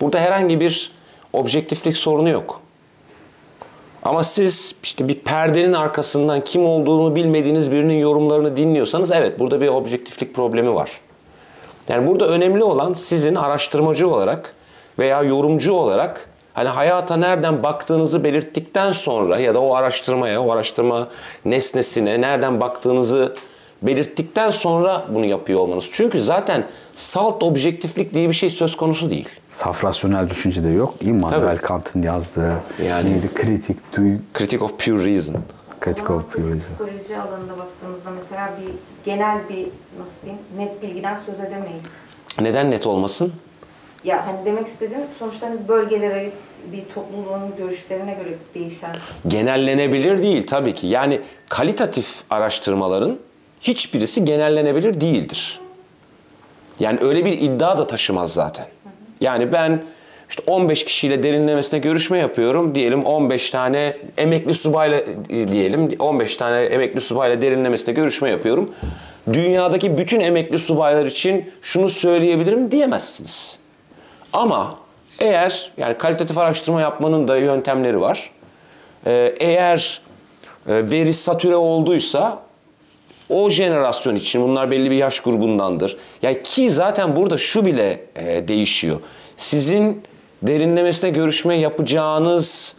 burada 0.01 0.19
herhangi 0.19 0.61
bir 0.61 0.93
objektiflik 1.33 1.97
sorunu 1.97 2.29
yok. 2.29 2.61
Ama 4.03 4.23
siz 4.23 4.75
işte 4.83 5.09
bir 5.09 5.15
perdenin 5.15 5.73
arkasından 5.73 6.45
kim 6.45 6.67
olduğunu 6.67 7.15
bilmediğiniz 7.15 7.73
birinin 7.73 7.99
yorumlarını 7.99 8.57
dinliyorsanız 8.57 9.11
evet 9.11 9.39
burada 9.39 9.61
bir 9.61 9.69
objektiflik 9.69 10.35
problemi 10.35 10.75
var. 10.75 11.01
Yani 11.89 12.07
burada 12.07 12.29
önemli 12.29 12.65
olan 12.65 12.93
sizin 12.93 13.35
araştırmacı 13.35 14.09
olarak 14.09 14.55
veya 14.99 15.23
yorumcu 15.23 15.73
olarak 15.73 16.30
hani 16.55 16.69
hayata 16.69 17.17
nereden 17.17 17.63
baktığınızı 17.63 18.25
belirttikten 18.25 18.91
sonra 18.91 19.39
ya 19.39 19.55
da 19.55 19.61
o 19.61 19.75
araştırmaya, 19.75 20.43
o 20.43 20.53
araştırma 20.53 21.09
nesnesine 21.45 22.21
nereden 22.21 22.61
baktığınızı 22.61 23.35
belirttikten 23.83 24.51
sonra 24.51 25.05
bunu 25.09 25.25
yapıyor 25.25 25.61
olmanız. 25.61 25.89
Çünkü 25.93 26.23
zaten 26.23 26.67
salt 26.95 27.43
objektiflik 27.43 28.15
diye 28.15 28.29
bir 28.29 28.35
şey 28.35 28.51
söz 28.51 28.77
konusu 28.77 29.11
değil. 29.11 29.29
Saf 29.53 29.85
rasyonel 29.85 30.29
düşünce 30.31 30.65
de 30.65 30.69
yok. 30.69 30.95
İmmanuel. 31.01 31.59
Kant'ın 31.59 32.03
yazdığı 32.03 32.55
Yani- 32.87 33.11
neydi? 33.11 33.35
Kritik, 33.35 33.77
duy, 33.97 34.17
Critic 34.39 34.65
of 34.65 34.79
pure 34.87 35.05
reason. 35.15 35.37
kritik 35.81 36.11
O 36.11 36.15
of 36.15 36.21
zaman 36.21 36.31
pluralism. 36.31 36.69
Psikoloji 36.75 37.17
alanında 37.17 37.59
baktığımızda 37.59 38.11
mesela 38.11 38.51
bir 38.61 38.73
genel 39.13 39.39
bir 39.49 39.67
nasıl 39.99 40.23
diyeyim 40.23 40.43
net 40.57 40.83
bilgiden 40.83 41.19
söz 41.27 41.41
edemeyiz. 41.41 41.83
Neden 42.41 42.71
net 42.71 42.87
olmasın? 42.87 43.33
Ya 44.05 44.27
hani 44.27 44.45
demek 44.45 44.67
istediğim 44.67 45.03
sonuçta 45.19 45.47
hani 45.47 45.69
bölgelere 45.69 46.31
bir 46.73 46.85
topluluğun 46.95 47.57
görüşlerine 47.59 48.15
göre 48.15 48.35
değişen. 48.55 48.97
genellenebilir 49.29 50.23
değil 50.23 50.47
tabii 50.47 50.75
ki. 50.75 50.87
Yani 50.87 51.21
kalitatif 51.49 52.23
araştırmaların 52.31 53.19
hiçbirisi 53.61 54.25
genellenebilir 54.25 55.01
değildir. 55.01 55.61
Yani 56.81 56.99
öyle 57.03 57.25
bir 57.25 57.33
iddia 57.33 57.79
da 57.79 57.87
taşımaz 57.87 58.33
zaten. 58.33 58.67
Yani 59.21 59.53
ben 59.53 59.83
işte 60.31 60.43
15 60.47 60.85
kişiyle 60.85 61.23
derinlemesine 61.23 61.81
görüşme 61.81 62.19
yapıyorum. 62.19 62.75
Diyelim 62.75 63.03
15 63.03 63.51
tane 63.51 63.97
emekli 64.17 64.55
subayla 64.55 65.03
diyelim 65.29 65.91
15 65.99 66.37
tane 66.37 66.57
emekli 66.57 67.01
subayla 67.01 67.41
derinlemesine 67.41 67.95
görüşme 67.95 68.31
yapıyorum. 68.31 68.75
Dünyadaki 69.33 69.99
bütün 69.99 70.21
emekli 70.21 70.59
subaylar 70.59 71.07
için 71.07 71.53
şunu 71.63 71.89
söyleyebilirim 71.89 72.71
diyemezsiniz. 72.71 73.60
Ama 74.33 74.79
eğer 75.19 75.73
yani 75.77 75.95
kalitatif 75.95 76.39
araştırma 76.39 76.81
yapmanın 76.81 77.29
da 77.29 77.37
yöntemleri 77.37 78.01
var. 78.01 78.31
Ee, 79.07 79.35
eğer 79.41 80.01
e, 80.69 80.91
veri 80.91 81.13
satüre 81.13 81.57
olduysa 81.57 82.43
o 83.29 83.51
jenerasyon 83.51 84.15
için 84.15 84.43
bunlar 84.43 84.71
belli 84.71 84.91
bir 84.91 84.97
yaş 84.97 85.21
grubundandır. 85.21 85.97
Yani 86.23 86.43
ki 86.43 86.71
zaten 86.71 87.17
burada 87.17 87.39
şu 87.39 87.67
bile 87.67 88.05
e, 88.17 88.49
değişiyor. 88.49 89.01
Sizin 89.37 90.03
derinlemesine 90.43 91.11
görüşme 91.11 91.57
yapacağınız 91.57 92.77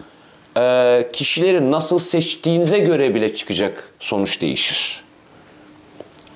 e, 0.58 1.10
kişileri 1.14 1.72
nasıl 1.72 2.00
seçtiğinize 2.00 2.80
göre 2.80 3.16
bile 3.16 3.34
çıkacak 3.34 3.94
sonuç 4.00 4.42
değişir. 4.42 5.04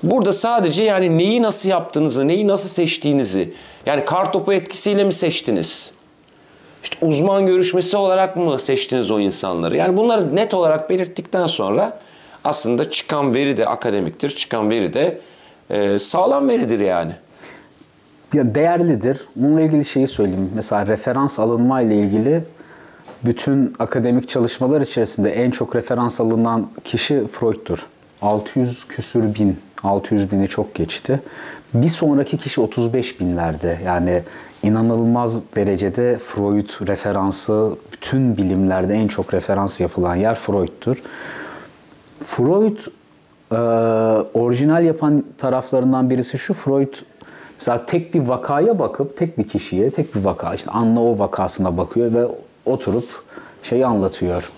Burada 0.05 0.33
sadece 0.33 0.83
yani 0.83 1.17
neyi 1.17 1.41
nasıl 1.41 1.69
yaptığınızı, 1.69 2.27
neyi 2.27 2.47
nasıl 2.47 2.69
seçtiğinizi, 2.69 3.53
yani 3.85 4.05
kartopu 4.05 4.53
etkisiyle 4.53 5.03
mi 5.03 5.13
seçtiniz? 5.13 5.91
İşte 6.83 7.05
uzman 7.05 7.45
görüşmesi 7.45 7.97
olarak 7.97 8.37
mı 8.37 8.59
seçtiniz 8.59 9.11
o 9.11 9.19
insanları? 9.19 9.77
Yani 9.77 9.97
bunları 9.97 10.35
net 10.35 10.53
olarak 10.53 10.89
belirttikten 10.89 11.47
sonra 11.47 11.99
aslında 12.43 12.89
çıkan 12.89 13.35
veri 13.35 13.57
de 13.57 13.65
akademiktir, 13.65 14.29
çıkan 14.29 14.69
veri 14.69 14.93
de 14.93 15.19
e, 15.69 15.99
sağlam 15.99 16.49
veridir 16.49 16.79
yani. 16.79 17.11
Ya 18.33 18.55
değerlidir. 18.55 19.27
Bununla 19.35 19.61
ilgili 19.61 19.85
şeyi 19.85 20.07
söyleyeyim. 20.07 20.51
Mesela 20.55 20.87
referans 20.87 21.39
alınma 21.39 21.81
ile 21.81 21.95
ilgili 21.95 22.43
bütün 23.23 23.75
akademik 23.79 24.29
çalışmalar 24.29 24.81
içerisinde 24.81 25.31
en 25.31 25.51
çok 25.51 25.75
referans 25.75 26.21
alınan 26.21 26.67
kişi 26.83 27.27
Freud'tur. 27.27 27.85
600 28.21 28.87
küsür 28.87 29.35
bin, 29.35 29.59
600 29.85 30.31
bini 30.31 30.47
çok 30.47 30.75
geçti. 30.75 31.21
Bir 31.73 31.89
sonraki 31.89 32.37
kişi 32.37 32.61
35 32.61 33.19
binlerde. 33.19 33.79
Yani 33.85 34.21
inanılmaz 34.63 35.55
derecede 35.55 36.17
Freud 36.17 36.87
referansı 36.87 37.75
bütün 37.91 38.37
bilimlerde 38.37 38.93
en 38.93 39.07
çok 39.07 39.33
referans 39.33 39.79
yapılan 39.79 40.15
yer 40.15 40.35
Freud'tur. 40.35 41.01
Freud 42.23 42.77
e, 43.51 43.55
orijinal 44.39 44.85
yapan 44.85 45.23
taraflarından 45.37 46.09
birisi 46.09 46.37
şu. 46.37 46.53
Freud 46.53 46.93
mesela 47.59 47.85
tek 47.85 48.13
bir 48.13 48.19
vakaya 48.19 48.79
bakıp 48.79 49.17
tek 49.17 49.37
bir 49.37 49.47
kişiye 49.47 49.91
tek 49.91 50.15
bir 50.15 50.23
vaka 50.23 50.53
işte 50.53 50.71
Anna 50.71 51.03
o 51.03 51.19
vakasına 51.19 51.77
bakıyor 51.77 52.13
ve 52.13 52.27
oturup 52.65 53.23
şeyi 53.63 53.85
anlatıyor. 53.85 54.51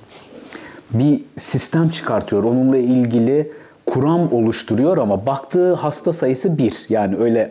Bir 0.92 1.22
sistem 1.38 1.90
çıkartıyor. 1.90 2.44
Onunla 2.44 2.78
ilgili 2.78 3.52
kuram 3.88 4.34
oluşturuyor 4.34 4.98
ama 4.98 5.26
baktığı 5.26 5.74
hasta 5.74 6.14
sayısı 6.14 6.58
bir. 6.58 6.86
Yani 6.90 7.18
öyle 7.18 7.50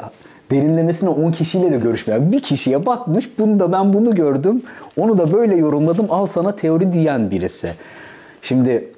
derinlemesine 0.51 1.11
10 1.11 1.33
kişiyle 1.33 1.73
de 1.73 1.77
görüşmeyen 1.77 2.33
bir 2.33 2.41
kişiye 2.41 2.87
bakmış. 2.87 3.39
Bunu 3.39 3.61
da 3.61 3.73
ben 3.73 3.93
bunu 3.93 4.15
gördüm. 4.15 4.63
Onu 4.97 5.19
da 5.19 5.33
böyle 5.33 5.57
yorumladım. 5.57 6.07
Al 6.11 6.27
sana 6.27 6.57
teori 6.57 6.93
diyen 6.93 7.31
birisi. 7.31 7.71
Şimdi 8.43 8.89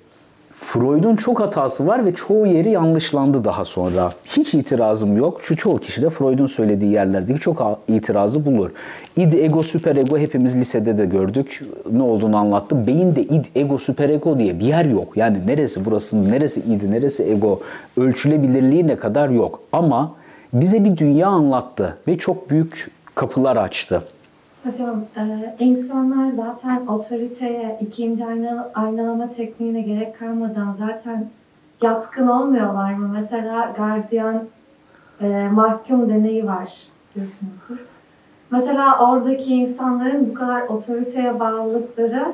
Freud'un 0.61 1.17
çok 1.17 1.41
hatası 1.41 1.87
var 1.87 2.05
ve 2.05 2.15
çoğu 2.15 2.47
yeri 2.47 2.71
yanlışlandı 2.71 3.45
daha 3.45 3.65
sonra. 3.65 4.13
Hiç 4.25 4.55
itirazım 4.55 5.17
yok. 5.17 5.41
Şu 5.43 5.57
çoğu 5.57 5.79
kişi 5.79 6.03
de 6.03 6.11
Freud'un 6.11 6.47
söylediği 6.47 6.93
yerlerdeki 6.93 7.41
çok 7.41 7.81
itirazı 7.89 8.47
bulur. 8.47 8.71
İd, 9.17 9.33
ego, 9.33 9.63
süperego 9.63 10.19
hepimiz 10.19 10.57
lisede 10.57 10.99
de 10.99 11.07
gördük. 11.07 11.65
Ne 11.93 12.03
olduğunu 12.03 12.37
anlattı. 12.37 12.87
Beyinde 12.87 13.23
id, 13.23 13.45
ego, 13.55 13.79
süperego 13.79 14.39
diye 14.39 14.61
bir 14.61 14.65
yer 14.67 14.85
yok. 14.85 15.17
Yani 15.17 15.47
neresi 15.47 15.85
burası, 15.85 16.31
neresi 16.31 16.61
id, 16.61 16.91
neresi 16.91 17.23
ego 17.23 17.61
ölçülebilirliği 17.97 18.87
ne 18.87 18.97
kadar 18.97 19.29
yok. 19.29 19.61
Ama 19.73 20.13
bize 20.53 20.85
bir 20.85 20.97
dünya 20.97 21.29
anlattı 21.29 21.97
ve 22.09 22.19
çok 22.19 22.51
büyük 22.51 22.91
kapılar 23.15 23.57
açtı. 23.57 24.03
Hocam, 24.65 25.05
e, 25.17 25.57
insanlar 25.65 26.31
zaten 26.31 26.87
otoriteye, 26.87 27.79
ikinci 27.81 28.27
ayna, 28.27 28.71
aynalama 28.75 29.31
tekniğine 29.31 29.81
gerek 29.81 30.19
kalmadan 30.19 30.73
zaten 30.79 31.27
yatkın 31.83 32.27
olmuyorlar 32.27 32.95
mı? 32.95 33.09
Mesela 33.15 33.73
gardiyan 33.77 34.45
e, 35.21 35.49
mahkum 35.53 36.09
deneyi 36.09 36.47
var 36.47 36.73
diyorsunuzdur. 37.15 37.87
Mesela 38.51 39.11
oradaki 39.11 39.55
insanların 39.55 40.31
bu 40.31 40.35
kadar 40.35 40.63
otoriteye 40.63 41.41
bağlılıkları 41.41 42.27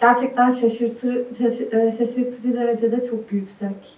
gerçekten 0.00 0.50
şaşırtı, 0.50 1.24
şaşı- 1.38 1.76
e, 1.76 1.92
şaşırtıcı 1.92 2.54
derecede 2.54 3.04
çok 3.10 3.32
yüksek. 3.32 3.96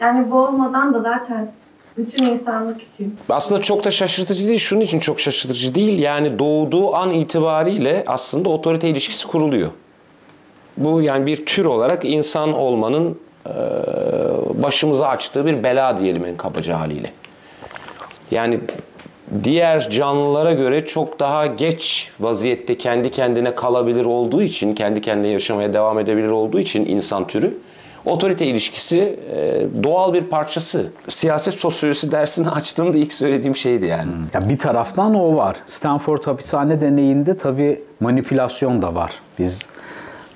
Yani 0.00 0.30
bu 0.30 0.34
olmadan 0.36 0.94
da 0.94 1.00
zaten 1.00 1.48
bütün 1.96 2.26
insanlık 2.26 2.82
için 2.82 3.16
Aslında 3.28 3.60
çok 3.60 3.84
da 3.84 3.90
şaşırtıcı 3.90 4.48
değil. 4.48 4.58
Şunun 4.58 4.80
için 4.80 4.98
çok 4.98 5.20
şaşırtıcı 5.20 5.74
değil. 5.74 5.98
Yani 5.98 6.38
doğduğu 6.38 6.94
an 6.94 7.10
itibariyle 7.10 8.04
aslında 8.06 8.48
otorite 8.48 8.88
ilişkisi 8.88 9.26
kuruluyor. 9.26 9.70
Bu 10.76 11.02
yani 11.02 11.26
bir 11.26 11.46
tür 11.46 11.64
olarak 11.64 12.04
insan 12.04 12.52
olmanın 12.52 13.18
başımıza 14.54 15.08
açtığı 15.08 15.46
bir 15.46 15.62
bela 15.62 15.98
diyelim 15.98 16.24
en 16.24 16.36
kabaca 16.36 16.78
haliyle. 16.78 17.10
Yani 18.30 18.60
diğer 19.44 19.90
canlılara 19.90 20.52
göre 20.52 20.84
çok 20.84 21.20
daha 21.20 21.46
geç 21.46 22.10
vaziyette 22.20 22.78
kendi 22.78 23.10
kendine 23.10 23.54
kalabilir 23.54 24.04
olduğu 24.04 24.42
için, 24.42 24.74
kendi 24.74 25.00
kendine 25.00 25.32
yaşamaya 25.32 25.72
devam 25.72 25.98
edebilir 25.98 26.30
olduğu 26.30 26.60
için 26.60 26.86
insan 26.86 27.26
türü 27.26 27.58
otorite 28.06 28.46
ilişkisi 28.46 29.18
e, 29.34 29.66
doğal 29.82 30.12
bir 30.14 30.22
parçası. 30.22 30.86
Siyaset 31.08 31.54
sosyolojisi 31.54 32.12
dersini 32.12 32.50
açtığımda 32.50 32.98
ilk 32.98 33.12
söylediğim 33.12 33.56
şeydi 33.56 33.86
yani. 33.86 34.10
Ya 34.34 34.48
bir 34.48 34.58
taraftan 34.58 35.14
o 35.14 35.36
var. 35.36 35.56
Stanford 35.66 36.24
hapishane 36.26 36.80
deneyinde 36.80 37.36
tabii 37.36 37.82
manipülasyon 38.00 38.82
da 38.82 38.94
var. 38.94 39.12
Biz 39.38 39.68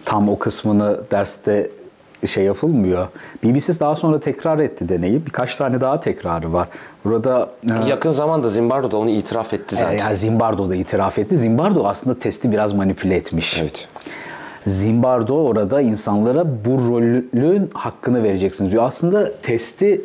tam 0.04 0.28
o 0.28 0.38
kısmını 0.38 1.00
derste 1.10 1.70
şey 2.26 2.44
yapılmıyor. 2.44 3.08
BBC 3.44 3.80
daha 3.80 3.96
sonra 3.96 4.20
tekrar 4.20 4.58
etti 4.58 4.88
deneyi. 4.88 5.26
Birkaç 5.26 5.56
tane 5.56 5.80
daha 5.80 6.00
tekrarı 6.00 6.52
var. 6.52 6.68
Burada 7.04 7.50
e, 7.86 7.88
Yakın 7.88 8.10
zamanda 8.10 8.48
Zimbardo 8.48 8.90
da 8.90 8.96
onu 8.96 9.10
itiraf 9.10 9.54
etti 9.54 9.74
zaten. 9.76 9.98
yani 9.98 10.16
Zimbardo 10.16 10.68
da 10.68 10.74
itiraf 10.76 11.18
etti. 11.18 11.36
Zimbardo 11.36 11.86
aslında 11.88 12.18
testi 12.18 12.52
biraz 12.52 12.72
manipüle 12.72 13.14
etmiş. 13.16 13.58
Evet. 13.58 13.88
Zimbardo 14.68 15.34
orada 15.34 15.80
insanlara 15.80 16.46
bu 16.64 16.78
rolün 16.88 17.70
hakkını 17.74 18.22
vereceksiniz 18.22 18.72
diyor. 18.72 18.82
Aslında 18.82 19.40
testi 19.42 20.00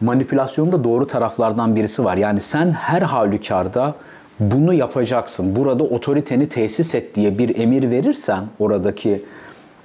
manipülasyonda 0.00 0.84
doğru 0.84 1.06
taraflardan 1.06 1.76
birisi 1.76 2.04
var. 2.04 2.16
Yani 2.16 2.40
sen 2.40 2.72
her 2.72 3.02
halükarda 3.02 3.94
bunu 4.40 4.74
yapacaksın. 4.74 5.56
Burada 5.56 5.84
otoriteni 5.84 6.48
tesis 6.48 6.94
et 6.94 7.14
diye 7.14 7.38
bir 7.38 7.56
emir 7.56 7.90
verirsen 7.90 8.44
oradaki 8.58 9.22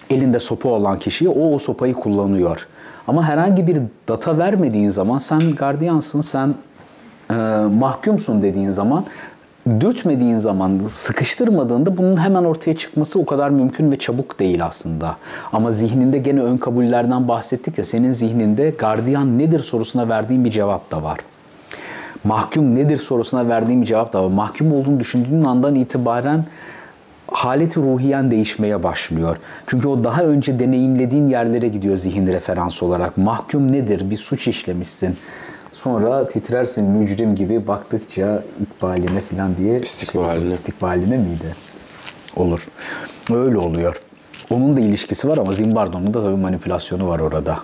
elinde 0.09 0.39
sopa 0.39 0.69
olan 0.69 0.99
kişiye 0.99 1.30
o 1.30 1.53
o 1.53 1.59
sopayı 1.59 1.93
kullanıyor. 1.93 2.67
Ama 3.07 3.23
herhangi 3.23 3.67
bir 3.67 3.82
data 4.07 4.38
vermediğin 4.38 4.89
zaman 4.89 5.17
sen 5.17 5.55
gardiyansın, 5.55 6.21
sen 6.21 6.55
e, 7.30 7.34
mahkumsun 7.80 8.41
dediğin 8.41 8.71
zaman 8.71 9.05
dürtmediğin 9.66 10.38
zaman, 10.38 10.82
sıkıştırmadığında 10.89 11.97
bunun 11.97 12.18
hemen 12.18 12.43
ortaya 12.43 12.76
çıkması 12.76 13.20
o 13.20 13.26
kadar 13.26 13.49
mümkün 13.49 13.91
ve 13.91 13.99
çabuk 13.99 14.39
değil 14.39 14.66
aslında. 14.66 15.18
Ama 15.53 15.72
zihninde 15.72 16.18
gene 16.18 16.41
ön 16.41 16.57
kabullerden 16.57 17.28
bahsettik 17.28 17.78
ya 17.78 17.86
senin 17.86 18.11
zihninde 18.11 18.70
gardiyan 18.70 19.38
nedir 19.38 19.59
sorusuna 19.59 20.09
verdiğin 20.09 20.45
bir 20.45 20.51
cevap 20.51 20.91
da 20.91 21.03
var. 21.03 21.20
Mahkum 22.24 22.76
nedir 22.76 22.97
sorusuna 22.97 23.49
verdiğim 23.49 23.82
bir 23.82 23.88
cevap 23.88 24.13
da 24.13 24.24
var. 24.24 24.30
Mahkum 24.30 24.74
olduğunu 24.74 24.99
düşündüğün 24.99 25.43
andan 25.43 25.76
itibaren 25.76 26.45
haleti 27.32 27.80
ruhiyen 27.80 28.32
değişmeye 28.32 28.84
başlıyor. 28.84 29.38
Çünkü 29.68 29.88
o 29.88 30.03
daha 30.03 30.24
önce 30.24 30.59
deneyimlediğin 30.59 31.28
yerlere 31.28 31.68
gidiyor 31.68 31.97
zihin 31.97 32.28
referans 32.28 32.84
olarak. 32.84 33.18
Mahkum 33.18 33.72
nedir? 33.72 34.09
Bir 34.09 34.18
suç 34.18 34.47
işlemişsin. 34.47 35.18
Sonra 35.86 36.27
titrersin 36.27 36.86
mücrim 36.86 37.36
gibi 37.36 37.67
baktıkça 37.67 38.43
ikbaline 38.61 39.19
falan 39.19 39.57
diye. 39.57 39.79
İstikbaline. 39.79 40.53
İstikbaline 40.53 41.17
miydi? 41.17 41.55
Olur. 42.36 42.67
Öyle 43.33 43.57
oluyor. 43.57 44.01
Onun 44.51 44.77
da 44.77 44.79
ilişkisi 44.79 45.29
var 45.29 45.38
ama 45.38 45.51
Zimbardo'nun 45.51 46.13
da 46.13 46.23
tabii 46.23 46.36
manipülasyonu 46.36 47.07
var 47.07 47.19
orada. 47.19 47.57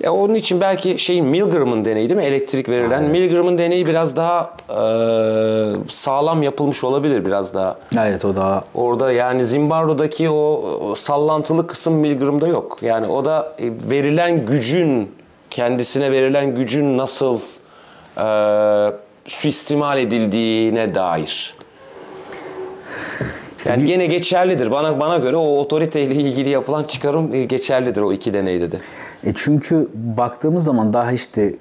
Ya 0.00 0.12
onun 0.12 0.34
için 0.34 0.60
belki 0.60 0.98
şeyin 0.98 1.26
Milgram'ın 1.26 1.84
deneyi 1.84 2.08
değil 2.08 2.20
mi? 2.20 2.26
Elektrik 2.26 2.68
verilen. 2.68 3.04
Milgram'ın 3.04 3.58
deneyi 3.58 3.86
biraz 3.86 4.16
daha 4.16 4.56
e, 4.68 4.78
sağlam 5.88 6.42
yapılmış 6.42 6.84
olabilir 6.84 7.24
biraz 7.24 7.54
daha. 7.54 7.76
Evet 7.98 8.24
o 8.24 8.36
da 8.36 8.64
Orada 8.74 9.12
yani 9.12 9.44
Zimbardo'daki 9.44 10.30
o, 10.30 10.62
o 10.82 10.94
sallantılı 10.94 11.66
kısım 11.66 11.94
Milgram'da 11.94 12.48
yok. 12.48 12.78
Yani 12.82 13.06
o 13.06 13.24
da 13.24 13.52
e, 13.58 13.90
verilen 13.90 14.46
gücün, 14.46 15.10
kendisine 15.54 16.12
verilen 16.12 16.54
gücün 16.54 16.98
nasıl 16.98 17.40
e, 18.16 18.26
suistimal 19.28 19.98
edildiğine 19.98 20.94
dair. 20.94 21.54
Yani 23.64 23.84
gene 23.84 24.06
geçerlidir. 24.06 24.70
Bana 24.70 25.00
bana 25.00 25.18
göre 25.18 25.36
o 25.36 25.58
otoriteyle 25.58 26.14
ilgili 26.14 26.48
yapılan 26.48 26.84
çıkarım 26.84 27.34
e, 27.34 27.44
geçerlidir 27.44 28.02
o 28.02 28.12
iki 28.12 28.34
deneyde 28.34 28.72
de. 28.72 28.76
E 29.24 29.32
çünkü 29.34 29.88
baktığımız 29.94 30.64
zaman 30.64 30.92
daha 30.92 31.12
işte 31.12 31.54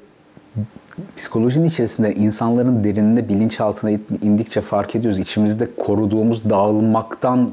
psikolojinin 1.17 1.67
içerisinde 1.67 2.15
insanların 2.15 2.83
derinine, 2.83 3.29
bilinçaltına 3.29 3.91
indikçe 4.21 4.61
fark 4.61 4.95
ediyoruz. 4.95 5.19
İçimizde 5.19 5.67
koruduğumuz, 5.77 6.49
dağılmaktan 6.49 7.49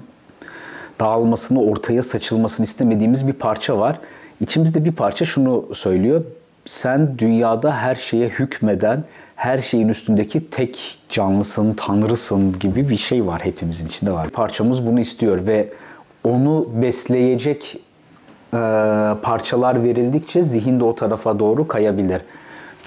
dağılmasını, 1.00 1.62
ortaya 1.62 2.02
saçılmasını 2.02 2.64
istemediğimiz 2.64 3.28
bir 3.28 3.32
parça 3.32 3.78
var. 3.78 3.98
İçimizde 4.40 4.84
bir 4.84 4.92
parça 4.92 5.24
şunu 5.24 5.74
söylüyor. 5.74 6.24
Sen 6.64 7.18
dünyada 7.18 7.76
her 7.76 7.94
şeye 7.94 8.28
hükmeden, 8.28 9.04
her 9.36 9.58
şeyin 9.58 9.88
üstündeki 9.88 10.50
tek 10.50 10.98
canlısın, 11.08 11.74
tanrısın 11.74 12.58
gibi 12.58 12.88
bir 12.88 12.96
şey 12.96 13.26
var 13.26 13.40
hepimizin 13.44 13.86
içinde 13.86 14.12
var. 14.12 14.28
Parçamız 14.28 14.86
bunu 14.86 15.00
istiyor 15.00 15.46
ve 15.46 15.68
onu 16.24 16.68
besleyecek 16.82 17.76
e, 18.54 18.58
parçalar 19.22 19.84
verildikçe 19.84 20.42
zihin 20.42 20.80
de 20.80 20.84
o 20.84 20.94
tarafa 20.94 21.38
doğru 21.38 21.68
kayabilir. 21.68 22.22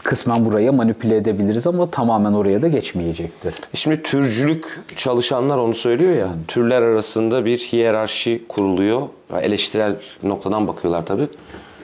Kısmen 0.03 0.45
buraya 0.45 0.71
manipüle 0.71 1.17
edebiliriz 1.17 1.67
ama 1.67 1.91
tamamen 1.91 2.33
oraya 2.33 2.61
da 2.61 2.67
geçmeyecektir. 2.67 3.53
Şimdi 3.73 4.03
türcülük 4.03 4.79
çalışanlar 4.95 5.57
onu 5.57 5.73
söylüyor 5.73 6.15
ya, 6.15 6.27
türler 6.47 6.81
arasında 6.81 7.45
bir 7.45 7.57
hiyerarşi 7.57 8.43
kuruluyor. 8.49 9.01
Eleştirel 9.41 9.95
noktadan 10.23 10.67
bakıyorlar 10.67 11.05
tabii. 11.05 11.27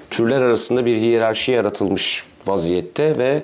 Türler 0.10 0.42
arasında 0.42 0.86
bir 0.86 0.96
hiyerarşi 0.96 1.52
yaratılmış 1.52 2.26
vaziyette 2.48 3.18
ve 3.18 3.44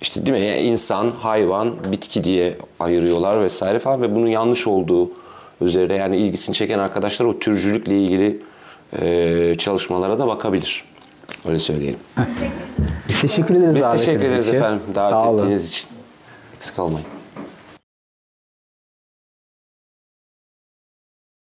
işte 0.00 0.26
değil 0.26 0.38
mi 0.38 0.46
yani 0.46 0.60
insan, 0.60 1.10
hayvan, 1.10 1.92
bitki 1.92 2.24
diye 2.24 2.54
ayırıyorlar 2.80 3.42
vesaire 3.42 3.78
falan 3.78 4.02
ve 4.02 4.14
bunun 4.14 4.26
yanlış 4.26 4.66
olduğu 4.66 5.10
üzerine 5.60 5.94
yani 5.94 6.16
ilgisini 6.16 6.54
çeken 6.54 6.78
arkadaşlar 6.78 7.26
o 7.26 7.38
türcülükle 7.38 7.98
ilgili 7.98 8.42
e, 9.00 9.54
çalışmalara 9.58 10.18
da 10.18 10.26
bakabilir. 10.26 10.84
Öyle 11.48 11.58
söyleyelim. 11.58 11.98
Biz 13.08 13.20
teşekkür 13.20 13.54
ederiz 13.54 13.74
Biz 13.74 13.82
davetiniz 13.82 14.06
teşekkür 14.06 14.24
ederiz 14.26 14.46
için. 14.48 14.56
efendim 14.56 14.80
davet 14.94 15.10
Sağ 15.10 15.28
olun. 15.30 15.38
ettiğiniz 15.38 15.68
için. 15.68 15.88
Eksik 16.56 16.78
olmayın. 16.78 17.06